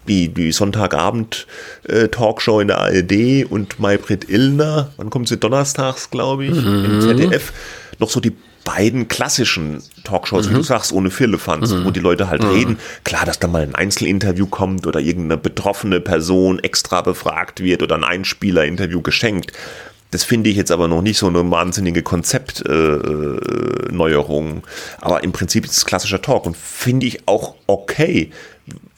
die, 0.08 0.30
die 0.30 0.52
Sonntagabend-Talkshow 0.52 2.60
in 2.60 2.70
der 2.70 2.80
ARD 2.80 3.46
und 3.50 3.80
Maybrit 3.80 4.30
Illner, 4.30 4.92
wann 4.98 5.10
kommt 5.10 5.28
sie? 5.28 5.38
Donnerstags, 5.38 6.10
glaube 6.10 6.46
ich, 6.46 6.56
mhm. 6.56 6.86
im 6.86 7.02
ZDF, 7.02 7.54
noch 8.00 8.10
so 8.10 8.20
die 8.20 8.36
beiden 8.66 9.08
klassischen 9.08 9.82
Talkshows, 10.04 10.48
mhm. 10.48 10.52
wie 10.52 10.56
du 10.56 10.64
sagst, 10.64 10.92
ohne 10.92 11.10
Firlefanz, 11.10 11.72
mhm. 11.72 11.86
wo 11.86 11.92
die 11.92 12.00
Leute 12.00 12.30
halt 12.30 12.44
mhm. 12.44 12.50
reden. 12.50 12.80
Klar, 13.04 13.26
dass 13.26 13.40
da 13.40 13.48
mal 13.48 13.64
ein 13.64 13.76
Einzelinterview 13.76 14.48
kommt 14.48 14.88
oder 14.88 15.00
irgendeine 15.00 15.38
betroffene 15.38 16.00
Person 16.00 16.60
extra 16.60 17.02
befragt 17.02 17.64
wird 17.64 17.84
oder 17.84 17.96
ein 17.96 18.04
Einspieler-Interview 18.04 19.02
geschenkt. 19.02 19.54
Das 20.12 20.24
finde 20.24 20.50
ich 20.50 20.56
jetzt 20.56 20.72
aber 20.72 20.88
noch 20.88 21.04
nicht 21.04 21.20
so 21.20 21.28
eine 21.28 21.52
wahnsinnige 21.52 22.02
Konzeptneuerung. 22.02 24.58
Äh, 24.58 24.62
aber 25.02 25.24
im 25.24 25.32
Prinzip 25.32 25.66
ist 25.66 25.78
es 25.78 25.86
klassischer 25.86 26.22
Talk 26.22 26.48
und 26.48 26.58
finde 26.58 27.06
ich 27.06 27.28
auch 27.28 27.54
okay 27.68 28.32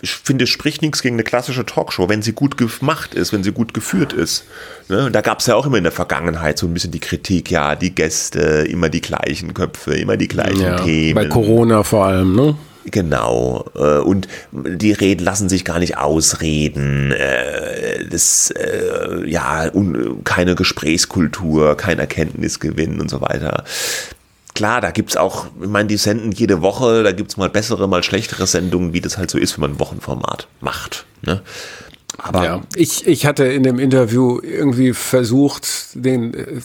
ich 0.01 0.11
finde, 0.11 0.43
es 0.43 0.49
spricht 0.49 0.82
nichts 0.82 1.01
gegen 1.01 1.15
eine 1.15 1.24
klassische 1.24 1.65
Talkshow, 1.65 2.09
wenn 2.09 2.22
sie 2.22 2.34
gut 2.34 2.57
gemacht 2.57 3.13
ist, 3.13 3.34
wenn 3.34 3.43
sie 3.43 3.51
gut 3.51 3.74
geführt 3.74 4.13
ist. 4.13 4.45
Ne? 4.89 5.05
Und 5.05 5.13
da 5.13 5.22
gab 5.22 5.39
es 5.39 5.47
ja 5.47 5.55
auch 5.55 5.65
immer 5.65 5.78
in 5.78 5.84
der 5.84 5.91
Vergangenheit 5.91 6.57
so 6.57 6.67
ein 6.67 6.74
bisschen 6.74 6.91
die 6.91 6.99
Kritik, 6.99 7.51
ja, 7.51 7.76
die 7.76 7.93
Gäste, 7.93 8.65
immer 8.69 8.89
die 8.89 9.01
gleichen 9.01 9.53
Köpfe, 9.53 9.93
immer 9.95 10.17
die 10.17 10.28
gleichen 10.28 10.61
ja, 10.61 10.84
Themen. 10.84 11.15
Bei 11.15 11.26
Corona 11.26 11.84
vor 11.84 12.05
allem, 12.05 12.36
ne? 12.36 12.55
Genau. 12.86 13.65
Äh, 13.76 13.99
und 13.99 14.28
die 14.51 14.91
Reden 14.91 15.24
lassen 15.24 15.49
sich 15.49 15.63
gar 15.65 15.80
nicht 15.80 15.97
ausreden. 15.97 17.11
Äh, 17.11 18.05
das, 18.09 18.51
äh, 18.51 19.30
ja, 19.30 19.72
keine 20.24 20.55
Gesprächskultur, 20.55 21.78
kein 21.78 21.99
Erkenntnisgewinn 21.99 22.99
und 22.99 23.09
so 23.09 23.22
weiter 23.22 23.65
klar, 24.54 24.82
da 24.82 24.91
gibt 24.91 25.12
es 25.12 25.18
auch, 25.18 25.47
ich 25.62 25.70
meine, 25.70 25.88
die 25.88 25.97
senden 25.97 26.32
jede 26.32 26.62
Woche, 26.62 27.04
da 27.04 27.12
gibt 27.12 27.32
es 27.32 27.38
mal 27.38 27.49
bessere, 27.49 27.88
mal 27.88 28.04
schlechtere 28.04 28.47
Sendungen, 28.47 28.93
wie 28.93 29.02
das 29.02 29.18
halt 29.18 29.32
so 29.32 29.38
ist, 29.38 29.58
wenn 29.58 29.62
man 29.62 29.72
ein 29.72 29.80
Wochenformat 29.80 30.47
macht. 30.60 31.06
Ne? 31.22 31.41
Aber 32.18 32.43
ja, 32.43 32.62
ich, 32.76 33.08
ich 33.08 33.26
hatte 33.26 33.45
in 33.45 33.64
dem 33.64 33.80
Interview 33.80 34.39
irgendwie 34.43 34.93
versucht, 34.93 35.68
den 35.93 36.34
äh, 36.34 36.60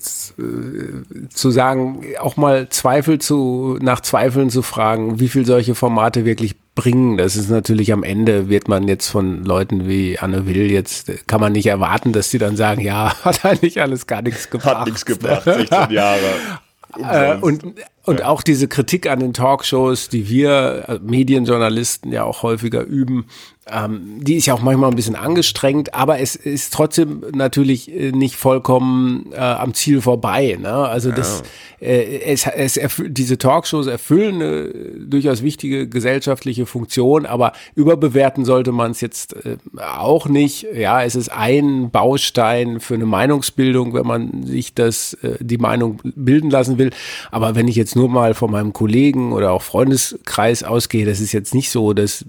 zu 1.30 1.51
sagen, 1.51 2.05
auch 2.20 2.37
mal 2.37 2.68
Zweifel 2.68 3.18
zu, 3.20 3.78
nach 3.80 4.01
Zweifeln 4.01 4.51
zu 4.51 4.62
fragen, 4.62 5.18
wie 5.20 5.28
viel 5.28 5.47
solche 5.47 5.74
Formate 5.74 6.24
wirklich 6.24 6.57
bringen. 6.74 7.16
Das 7.16 7.37
ist 7.37 7.49
natürlich 7.49 7.93
am 7.93 8.03
Ende 8.03 8.49
wird 8.49 8.68
man 8.68 8.87
jetzt 8.87 9.09
von 9.09 9.45
Leuten 9.45 9.89
wie 9.89 10.18
Anne 10.18 10.47
Will 10.47 10.70
jetzt, 10.70 11.11
kann 11.26 11.41
man 11.41 11.53
nicht 11.53 11.66
erwarten, 11.66 12.12
dass 12.12 12.28
die 12.28 12.39
dann 12.39 12.57
sagen, 12.57 12.82
ja, 12.82 13.14
hat 13.24 13.45
eigentlich 13.45 13.80
alles 13.80 14.07
gar 14.07 14.22
nichts 14.22 14.51
gebracht. 14.51 14.78
Hat 14.80 14.87
nichts 14.87 15.07
gebracht, 15.07 15.45
16 15.45 15.91
Jahre. 15.91 16.20
Äh, 16.99 17.36
und 17.40 17.64
und 18.05 18.20
ja. 18.20 18.26
auch 18.26 18.42
diese 18.42 18.68
Kritik 18.68 19.09
an 19.11 19.18
den 19.18 19.32
Talkshows, 19.32 20.09
die 20.09 20.28
wir 20.28 20.84
äh, 20.88 20.99
Medienjournalisten 21.03 22.12
ja 22.12 22.22
auch 22.24 22.42
häufiger 22.42 22.82
üben, 22.82 23.26
ähm, 23.68 24.20
die 24.20 24.36
ist 24.36 24.46
ja 24.46 24.54
auch 24.54 24.62
manchmal 24.62 24.90
ein 24.90 24.96
bisschen 24.96 25.16
angestrengt, 25.16 25.92
aber 25.92 26.20
es 26.20 26.36
ist 26.36 26.72
trotzdem 26.72 27.24
natürlich 27.34 27.92
äh, 27.92 28.12
nicht 28.12 28.36
vollkommen 28.36 29.32
äh, 29.32 29.38
am 29.38 29.74
Ziel 29.74 30.00
vorbei. 30.00 30.56
Ne? 30.60 30.72
Also 30.72 31.10
das, 31.10 31.42
äh, 31.80 32.20
es, 32.20 32.46
es 32.46 32.80
diese 33.08 33.38
Talkshows 33.38 33.88
erfüllen 33.88 34.36
eine 34.36 34.68
durchaus 34.98 35.42
wichtige 35.42 35.88
gesellschaftliche 35.88 36.64
Funktion, 36.64 37.26
aber 37.26 37.52
überbewerten 37.74 38.44
sollte 38.44 38.70
man 38.70 38.92
es 38.92 39.00
jetzt 39.00 39.34
äh, 39.44 39.56
auch 39.76 40.28
nicht. 40.28 40.66
Ja, 40.72 41.02
es 41.02 41.16
ist 41.16 41.30
ein 41.30 41.90
Baustein 41.90 42.78
für 42.78 42.94
eine 42.94 43.06
Meinungsbildung, 43.06 43.94
wenn 43.94 44.06
man 44.06 44.44
sich 44.44 44.74
das 44.74 45.14
äh, 45.22 45.38
die 45.40 45.58
Meinung 45.58 45.98
bilden 46.04 46.50
lassen 46.50 46.78
will. 46.78 46.90
Aber 47.32 47.56
wenn 47.56 47.66
ich 47.66 47.74
jetzt 47.74 47.96
nur 47.96 48.08
mal 48.08 48.34
von 48.34 48.52
meinem 48.52 48.72
Kollegen 48.72 49.32
oder 49.32 49.50
auch 49.50 49.62
Freundeskreis 49.62 50.62
ausgehe, 50.62 51.04
das 51.04 51.20
ist 51.20 51.32
jetzt 51.32 51.52
nicht 51.52 51.70
so, 51.70 51.94
dass 51.94 52.24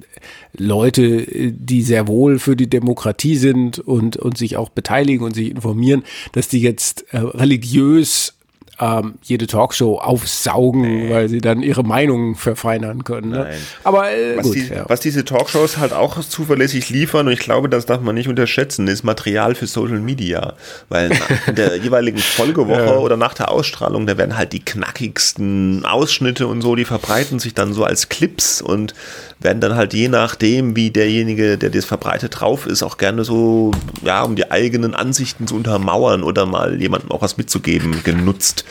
Leute, 0.59 1.26
die 1.31 1.81
sehr 1.81 2.07
wohl 2.07 2.39
für 2.39 2.55
die 2.55 2.69
Demokratie 2.69 3.35
sind 3.35 3.79
und, 3.79 4.17
und 4.17 4.37
sich 4.37 4.57
auch 4.57 4.69
beteiligen 4.69 5.23
und 5.25 5.35
sich 5.35 5.51
informieren, 5.51 6.03
dass 6.31 6.47
die 6.47 6.61
jetzt 6.61 7.05
äh, 7.11 7.17
religiös 7.17 8.36
ähm, 8.79 9.15
jede 9.23 9.47
Talkshow 9.47 9.97
aufsaugen, 9.97 10.81
nee. 10.81 11.09
weil 11.09 11.29
sie 11.29 11.41
dann 11.41 11.63
ihre 11.63 11.83
Meinung 11.83 12.35
verfeinern 12.35 13.03
können. 13.03 13.31
Ne? 13.31 13.47
Aber 13.83 14.11
äh, 14.11 14.37
was, 14.37 14.45
gut, 14.45 14.55
die, 14.55 14.67
ja. 14.67 14.85
was 14.87 14.99
diese 14.99 15.25
Talkshows 15.25 15.77
halt 15.77 15.93
auch 15.93 16.19
zuverlässig 16.23 16.89
liefern, 16.89 17.27
und 17.27 17.33
ich 17.33 17.39
glaube, 17.39 17.69
das 17.69 17.85
darf 17.85 18.01
man 18.01 18.13
nicht 18.13 18.27
unterschätzen, 18.27 18.87
ist 18.87 19.03
Material 19.03 19.55
für 19.55 19.65
Social 19.65 19.99
Media. 19.99 20.53
Weil 20.89 21.11
in 21.47 21.55
der 21.55 21.77
jeweiligen 21.77 22.19
Folgewoche 22.19 22.85
ja. 22.85 22.97
oder 22.97 23.17
nach 23.17 23.33
der 23.33 23.51
Ausstrahlung, 23.51 24.05
da 24.05 24.17
werden 24.17 24.37
halt 24.37 24.53
die 24.53 24.63
knackigsten 24.63 25.85
Ausschnitte 25.85 26.45
und 26.47 26.61
so, 26.61 26.75
die 26.75 26.85
verbreiten 26.85 27.39
sich 27.39 27.55
dann 27.55 27.73
so 27.73 27.83
als 27.83 28.09
Clips 28.09 28.61
und 28.61 28.93
werden 29.39 29.61
dann 29.61 29.75
halt 29.75 29.93
je 29.93 30.07
nachdem, 30.07 30.75
wie 30.75 30.89
derjenige, 30.89 31.57
der 31.57 31.69
das 31.69 31.85
verbreitet 31.85 32.39
drauf 32.39 32.65
ist, 32.65 32.83
auch 32.83 32.97
gerne 32.97 33.23
so, 33.23 33.71
ja, 34.03 34.23
um 34.23 34.35
die 34.35 34.51
eigenen 34.51 34.95
Ansichten 34.95 35.47
zu 35.47 35.55
untermauern 35.55 36.23
oder 36.23 36.45
mal 36.45 36.79
jemandem 36.79 37.11
auch 37.11 37.21
was 37.21 37.37
mitzugeben, 37.37 38.03
genutzt. 38.03 38.65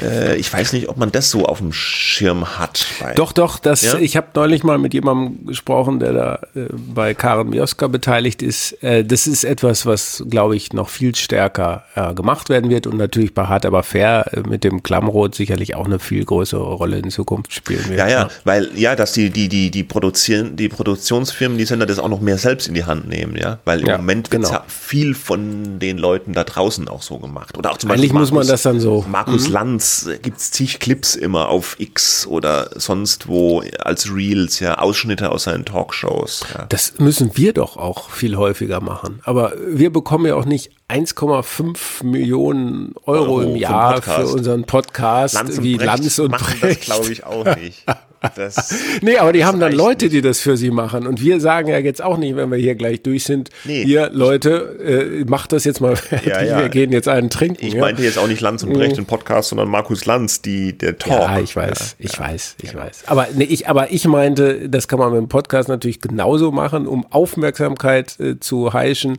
Äh, 0.00 0.36
ich 0.36 0.52
weiß 0.52 0.72
nicht, 0.72 0.88
ob 0.88 0.96
man 0.96 1.12
das 1.12 1.30
so 1.30 1.44
auf 1.44 1.58
dem 1.58 1.72
Schirm 1.72 2.58
hat. 2.58 2.86
Doch, 3.16 3.32
doch, 3.32 3.58
das, 3.58 3.82
ja? 3.82 3.98
ich 3.98 4.16
habe 4.16 4.28
neulich 4.34 4.64
mal 4.64 4.78
mit 4.78 4.94
jemandem 4.94 5.46
gesprochen, 5.46 5.98
der 5.98 6.12
da 6.12 6.34
äh, 6.54 6.66
bei 6.72 7.14
Karen 7.14 7.50
Mioska 7.50 7.88
beteiligt 7.88 8.42
ist. 8.42 8.82
Äh, 8.82 9.04
das 9.04 9.26
ist 9.26 9.44
etwas, 9.44 9.86
was, 9.86 10.24
glaube 10.28 10.56
ich, 10.56 10.72
noch 10.72 10.88
viel 10.88 11.14
stärker 11.14 11.84
äh, 11.94 12.14
gemacht 12.14 12.48
werden 12.48 12.70
wird 12.70 12.86
und 12.86 12.96
natürlich 12.96 13.34
bei 13.34 13.46
Hart 13.46 13.66
aber 13.66 13.82
fair 13.82 14.26
äh, 14.32 14.40
mit 14.40 14.64
dem 14.64 14.82
Klammrot 14.82 15.34
sicherlich 15.34 15.74
auch 15.74 15.86
eine 15.86 15.98
viel 15.98 16.24
größere 16.24 16.74
Rolle 16.74 16.98
in 16.98 17.10
Zukunft 17.10 17.52
spielen 17.52 17.88
wird. 17.88 17.98
Ja, 17.98 18.08
ja, 18.08 18.28
weil 18.44 18.70
ja, 18.74 18.96
dass 18.96 19.12
die, 19.12 19.30
die, 19.30 19.48
die, 19.48 19.70
die 19.70 19.84
produzieren, 19.84 20.56
die 20.56 20.68
Produktionsfirmen, 20.68 21.58
die 21.58 21.64
Sender 21.64 21.86
das 21.86 21.98
auch 21.98 22.08
noch 22.08 22.20
mehr 22.20 22.38
selbst 22.38 22.68
in 22.68 22.74
die 22.74 22.84
Hand 22.84 23.08
nehmen, 23.08 23.36
ja. 23.36 23.58
Weil 23.64 23.80
im 23.80 23.86
ja, 23.86 23.96
Moment 23.98 24.30
wird 24.30 24.42
genau. 24.42 24.54
ja 24.54 24.64
viel 24.68 25.14
von 25.14 25.78
den 25.78 25.98
Leuten 25.98 26.32
da 26.32 26.44
draußen 26.44 26.88
auch 26.88 27.02
so 27.02 27.18
gemacht. 27.18 27.56
Oder 27.58 27.72
auch 27.72 27.78
zum 27.78 27.90
Eigentlich 27.90 28.12
Markus, 28.12 28.30
muss 28.30 28.38
man 28.38 28.48
das 28.48 28.62
dann 28.62 28.80
so. 28.80 29.04
Markus 29.08 29.17
mhm. 29.26 29.52
Lanz 29.52 30.06
äh, 30.06 30.18
gibt 30.18 30.38
es 30.38 30.50
zig 30.50 30.78
Clips 30.80 31.14
immer 31.14 31.48
auf 31.48 31.76
X 31.78 32.26
oder 32.26 32.70
sonst 32.74 33.28
wo 33.28 33.62
als 33.80 34.12
Reels, 34.12 34.60
ja, 34.60 34.78
Ausschnitte 34.78 35.30
aus 35.30 35.44
seinen 35.44 35.64
Talkshows. 35.64 36.44
Ja. 36.54 36.66
Das 36.68 36.98
müssen 36.98 37.36
wir 37.36 37.52
doch 37.52 37.76
auch 37.76 38.10
viel 38.10 38.36
häufiger 38.36 38.80
machen. 38.80 39.20
Aber 39.24 39.52
wir 39.66 39.92
bekommen 39.92 40.26
ja 40.26 40.34
auch 40.34 40.44
nicht 40.44 40.70
1,5 40.88 42.04
Millionen 42.04 42.94
Euro, 43.04 43.36
Euro 43.36 43.40
im 43.42 43.56
Jahr 43.56 44.00
für 44.00 44.26
unseren 44.26 44.64
Podcast 44.64 45.34
Lanz 45.34 45.62
wie 45.62 45.76
Brecht 45.76 45.86
Lanz 45.86 46.18
und 46.18 46.32
Brecht. 46.32 46.88
Das 46.88 46.96
glaube 46.96 47.12
ich 47.12 47.24
auch 47.24 47.44
nicht. 47.56 47.84
Das, 48.34 48.74
nee, 49.02 49.16
aber 49.16 49.32
die 49.32 49.44
haben 49.44 49.60
dann 49.60 49.72
Leute, 49.72 50.06
nicht. 50.06 50.14
die 50.16 50.22
das 50.22 50.40
für 50.40 50.56
sie 50.56 50.70
machen. 50.70 51.06
Und 51.06 51.20
wir 51.22 51.40
sagen 51.40 51.68
ja 51.68 51.78
jetzt 51.78 52.02
auch 52.02 52.16
nicht, 52.16 52.36
wenn 52.36 52.50
wir 52.50 52.58
hier 52.58 52.74
gleich 52.74 53.02
durch 53.02 53.24
sind, 53.24 53.50
nee. 53.64 53.84
hier 53.84 54.10
Leute, 54.12 55.22
äh, 55.22 55.24
macht 55.24 55.52
das 55.52 55.64
jetzt 55.64 55.80
mal 55.80 55.94
fertig, 55.96 56.26
ja, 56.32 56.42
ja. 56.42 56.58
wir 56.58 56.68
gehen 56.68 56.92
jetzt 56.92 57.08
einen 57.08 57.30
trinken. 57.30 57.64
Ich 57.64 57.74
ja. 57.74 57.80
meinte 57.80 58.02
jetzt 58.02 58.18
auch 58.18 58.26
nicht 58.26 58.40
Lanz 58.40 58.62
und 58.62 58.72
Brecht 58.72 58.98
im 58.98 59.06
Podcast, 59.06 59.50
sondern 59.50 59.68
Markus 59.68 60.04
Lanz, 60.04 60.42
die, 60.42 60.76
der 60.76 60.98
Talk. 60.98 61.12
Ja, 61.12 61.38
ich 61.40 61.54
weiß, 61.54 61.96
ich 61.98 62.18
weiß, 62.18 62.56
ich 62.62 62.74
weiß. 62.74 63.04
Aber, 63.06 63.28
nee, 63.34 63.44
ich, 63.44 63.68
aber 63.68 63.92
ich 63.92 64.06
meinte, 64.06 64.68
das 64.68 64.88
kann 64.88 64.98
man 64.98 65.12
mit 65.12 65.20
dem 65.20 65.28
Podcast 65.28 65.68
natürlich 65.68 66.00
genauso 66.00 66.50
machen, 66.50 66.86
um 66.86 67.06
Aufmerksamkeit 67.10 68.18
äh, 68.18 68.40
zu 68.40 68.72
heischen. 68.72 69.18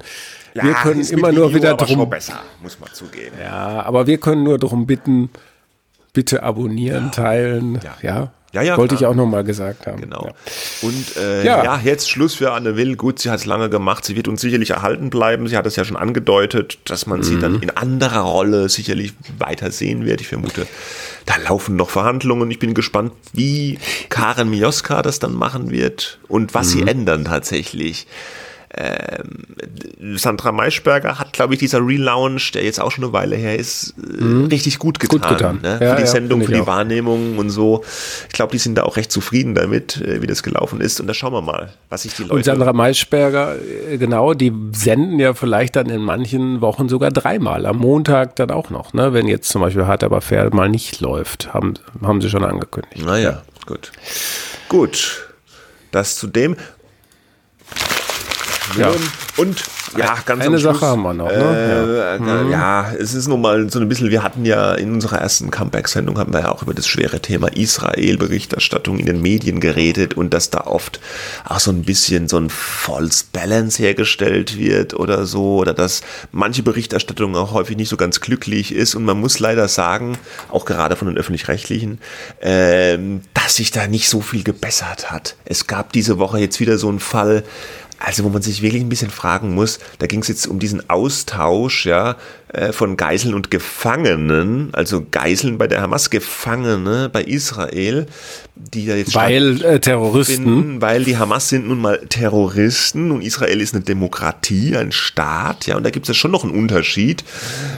wir 0.54 0.74
können 0.74 1.02
immer 1.02 1.32
nur 1.32 1.50
Video, 1.50 1.56
wieder 1.56 1.74
drum. 1.78 2.10
besser, 2.10 2.39
muss 2.62 2.80
man 2.80 2.89
zugeben. 2.93 3.36
Ja, 3.41 3.84
aber 3.84 4.08
wir 4.08 4.18
können 4.18 4.43
nur 4.43 4.60
darum 4.60 4.86
bitten, 4.86 5.30
bitte 6.14 6.43
abonnieren, 6.43 7.12
teilen, 7.12 7.80
ja. 8.02 8.32
Ja, 8.52 8.62
ja. 8.64 8.78
Wollte 8.78 8.95
klar. 8.95 9.12
ich 9.12 9.14
auch 9.14 9.16
nochmal 9.16 9.43
gesagt 9.43 9.86
haben. 9.86 10.02
Genau. 10.02 10.26
Ja. 10.26 10.88
Und 10.88 11.18
äh, 11.18 11.45
ja. 11.45 11.64
ja. 11.64 11.82
jetzt 11.84 12.10
Schluss 12.10 12.36
für 12.36 12.52
Anne 12.52 12.76
Will. 12.76 12.95
Gut, 12.95 13.20
sie 13.20 13.30
hat 13.30 13.39
es 13.39 13.45
lange 13.45 13.70
gemacht. 13.70 14.06
Sie 14.06 14.16
wird 14.16 14.28
uns 14.28 14.41
sicherlich 14.41 14.72
erhalten 14.72 15.10
bleiben. 15.10 15.47
Sie 15.47 15.56
hat 15.56 15.66
es 15.66 15.76
ja 15.76 15.86
schon 15.86 15.97
angedeutet, 15.97 16.80
dass 16.86 17.06
man 17.06 17.20
mhm. 17.20 17.24
sie 17.24 17.39
dann 17.39 17.62
in 17.62 17.70
anderer 17.70 18.22
Rolle 18.22 18.70
sicherlich 18.70 19.14
weiter 19.38 19.72
sehen 19.72 20.06
wird. 20.06 20.22
Ich 20.22 20.28
vermute, 20.28 20.66
da 21.26 21.36
laufen 21.38 21.76
noch 21.76 21.89
Verhandlungen. 21.89 22.50
Ich 22.50 22.60
bin 22.60 22.74
gespannt, 22.74 23.14
wie 23.34 23.78
Karen 24.10 24.50
Mioska 24.50 25.02
das 25.02 25.20
dann 25.20 25.34
machen 25.34 25.70
wird 25.70 26.20
und 26.28 26.54
was 26.54 26.74
mhm. 26.74 26.80
sie 26.80 26.88
ändern 26.88 27.26
tatsächlich. 27.26 28.08
Ähm, 28.72 30.17
Sandra 30.17 30.51
Maischberger 30.51 31.17
hat, 31.17 31.34
glaube 31.34 31.53
ich, 31.53 31.59
dieser 31.59 31.80
Relaunch, 31.80 32.51
der 32.51 32.63
jetzt 32.63 32.80
auch 32.80 32.91
schon 32.91 33.03
eine 33.03 33.13
Weile 33.13 33.36
her 33.36 33.57
ist, 33.57 33.95
äh, 33.97 34.24
mhm. 34.24 34.45
richtig 34.45 34.78
gut 34.78 34.99
getan. 34.99 35.20
Gut 35.20 35.30
getan. 35.30 35.59
Ne? 35.63 35.80
Ja, 35.82 35.89
für 35.89 35.95
die 35.95 36.01
ja, 36.01 36.07
Sendung, 36.07 36.43
für 36.43 36.53
die 36.53 36.61
auch. 36.61 36.67
Wahrnehmung 36.67 37.39
und 37.39 37.49
so. 37.49 37.84
Ich 38.28 38.34
glaube, 38.34 38.51
die 38.51 38.59
sind 38.59 38.76
da 38.76 38.84
auch 38.84 38.95
recht 38.95 39.11
zufrieden 39.11 39.55
damit, 39.55 39.99
äh, 40.01 40.22
wie 40.22 40.28
das 40.28 40.43
gelaufen 40.43 40.82
ist. 40.82 40.99
Und 40.99 41.07
da 41.07 41.15
schauen 41.15 41.34
wir 41.34 41.41
mal, 41.41 41.74
was 41.89 42.03
sich 42.03 42.13
die 42.13 42.24
Leute. 42.24 42.36
Und 42.36 42.45
Sandra 42.45 42.72
Maischberger, 42.72 43.55
äh, 43.89 43.97
genau, 43.97 44.36
die 44.36 44.53
senden 44.72 45.20
ja 45.20 45.34
vielleicht 45.34 45.76
dann 45.76 45.89
in 45.89 46.01
manchen 46.01 46.61
Wochen 46.61 46.89
sogar 46.89 47.09
dreimal. 47.09 47.65
Am 47.65 47.78
Montag 47.78 48.36
dann 48.36 48.51
auch 48.51 48.70
noch, 48.70 48.93
ne? 48.93 49.13
Wenn 49.13 49.28
jetzt 49.28 49.49
zum 49.49 49.61
Beispiel 49.61 49.88
Hart 49.88 50.03
aber 50.03 50.22
fair 50.22 50.53
mal 50.53 50.70
nicht 50.70 51.01
läuft, 51.01 51.55
haben, 51.55 51.74
haben 52.03 52.22
sie 52.22 52.30
schon 52.30 52.43
angekündigt. 52.43 53.03
Naja, 53.03 53.30
ja. 53.30 53.41
gut. 53.65 53.91
Gut. 54.70 55.26
Das 55.91 56.17
zu 56.17 56.28
dem. 56.28 56.55
Ja. 58.78 58.91
Und 59.38 59.63
ja, 59.97 60.17
ganz 60.26 60.43
Eine 60.43 60.59
Sache 60.59 60.86
haben 60.86 61.01
wir 61.01 61.13
noch, 61.13 61.32
ne? 61.32 62.20
Äh, 62.22 62.26
ja. 62.26 62.49
ja, 62.49 62.91
es 62.93 63.13
ist 63.13 63.28
nun 63.28 63.41
mal 63.41 63.70
so 63.70 63.80
ein 63.80 63.89
bisschen, 63.89 64.09
wir 64.09 64.22
hatten 64.22 64.45
ja 64.45 64.74
in 64.74 64.93
unserer 64.93 65.20
ersten 65.20 65.49
Comeback-Sendung 65.49 66.20
haben 66.20 66.34
wir 66.34 66.41
ja 66.41 66.51
auch 66.51 66.61
über 66.61 66.74
das 66.74 66.88
schwere 66.88 67.20
Thema 67.22 67.47
Israel-Berichterstattung 67.47 68.99
in 68.99 69.05
den 69.05 69.22
Medien 69.22 69.59
geredet 69.59 70.13
und 70.15 70.34
dass 70.34 70.49
da 70.49 70.61
oft 70.61 70.99
auch 71.45 71.59
so 71.59 71.72
ein 71.72 71.84
bisschen 71.84 72.28
so 72.28 72.38
ein 72.38 72.49
False 72.49 73.26
Balance 73.32 73.82
hergestellt 73.82 74.57
wird 74.57 74.93
oder 74.93 75.26
so 75.26 75.57
oder 75.57 75.74
dass 75.74 76.01
manche 76.32 76.63
Berichterstattung 76.63 77.36
auch 77.36 77.53
häufig 77.53 77.78
nicht 77.78 77.89
so 77.89 77.97
ganz 77.97 78.22
glücklich 78.22 78.74
ist 78.74 78.95
und 78.95 79.05
man 79.05 79.20
muss 79.20 79.39
leider 79.39 79.67
sagen, 79.67 80.17
auch 80.49 80.65
gerade 80.65 80.95
von 80.95 81.07
den 81.07 81.17
Öffentlich-Rechtlichen, 81.17 81.99
ähm, 82.41 83.22
dass 83.34 83.55
sich 83.55 83.72
da 83.72 83.88
nicht 83.88 84.09
so 84.09 84.22
viel 84.22 84.43
gebessert 84.43 85.11
hat. 85.11 85.36
Es 85.45 85.67
gab 85.67 85.93
diese 85.93 86.20
Woche 86.20 86.39
jetzt 86.39 86.59
wieder 86.59 86.78
so 86.78 86.89
einen 86.89 86.99
Fall, 86.99 87.43
also 88.00 88.24
wo 88.24 88.30
man 88.30 88.41
sich 88.41 88.62
wirklich 88.62 88.82
ein 88.82 88.89
bisschen 88.89 89.12
fragen 89.12 89.54
muss, 89.54 89.80
da 90.00 90.08
ging 90.08 90.22
es 90.22 90.28
jetzt 90.28 90.47
um 90.47 90.60
diesen 90.60 90.89
Austausch 90.89 91.86
ja, 91.86 92.16
von 92.72 92.97
Geiseln 92.97 93.36
und 93.36 93.52
Gefangenen, 93.52 94.70
also 94.74 95.06
Geiseln 95.12 95.60
bei 95.60 95.68
der 95.68 95.82
Hamas, 95.82 96.10
Gefangene 96.10 97.08
bei 97.08 97.22
Israel, 97.24 98.08
die 98.56 98.86
ja 98.86 98.95
jetzt 98.95 99.14
Weil 99.14 99.64
äh, 99.64 99.80
Terroristen. 99.80 100.43
finden, 100.43 100.82
weil 100.82 101.04
die 101.04 101.18
Hamas 101.18 101.50
sind 101.50 101.68
nun 101.68 101.80
mal 101.80 102.00
Terroristen 102.10 103.12
und 103.12 103.22
Israel 103.22 103.62
ist 103.62 103.76
eine 103.76 103.84
Demokratie, 103.84 104.76
ein 104.76 104.91
Staat, 104.91 105.68
ja, 105.68 105.78
und 105.78 105.84
da 105.84 105.91
gibt 105.91 106.06
es 106.06 106.08
ja 106.10 106.14
schon 106.16 106.32
noch 106.32 106.43
einen 106.43 106.54
Unterschied. 106.54 107.24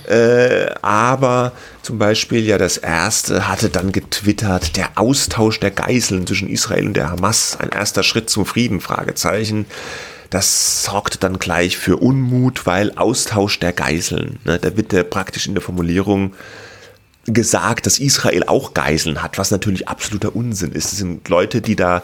Äh, 0.08 0.68
aber 0.82 1.52
zum 1.82 1.98
Beispiel 1.98 2.46
ja 2.46 2.58
das 2.58 2.78
erste 2.78 3.50
hatte 3.50 3.70
dann 3.70 3.92
getwittert, 3.92 4.78
der 4.78 4.92
Austausch 4.96 5.60
der 5.60 5.72
Geiseln 5.72 6.26
zwischen 6.26 6.50
Israel 6.50 6.88
und 6.88 6.94
der 6.94 7.10
Hamas, 7.10 7.58
ein 7.60 7.70
erster 7.70 8.04
Schritt 8.04 8.30
zum 8.30 8.46
Frieden, 8.46 8.80
Fragezeichen. 8.80 9.66
Das 10.32 10.84
sorgte 10.84 11.20
dann 11.20 11.38
gleich 11.38 11.78
für 11.78 11.98
Unmut, 11.98 12.66
weil 12.66 12.98
Austausch 12.98 13.60
der 13.60 13.74
Geiseln, 13.74 14.40
ne, 14.46 14.58
da 14.58 14.76
wird 14.76 14.94
ja 14.94 15.04
praktisch 15.04 15.46
in 15.46 15.54
der 15.54 15.62
Formulierung 15.62 16.34
gesagt, 17.26 17.86
dass 17.86 18.00
Israel 18.00 18.46
auch 18.48 18.74
Geiseln 18.74 19.22
hat, 19.22 19.38
was 19.38 19.52
natürlich 19.52 19.88
absoluter 19.88 20.36
Unsinn 20.36 20.72
ist. 20.72 20.92
Das 20.92 20.98
sind 20.98 21.28
Leute, 21.30 21.62
die 21.62 21.76
da 21.76 22.02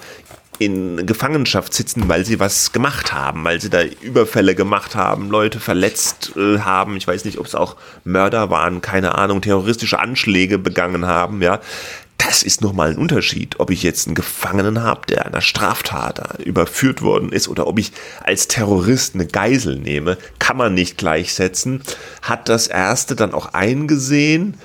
in 0.60 1.06
Gefangenschaft 1.06 1.74
sitzen, 1.74 2.10
weil 2.10 2.26
sie 2.26 2.40
was 2.40 2.72
gemacht 2.72 3.14
haben, 3.14 3.44
weil 3.44 3.62
sie 3.62 3.70
da 3.70 3.84
Überfälle 3.84 4.56
gemacht 4.56 4.96
haben, 4.96 5.30
Leute 5.30 5.60
verletzt 5.60 6.34
äh, 6.36 6.60
haben, 6.60 6.98
ich 6.98 7.08
weiß 7.08 7.26
nicht, 7.26 7.38
ob 7.38 7.46
es 7.46 7.56
auch 7.56 7.76
Mörder 8.04 8.50
waren, 8.50 8.82
keine 8.82 9.16
Ahnung, 9.16 9.42
terroristische 9.42 10.00
Anschläge 10.00 10.58
begangen 10.58 11.06
haben, 11.06 11.42
ja. 11.42 11.60
Das 12.28 12.44
ist 12.44 12.62
nochmal 12.62 12.90
ein 12.90 12.98
Unterschied, 12.98 13.58
ob 13.58 13.70
ich 13.70 13.84
jetzt 13.84 14.06
einen 14.06 14.14
Gefangenen 14.14 14.84
habe, 14.84 15.08
der 15.08 15.26
einer 15.26 15.40
Straftat 15.40 16.42
überführt 16.42 17.02
worden 17.02 17.32
ist, 17.32 17.48
oder 17.48 17.68
ob 17.68 17.80
ich 17.80 17.94
als 18.22 18.50
Terrorist 18.50 19.16
eine 19.16 19.28
Geisel 19.28 19.78
nehme, 19.78 20.18
kann 20.38 20.58
man 20.58 20.74
nicht 20.74 20.98
gleichsetzen. 20.98 21.84
Hat 22.22 22.50
das 22.50 22.68
erste 22.68 23.16
dann 23.16 23.34
auch 23.34 23.54
eingesehen 23.54 24.56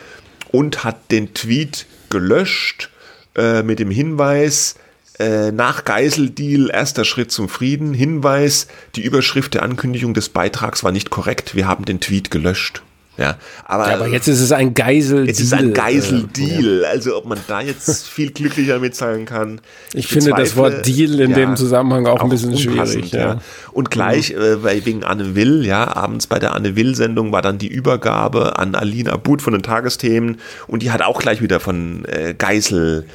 und 0.51 0.83
hat 0.83 1.13
den 1.13 1.35
Tweet 1.35 1.87
gelöscht 2.11 2.91
äh, 3.37 3.63
mit 3.63 3.79
dem 3.79 3.93
Hinweis, 3.93 4.75
äh, 5.21 5.53
nach 5.53 5.85
Geiseldeal, 5.85 6.69
erster 6.69 7.05
Schritt 7.05 7.31
zum 7.31 7.49
Frieden, 7.49 7.95
Hinweis, 7.95 8.67
die 8.97 9.05
Überschrift 9.05 9.55
der 9.55 9.63
Ankündigung 9.63 10.15
des 10.15 10.31
Beitrags 10.31 10.83
war 10.83 10.91
nicht 10.91 11.11
korrekt, 11.11 11.55
wir 11.55 11.69
haben 11.69 11.85
den 11.85 12.01
Tweet 12.01 12.33
gelöscht. 12.33 12.83
Ja, 13.19 13.37
aber, 13.67 13.89
Ja, 13.89 13.95
aber 13.97 14.07
jetzt 14.09 14.27
ist 14.27 14.41
es 14.41 14.53
ein 14.53 14.73
Geiseldeal. 14.73 15.27
jetzt 15.27 15.41
ist 15.41 15.53
ein 15.53 15.71
äh, 15.71 15.73
Geiseldeal. 15.73 16.85
Also 16.87 17.17
ob 17.17 17.27
man 17.27 17.39
da 17.47 17.61
jetzt 17.61 18.09
viel 18.09 18.31
glücklicher 18.31 18.79
mit 18.79 18.97
sein 18.97 19.27
kann. 19.27 19.61
Ich 19.93 20.07
finde 20.07 20.31
das 20.31 20.57
Wort 20.57 20.87
Deal 20.87 21.21
in 21.21 21.35
dem 21.35 21.57
Zusammenhang 21.57 22.07
auch 22.07 22.23
ein 22.23 22.31
bisschen 22.31 22.57
schwierig, 22.57 23.13
ja. 23.13 23.41
Und 23.73 23.91
gleich, 23.91 24.31
äh, 24.31 24.57
bei, 24.57 24.85
wegen 24.85 25.05
Anne 25.05 25.35
Will, 25.35 25.67
ja, 25.67 25.95
abends 25.95 26.27
bei 26.27 26.39
der 26.39 26.55
Anne 26.55 26.75
Will-Sendung 26.75 27.33
war 27.33 27.43
dann 27.43 27.59
die 27.59 27.69
Übergabe 27.69 28.59
an 28.59 28.75
Aline 28.75 29.13
Abud 29.13 29.43
von 29.43 29.53
den 29.53 29.63
Tagesthemen 29.63 30.41
und 30.67 30.83
die 30.83 30.91
hat 30.91 31.03
auch 31.03 31.21
gleich 31.21 31.43
wieder 31.43 31.61
von 31.61 32.05
äh, 32.07 32.35
Geisel 32.37 33.07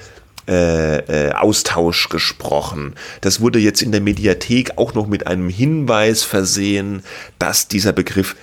äh, 0.47 1.27
äh, 1.27 1.33
Austausch 1.33 2.07
gesprochen. 2.07 2.93
Das 3.21 3.41
wurde 3.41 3.59
jetzt 3.59 3.81
in 3.81 3.91
der 3.91 3.99
Mediathek 3.99 4.77
auch 4.77 4.93
noch 4.93 5.07
mit 5.07 5.27
einem 5.27 5.49
Hinweis 5.49 6.23
versehen, 6.23 7.03
dass 7.37 7.67
dieser 7.67 7.91
Begriff 7.91 8.35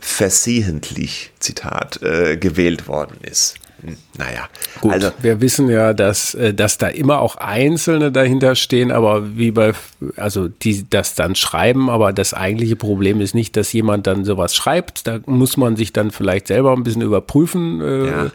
versehentlich, 0.00 1.32
Zitat, 1.38 2.02
äh, 2.02 2.36
gewählt 2.36 2.88
worden 2.88 3.18
ist. 3.22 3.56
Hm, 3.82 3.96
Naja, 4.18 4.48
Gut, 4.80 4.92
also 4.92 5.10
wir 5.22 5.40
wissen 5.40 5.68
ja, 5.68 5.92
dass, 5.94 6.34
äh, 6.34 6.52
dass 6.52 6.78
da 6.78 6.88
immer 6.88 7.20
auch 7.20 7.36
Einzelne 7.36 8.10
dahinter 8.10 8.54
stehen, 8.56 8.90
aber 8.90 9.36
wie 9.36 9.50
bei, 9.52 9.72
also 10.16 10.48
die 10.48 10.84
das 10.90 11.14
dann 11.14 11.34
schreiben, 11.36 11.88
aber 11.88 12.12
das 12.12 12.34
eigentliche 12.34 12.74
Problem 12.76 13.20
ist 13.20 13.34
nicht, 13.34 13.56
dass 13.56 13.72
jemand 13.72 14.06
dann 14.08 14.24
sowas 14.24 14.54
schreibt, 14.56 15.06
da 15.06 15.20
muss 15.26 15.56
man 15.56 15.76
sich 15.76 15.92
dann 15.92 16.10
vielleicht 16.10 16.48
selber 16.48 16.72
ein 16.72 16.82
bisschen 16.82 17.02
überprüfen, 17.02 17.80
äh, 17.80 18.06
Ja. 18.08 18.30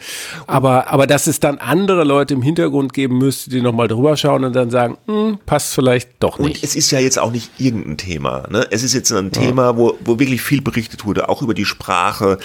aber, 0.48 0.88
aber 0.92 1.08
dass 1.08 1.28
es 1.28 1.40
dann 1.42 1.58
andere 1.58 2.04
Leute 2.06 2.34
im 2.34 2.42
Hintergrund 2.42 2.94
geben 2.94 3.18
müsste, 3.18 3.50
die 3.50 3.62
nochmal 3.62 3.88
drüber 3.90 4.16
schauen 4.16 4.46
und 4.46 4.54
dann 4.56 4.70
sagen, 4.70 4.98
hm, 5.08 5.40
passt 5.46 5.74
vielleicht 5.74 6.10
doch 6.22 6.40
Und 6.40 6.48
nicht. 6.50 6.64
es 6.64 6.76
ist 6.76 6.92
ja 6.92 7.00
jetzt 7.00 7.20
auch 7.20 7.32
nicht 7.32 7.50
irgendein 7.58 7.98
Thema. 7.98 8.48
Ne? 8.50 8.66
Es 8.72 8.84
ist 8.84 8.94
jetzt 8.94 9.12
ein 9.12 9.32
Thema, 9.32 9.76
wo, 9.78 9.98
wo 10.06 10.20
wirklich 10.20 10.42
viel 10.42 10.62
berichtet 10.62 11.06
wurde, 11.06 11.28
auch 11.30 11.42
über 11.42 11.54
die 11.54 11.66
Sprache 11.66 12.38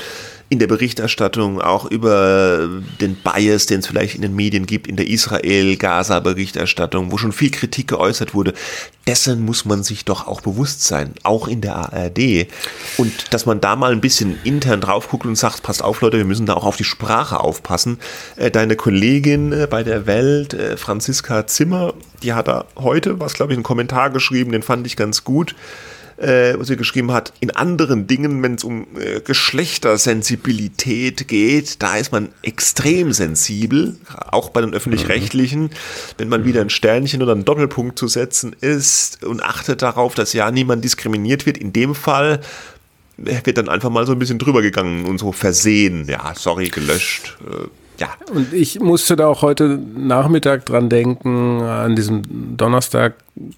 in 0.50 0.58
der 0.58 0.66
Berichterstattung, 0.66 1.60
auch 1.60 1.84
über 1.84 2.70
den 3.00 3.16
Bias, 3.16 3.66
den 3.66 3.80
es 3.80 3.86
vielleicht 3.86 4.14
in 4.14 4.22
den 4.22 4.34
Medien 4.34 4.64
gibt, 4.64 4.86
in 4.86 4.96
der 4.96 5.06
Israel-Gaza-Berichterstattung, 5.06 7.12
wo 7.12 7.18
schon 7.18 7.32
viel 7.32 7.50
Kritik 7.50 7.88
geäußert 7.88 8.32
wurde. 8.32 8.54
Dessen 9.06 9.44
muss 9.44 9.66
man 9.66 9.82
sich 9.82 10.06
doch 10.06 10.26
auch 10.26 10.40
bewusst 10.40 10.84
sein, 10.84 11.12
auch 11.22 11.48
in 11.48 11.60
der 11.60 11.76
ARD. 11.76 12.46
Und 12.96 13.34
dass 13.34 13.44
man 13.44 13.60
da 13.60 13.76
mal 13.76 13.92
ein 13.92 14.00
bisschen 14.00 14.38
intern 14.42 14.80
drauf 14.80 15.10
guckt 15.10 15.26
und 15.26 15.36
sagt, 15.36 15.62
passt 15.62 15.84
auf 15.84 16.00
Leute, 16.00 16.16
wir 16.16 16.24
müssen 16.24 16.46
da 16.46 16.54
auch 16.54 16.64
auf 16.64 16.76
die 16.76 16.84
Sprache 16.84 17.40
aufpassen. 17.40 17.98
Äh, 18.36 18.50
Deine 18.50 18.76
Kollegin 18.76 19.52
äh, 19.52 19.66
bei 19.68 19.82
der 19.82 20.06
Welt, 20.06 20.54
äh, 20.54 20.78
Franziska 20.78 21.46
Zimmer, 21.46 21.92
die 22.22 22.32
hat 22.32 22.48
da 22.48 22.64
heute, 22.76 23.20
was 23.20 23.34
glaube 23.34 23.52
ich, 23.52 23.56
einen 23.56 23.64
Kommentar 23.64 24.10
geschrieben, 24.10 24.52
den 24.52 24.62
fand 24.62 24.86
ich 24.86 24.96
ganz 24.96 25.24
gut 25.24 25.54
äh, 26.18 26.58
wo 26.58 26.64
sie 26.64 26.76
geschrieben 26.76 27.12
hat, 27.12 27.32
in 27.40 27.50
anderen 27.52 28.06
Dingen, 28.06 28.42
wenn 28.42 28.54
es 28.54 28.64
um 28.64 28.86
äh, 28.98 29.20
Geschlechtersensibilität 29.20 31.28
geht, 31.28 31.82
da 31.82 31.96
ist 31.96 32.12
man 32.12 32.28
extrem 32.42 33.12
sensibel, 33.12 33.96
auch 34.30 34.50
bei 34.50 34.60
den 34.60 34.74
öffentlich-rechtlichen, 34.74 35.70
wenn 36.16 36.28
man 36.28 36.44
wieder 36.44 36.60
ein 36.60 36.70
Sternchen 36.70 37.22
oder 37.22 37.32
einen 37.32 37.44
Doppelpunkt 37.44 37.98
zu 37.98 38.08
setzen 38.08 38.54
ist 38.60 39.24
und 39.24 39.42
achtet 39.42 39.82
darauf, 39.82 40.14
dass 40.14 40.32
ja 40.32 40.50
niemand 40.50 40.84
diskriminiert 40.84 41.46
wird. 41.46 41.56
In 41.56 41.72
dem 41.72 41.94
Fall 41.94 42.40
wird 43.16 43.58
dann 43.58 43.68
einfach 43.68 43.90
mal 43.90 44.06
so 44.06 44.12
ein 44.12 44.18
bisschen 44.18 44.38
drüber 44.38 44.62
gegangen 44.62 45.04
und 45.04 45.18
so 45.18 45.32
versehen, 45.32 46.06
ja, 46.08 46.32
sorry, 46.36 46.68
gelöscht. 46.68 47.36
Äh, 47.48 47.68
ja, 47.98 48.10
Und 48.32 48.52
ich 48.52 48.78
musste 48.78 49.16
da 49.16 49.26
auch 49.26 49.42
heute 49.42 49.80
Nachmittag 49.96 50.64
dran 50.66 50.88
denken, 50.88 51.62
an 51.62 51.96
diesem 51.96 52.22
Donnerstag 52.56 53.14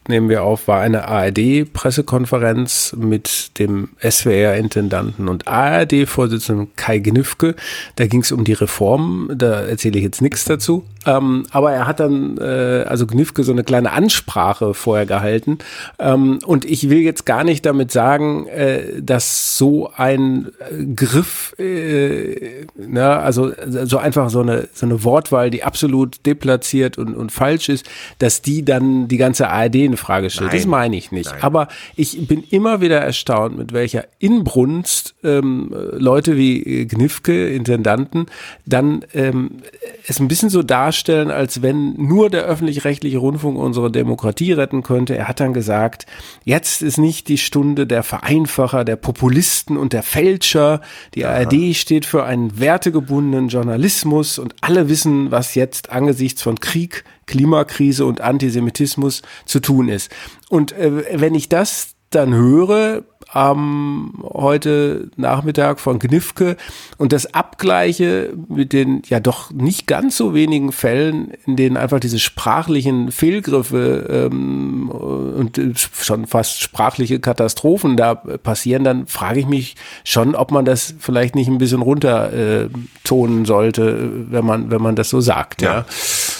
nehmen 0.08 0.28
wir 0.28 0.42
auf, 0.42 0.68
war 0.68 0.80
eine 0.80 1.08
ARD-Pressekonferenz 1.08 2.94
mit 2.98 3.58
dem 3.58 3.90
SWR-Intendanten 4.00 5.28
und 5.28 5.48
ARD-Vorsitzenden 5.48 6.74
Kai 6.76 6.98
Gnifke. 6.98 7.54
Da 7.96 8.06
ging 8.06 8.20
es 8.20 8.32
um 8.32 8.44
die 8.44 8.52
Reform, 8.52 9.30
da 9.34 9.62
erzähle 9.62 9.98
ich 9.98 10.04
jetzt 10.04 10.22
nichts 10.22 10.44
dazu. 10.44 10.84
Ähm, 11.06 11.46
aber 11.50 11.72
er 11.72 11.86
hat 11.86 12.00
dann, 12.00 12.36
äh, 12.38 12.84
also 12.86 13.06
Gnifke, 13.06 13.42
so 13.42 13.52
eine 13.52 13.64
kleine 13.64 13.92
Ansprache 13.92 14.74
vorher 14.74 15.06
gehalten. 15.06 15.58
Ähm, 15.98 16.40
und 16.44 16.64
ich 16.64 16.90
will 16.90 16.98
jetzt 16.98 17.24
gar 17.24 17.42
nicht 17.44 17.64
damit 17.64 17.90
sagen, 17.90 18.46
äh, 18.48 19.00
dass 19.00 19.56
so 19.56 19.90
ein 19.96 20.48
äh, 20.58 20.84
Griff, 20.94 21.54
äh, 21.58 22.66
na, 22.76 23.20
also 23.20 23.52
so 23.66 23.98
einfach 23.98 24.28
so 24.28 24.40
eine, 24.40 24.68
so 24.74 24.84
eine 24.84 25.02
Wortwahl, 25.04 25.50
die 25.50 25.64
absolut 25.64 26.24
deplatziert 26.26 26.98
und, 26.98 27.14
und 27.14 27.32
falsch 27.32 27.70
ist, 27.70 27.86
dass 28.18 28.42
die 28.42 28.64
dann 28.64 29.08
die 29.08 29.16
ganze 29.16 29.48
ARD 29.48 29.76
in 29.76 29.96
Frage 29.96 30.28
stellt. 30.28 30.52
Das 30.52 30.62
Nein. 30.62 30.70
meine 30.70 30.96
ich 30.96 31.12
nicht. 31.12 31.30
Nein. 31.30 31.42
Aber 31.42 31.68
ich 31.96 32.26
bin 32.26 32.44
immer 32.50 32.80
wieder 32.82 33.00
erstaunt, 33.00 33.56
mit 33.56 33.72
welcher 33.72 34.04
Inbrunst 34.18 35.14
ähm, 35.24 35.74
Leute 35.92 36.36
wie 36.36 36.62
äh, 36.62 36.84
Gnifke, 36.84 37.48
Intendanten, 37.48 38.26
dann 38.66 39.04
ähm, 39.14 39.62
es 40.06 40.20
ein 40.20 40.28
bisschen 40.28 40.50
so 40.50 40.62
darstellen, 40.90 41.30
als 41.30 41.62
wenn 41.62 41.94
nur 41.94 42.30
der 42.30 42.42
öffentlich-rechtliche 42.42 43.18
Rundfunk 43.18 43.56
unsere 43.56 43.92
Demokratie 43.92 44.52
retten 44.52 44.82
könnte. 44.82 45.16
Er 45.16 45.28
hat 45.28 45.38
dann 45.38 45.54
gesagt, 45.54 46.06
jetzt 46.44 46.82
ist 46.82 46.98
nicht 46.98 47.28
die 47.28 47.38
Stunde 47.38 47.86
der 47.86 48.02
Vereinfacher, 48.02 48.84
der 48.84 48.96
Populisten 48.96 49.76
und 49.76 49.92
der 49.92 50.02
Fälscher. 50.02 50.80
Die 51.14 51.24
ARD 51.24 51.76
steht 51.76 52.06
für 52.06 52.24
einen 52.24 52.58
wertegebundenen 52.58 53.48
Journalismus 53.48 54.40
und 54.40 54.56
alle 54.62 54.88
wissen, 54.88 55.30
was 55.30 55.54
jetzt 55.54 55.90
angesichts 55.90 56.42
von 56.42 56.58
Krieg, 56.58 57.04
Klimakrise 57.26 58.04
und 58.04 58.20
Antisemitismus 58.20 59.22
zu 59.44 59.60
tun 59.60 59.88
ist. 59.88 60.10
Und 60.48 60.72
äh, 60.72 61.20
wenn 61.20 61.36
ich 61.36 61.48
das 61.48 61.94
dann 62.10 62.34
höre 62.34 63.04
ähm, 63.34 64.12
heute 64.22 65.10
Nachmittag 65.16 65.80
von 65.80 65.98
Gnifke 65.98 66.56
und 66.98 67.12
das 67.12 67.34
abgleiche 67.34 68.32
mit 68.48 68.72
den 68.72 69.02
ja 69.06 69.20
doch 69.20 69.50
nicht 69.50 69.86
ganz 69.86 70.16
so 70.16 70.34
wenigen 70.34 70.72
Fällen, 70.72 71.32
in 71.46 71.56
denen 71.56 71.76
einfach 71.76 72.00
diese 72.00 72.18
sprachlichen 72.18 73.12
Fehlgriffe 73.12 74.28
ähm, 74.30 74.90
und 74.90 75.60
schon 75.92 76.26
fast 76.26 76.60
sprachliche 76.60 77.20
Katastrophen 77.20 77.96
da 77.96 78.14
passieren, 78.14 78.84
dann 78.84 79.06
frage 79.06 79.40
ich 79.40 79.46
mich 79.46 79.76
schon, 80.04 80.34
ob 80.34 80.50
man 80.50 80.64
das 80.64 80.94
vielleicht 80.98 81.34
nicht 81.34 81.48
ein 81.48 81.58
bisschen 81.58 81.82
runtertonen 81.82 83.42
äh, 83.42 83.46
sollte, 83.46 84.10
wenn 84.30 84.44
man, 84.44 84.70
wenn 84.70 84.82
man 84.82 84.96
das 84.96 85.10
so 85.10 85.20
sagt. 85.20 85.62
Ja. 85.62 85.70
ja. 85.70 85.86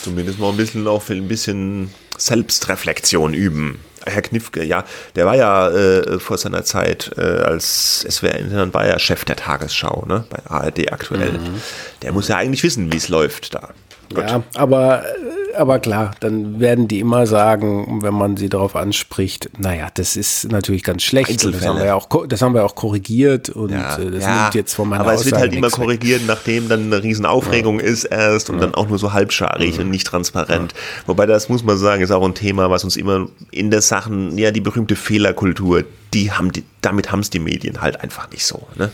Zumindest 0.03 0.38
mal 0.38 0.51
ein 0.51 0.57
bisschen 0.57 0.86
auch 0.86 1.09
ein 1.09 1.28
bisschen 1.28 1.91
Selbstreflexion 2.16 3.34
üben. 3.34 3.78
Herr 4.07 4.22
Knifke, 4.22 4.64
ja, 4.64 4.84
der 5.14 5.26
war 5.26 5.36
ja 5.36 5.70
äh, 5.70 6.18
vor 6.18 6.38
seiner 6.38 6.64
Zeit 6.64 7.11
äh, 7.16 7.20
als 7.20 8.07
SWR-Intendant, 8.09 8.74
war 8.74 8.86
ja 8.86 8.98
Chef 8.98 9.24
der 9.24 9.36
Tagesschau, 9.36 10.05
ne, 10.07 10.24
bei 10.30 10.38
ARD 10.51 10.92
aktuell. 10.92 11.32
Mhm. 11.32 11.61
Der 12.03 12.12
muss 12.12 12.28
ja 12.28 12.36
eigentlich 12.36 12.62
wissen, 12.62 12.92
wie 12.92 12.96
es 12.96 13.09
läuft 13.09 13.55
da. 13.55 13.70
Gut. 14.12 14.28
Ja, 14.28 14.42
aber, 14.54 15.04
aber 15.56 15.78
klar, 15.78 16.11
dann 16.18 16.58
werden 16.58 16.88
die 16.88 16.98
immer 16.98 17.28
sagen, 17.28 18.00
wenn 18.02 18.14
man 18.14 18.36
sie 18.36 18.48
darauf 18.48 18.74
anspricht, 18.74 19.50
naja, 19.58 19.88
das 19.94 20.16
ist 20.16 20.50
natürlich 20.50 20.82
ganz 20.82 21.04
schlecht. 21.04 21.44
Das 21.44 21.64
haben, 21.64 21.78
wir 21.78 21.86
ja 21.86 21.94
auch, 21.94 22.08
das 22.26 22.42
haben 22.42 22.54
wir 22.54 22.64
auch 22.64 22.74
korrigiert 22.74 23.50
und 23.50 23.70
ja, 23.70 23.96
äh, 23.96 24.11
das 24.11 24.24
ja, 24.24 24.42
nimmt 24.42 24.54
jetzt 24.56 24.74
von 24.74 24.88
meiner 24.88 25.02
Aber 25.02 25.14
es 25.14 25.24
wird 25.24 25.36
halt 25.36 25.54
immer 25.54 25.70
korrigiert, 25.70 26.22
nachdem 26.26 26.68
dann 26.68 26.86
eine 26.86 27.02
Riesenaufregung 27.02 27.78
ja. 27.78 27.86
ist 27.86 28.04
erst 28.04 28.50
und 28.50 28.56
ja. 28.56 28.62
dann 28.62 28.74
auch 28.74 28.88
nur 28.88 28.98
so 28.98 29.12
halbscharig 29.12 29.78
und 29.78 29.90
nicht 29.90 30.06
transparent. 30.06 30.74
Wobei 31.06 31.26
das 31.26 31.48
muss 31.48 31.62
man 31.62 31.76
sagen, 31.76 32.02
ist 32.02 32.11
auch 32.11 32.24
ein 32.24 32.34
Thema, 32.34 32.68
was 32.70 32.82
uns 32.82 32.96
immer 32.96 33.28
in 33.52 33.70
der 33.70 33.82
Sachen, 33.82 34.36
ja, 34.38 34.50
die 34.50 34.61
berühmte 34.61 34.96
Fehlerkultur, 34.96 35.84
die 36.12 36.32
haben 36.32 36.50
die, 36.50 36.64
damit 36.80 37.12
haben 37.12 37.20
es 37.20 37.30
die 37.30 37.38
Medien 37.38 37.80
halt 37.80 38.00
einfach 38.00 38.28
nicht 38.30 38.44
so. 38.44 38.66
Ne? 38.74 38.90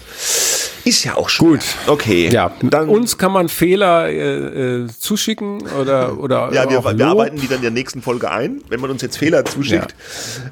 Ist 0.87 1.03
ja 1.03 1.17
auch 1.17 1.29
schwer. 1.29 1.49
Gut. 1.49 1.65
Okay. 1.89 2.31
Ja, 2.33 2.53
dann, 2.63 2.89
uns 2.89 3.19
kann 3.19 3.33
man 3.33 3.49
Fehler 3.49 4.09
äh, 4.09 4.85
äh, 4.85 4.87
zuschicken 4.87 5.67
oder 5.81 6.17
oder 6.21 6.53
Ja, 6.53 6.71
wir, 6.71 6.85
wir 6.97 7.07
arbeiten 7.09 7.41
die 7.41 7.49
dann 7.49 7.57
in 7.57 7.63
der 7.63 7.73
nächsten 7.73 8.03
Folge 8.03 8.31
ein, 8.31 8.63
wenn 8.69 8.81
man 8.81 8.93
uns 8.93 9.03
jetzt 9.03 9.19
Fehler 9.19 9.45
zuschickt. 9.45 9.97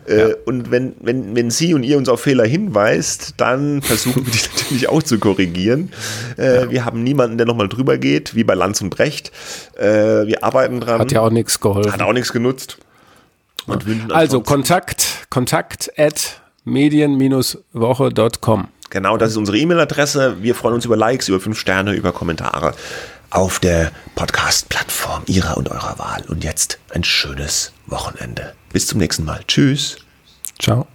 Ja. 0.08 0.12
Äh, 0.12 0.30
ja. 0.30 0.34
Und 0.44 0.72
wenn, 0.72 0.96
wenn, 1.00 1.36
wenn 1.36 1.52
Sie 1.52 1.72
und 1.72 1.84
ihr 1.84 1.96
uns 1.96 2.08
auf 2.08 2.20
Fehler 2.20 2.44
hinweist, 2.44 3.34
dann 3.36 3.80
versuchen 3.82 4.26
wir 4.26 4.32
die 4.32 4.40
natürlich 4.56 4.88
auch 4.88 5.04
zu 5.04 5.20
korrigieren. 5.20 5.92
Äh, 6.36 6.62
ja. 6.62 6.70
Wir 6.70 6.84
haben 6.84 7.04
niemanden, 7.04 7.38
der 7.38 7.46
nochmal 7.46 7.68
drüber 7.68 7.96
geht, 7.96 8.34
wie 8.34 8.42
bei 8.42 8.54
Lanz 8.54 8.80
und 8.80 8.90
Brecht. 8.90 9.30
Äh, 9.78 10.26
wir 10.26 10.42
arbeiten 10.42 10.80
dran. 10.80 10.98
Hat 10.98 11.12
ja 11.12 11.20
auch 11.20 11.30
nichts 11.30 11.60
geholfen. 11.60 11.92
Hat 11.92 12.02
auch 12.02 12.12
nichts 12.12 12.32
genutzt. 12.32 12.78
Und 13.66 14.12
also 14.12 14.40
Kontakt, 14.40 15.28
Kontakt 15.30 15.92
at 15.96 16.40
medien-woche.com. 16.64 18.68
Genau, 18.94 19.16
das 19.16 19.32
ist 19.32 19.36
unsere 19.36 19.58
E-Mail-Adresse. 19.58 20.36
Wir 20.40 20.54
freuen 20.54 20.76
uns 20.76 20.84
über 20.84 20.96
Likes, 20.96 21.28
über 21.28 21.40
fünf 21.40 21.58
Sterne, 21.58 21.94
über 21.94 22.12
Kommentare 22.12 22.76
auf 23.30 23.58
der 23.58 23.90
Podcast-Plattform 24.14 25.24
Ihrer 25.26 25.56
und 25.56 25.68
eurer 25.68 25.98
Wahl. 25.98 26.22
Und 26.28 26.44
jetzt 26.44 26.78
ein 26.90 27.02
schönes 27.02 27.72
Wochenende. 27.86 28.54
Bis 28.72 28.86
zum 28.86 29.00
nächsten 29.00 29.24
Mal. 29.24 29.40
Tschüss. 29.48 29.96
Ciao. 30.60 30.86